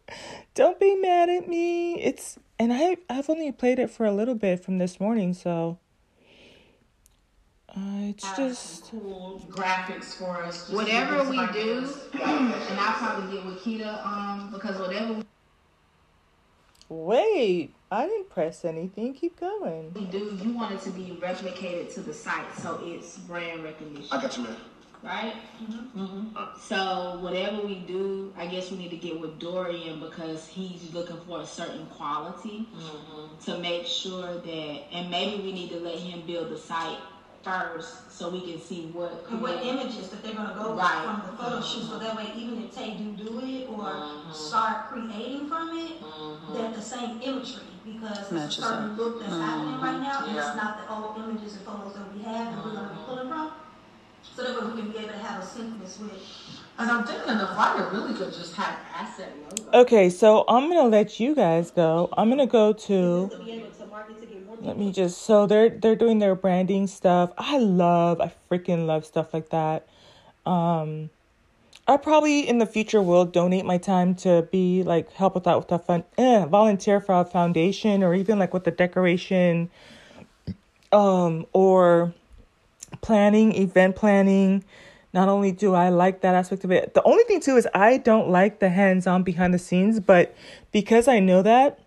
Don't 0.54 0.78
be 0.78 0.94
mad 0.96 1.28
at 1.28 1.48
me. 1.48 1.94
It's 2.00 2.38
and 2.58 2.72
I 2.72 2.96
I've 3.08 3.28
only 3.30 3.50
played 3.52 3.78
it 3.78 3.90
for 3.90 4.06
a 4.06 4.12
little 4.12 4.34
bit 4.36 4.62
from 4.64 4.78
this 4.78 5.00
morning, 5.00 5.34
so 5.34 5.78
Uh, 7.68 8.10
it's 8.10 8.24
have 8.24 8.36
just 8.36 8.90
cool 8.90 9.44
graphics 9.50 10.14
for 10.16 10.42
us. 10.42 10.62
just 10.66 10.72
Whatever 10.72 11.24
we 11.30 11.36
do, 11.52 11.88
and 12.14 12.80
I'll 12.80 12.94
probably 12.94 13.36
get 13.36 13.46
with 13.46 13.60
Kita, 13.62 14.04
um, 14.04 14.50
because 14.52 14.78
whatever 14.78 15.22
wait. 16.88 17.74
I 17.90 18.06
didn't 18.06 18.30
press 18.30 18.64
anything. 18.64 19.14
Keep 19.14 19.40
going. 19.40 19.92
we 19.94 20.04
do, 20.06 20.38
you 20.42 20.52
want 20.52 20.72
it 20.72 20.80
to 20.82 20.90
be 20.90 21.18
replicated 21.20 21.92
to 21.94 22.00
the 22.00 22.14
site, 22.14 22.56
so 22.56 22.80
it's 22.84 23.18
brand 23.18 23.64
recognition. 23.64 24.06
I 24.12 24.22
got 24.22 24.36
you, 24.36 24.44
man. 24.44 24.56
right? 25.02 25.34
Mm-hmm. 25.96 26.36
So 26.60 27.18
whatever 27.20 27.62
we 27.66 27.76
do, 27.86 28.32
I 28.36 28.46
guess 28.46 28.70
we 28.70 28.78
need 28.78 28.90
to 28.90 28.96
get 28.96 29.18
with 29.18 29.38
Dorian 29.40 29.98
because 29.98 30.46
he's 30.46 30.92
looking 30.94 31.16
for 31.26 31.40
a 31.40 31.46
certain 31.46 31.86
quality 31.86 32.68
to 33.44 33.58
make 33.58 33.86
sure 33.86 34.34
that, 34.34 34.80
and 34.92 35.10
maybe 35.10 35.42
we 35.42 35.52
need 35.52 35.70
to 35.70 35.80
let 35.80 35.98
him 35.98 36.22
build 36.26 36.50
the 36.50 36.58
site 36.58 36.98
first 37.42 38.12
so 38.12 38.28
we 38.28 38.40
can 38.52 38.60
see 38.60 38.82
what. 38.92 39.24
And 39.30 39.40
what 39.40 39.64
images 39.64 40.10
that 40.10 40.22
they're 40.22 40.34
gonna 40.34 40.54
go 40.62 40.74
Right. 40.74 41.02
from 41.04 41.22
the 41.30 41.42
photo 41.42 41.60
shoot, 41.62 41.88
so 41.88 41.98
that 41.98 42.14
way 42.14 42.30
even 42.36 42.62
if 42.62 42.74
Tay 42.76 42.90
do 42.98 43.12
do 43.12 43.40
it 43.40 43.66
or 43.70 43.78
Mhm. 43.84 44.34
start 44.34 44.88
creating 44.90 45.48
from 45.48 45.70
it, 45.78 46.02
Mhm. 46.02 46.52
that 46.54 46.74
the 46.74 46.82
same 46.82 47.18
imagery, 47.22 47.62
because 47.84 48.18
it's 48.18 48.30
a 48.30 48.34
Matches 48.34 48.64
certain 48.64 48.96
look 48.96 49.20
that's 49.20 49.32
happening 49.32 49.80
right 49.80 50.00
now, 50.00 50.24
and 50.26 50.34
Yeah. 50.34 50.46
it's 50.46 50.56
not 50.56 50.78
the 50.78 50.92
old 50.92 51.18
images 51.18 51.56
and 51.56 51.64
photos 51.64 51.94
that 51.94 52.14
we 52.14 52.22
have 52.22 52.52
and 52.52 52.64
we're 52.64 52.72
gonna 52.76 52.88
be 52.88 53.00
pulling 53.06 53.28
from. 53.28 53.52
So 54.34 54.42
that 54.44 54.62
way 54.62 54.68
we 54.70 54.80
can 54.82 54.90
be 54.90 54.98
able 54.98 55.08
to 55.08 55.18
have 55.18 55.42
a 55.42 55.46
synchronous 55.46 55.98
with. 55.98 56.12
And 56.78 56.90
I'm 56.90 57.04
thinking 57.04 57.36
the 57.36 57.46
flyer 57.46 57.90
really 57.92 58.14
could 58.14 58.32
just 58.32 58.54
have 58.56 58.76
asset 58.94 59.34
logo. 59.42 59.78
Okay, 59.80 60.08
so 60.08 60.44
I'm 60.48 60.68
gonna 60.68 60.88
let 60.88 61.20
you 61.20 61.34
guys 61.34 61.70
go. 61.70 62.08
I'm 62.16 62.28
gonna 62.30 62.46
go 62.46 62.72
to 62.72 63.30
To 63.30 63.36
be 63.44 63.52
able 63.52 63.70
to 63.70 63.86
market 63.86 64.18
to 64.20 64.26
get 64.26 64.46
more 64.46 64.56
let 64.62 64.78
me 64.78 64.92
just 64.92 65.22
so 65.22 65.46
they're 65.46 65.68
they're 65.70 65.96
doing 65.96 66.18
their 66.18 66.34
branding 66.34 66.86
stuff. 66.86 67.32
I 67.36 67.58
love 67.58 68.20
I 68.20 68.32
freaking 68.50 68.86
love 68.86 69.04
stuff 69.04 69.34
like 69.34 69.50
that. 69.50 69.86
Um 70.46 71.10
I 71.90 71.96
probably 71.96 72.48
in 72.48 72.58
the 72.58 72.66
future 72.66 73.02
will 73.02 73.24
donate 73.24 73.64
my 73.64 73.76
time 73.76 74.14
to 74.16 74.46
be 74.52 74.84
like 74.84 75.10
help 75.12 75.34
with 75.34 75.42
that 75.44 75.58
with 75.58 75.66
the 75.66 75.78
fun 75.80 76.04
eh, 76.16 76.46
volunteer 76.46 77.00
for 77.00 77.18
a 77.18 77.24
foundation 77.24 78.04
or 78.04 78.14
even 78.14 78.38
like 78.38 78.54
with 78.54 78.62
the 78.62 78.70
decoration 78.70 79.70
um 80.92 81.46
or 81.52 82.14
planning, 83.00 83.52
event 83.56 83.96
planning. 83.96 84.62
Not 85.12 85.28
only 85.28 85.50
do 85.50 85.74
I 85.74 85.88
like 85.88 86.20
that 86.20 86.36
aspect 86.36 86.62
of 86.62 86.70
it, 86.70 86.94
the 86.94 87.02
only 87.02 87.24
thing 87.24 87.40
too 87.40 87.56
is 87.56 87.66
I 87.74 87.98
don't 87.98 88.30
like 88.30 88.60
the 88.60 88.68
hands 88.68 89.08
on 89.08 89.24
behind 89.24 89.52
the 89.52 89.58
scenes, 89.58 89.98
but 89.98 90.32
because 90.70 91.08
I 91.08 91.18
know 91.18 91.42
that, 91.42 91.80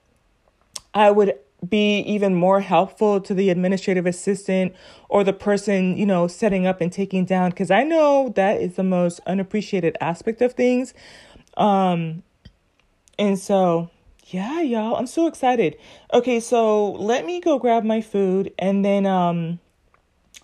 I 0.93 1.11
would 1.11 1.35
be 1.67 1.99
even 1.99 2.35
more 2.35 2.61
helpful 2.61 3.21
to 3.21 3.33
the 3.33 3.49
administrative 3.49 4.05
assistant 4.05 4.73
or 5.09 5.23
the 5.23 5.33
person, 5.33 5.97
you 5.97 6.05
know, 6.05 6.27
setting 6.27 6.65
up 6.65 6.81
and 6.81 6.91
taking 6.91 7.25
down 7.25 7.51
because 7.51 7.71
I 7.71 7.83
know 7.83 8.33
that 8.35 8.61
is 8.61 8.75
the 8.75 8.83
most 8.83 9.19
unappreciated 9.25 9.97
aspect 10.01 10.41
of 10.41 10.53
things. 10.53 10.93
Um 11.57 12.23
and 13.17 13.37
so 13.37 13.89
yeah, 14.27 14.61
y'all, 14.61 14.95
I'm 14.95 15.07
so 15.07 15.27
excited. 15.27 15.77
Okay, 16.13 16.39
so 16.39 16.91
let 16.91 17.25
me 17.25 17.39
go 17.39 17.59
grab 17.59 17.83
my 17.83 18.01
food 18.01 18.51
and 18.57 18.83
then 18.83 19.05
um 19.05 19.59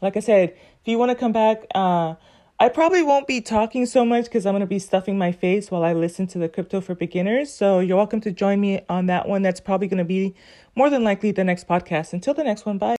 like 0.02 0.16
I 0.18 0.22
said, 0.22 0.52
if 0.52 0.88
you 0.88 0.98
want 0.98 1.10
to 1.10 1.16
come 1.16 1.32
back, 1.32 1.66
uh, 1.76 2.16
I 2.62 2.68
probably 2.68 3.02
won't 3.02 3.26
be 3.26 3.40
talking 3.40 3.86
so 3.86 4.04
much 4.04 4.26
because 4.26 4.46
I'm 4.46 4.52
going 4.52 4.60
to 4.60 4.68
be 4.68 4.80
stuffing 4.80 5.18
my 5.18 5.32
face 5.32 5.72
while 5.72 5.86
I 5.86 5.94
listen 5.94 6.28
to 6.28 6.38
the 6.38 6.50
Crypto 6.50 6.82
for 6.82 6.94
Beginners. 6.94 7.54
So 7.54 7.80
you're 7.80 7.96
welcome 7.96 8.20
to 8.20 8.32
join 8.34 8.60
me 8.60 8.82
on 8.90 9.06
that 9.06 9.30
one. 9.30 9.44
That's 9.44 9.62
probably 9.62 9.88
going 9.88 10.00
to 10.00 10.04
be 10.04 10.36
more 10.76 10.90
than 10.90 11.06
likely 11.06 11.32
the 11.32 11.46
next 11.46 11.70
podcast. 11.70 12.12
Until 12.12 12.34
the 12.34 12.44
next 12.44 12.66
one, 12.66 12.78
bye. 12.78 12.88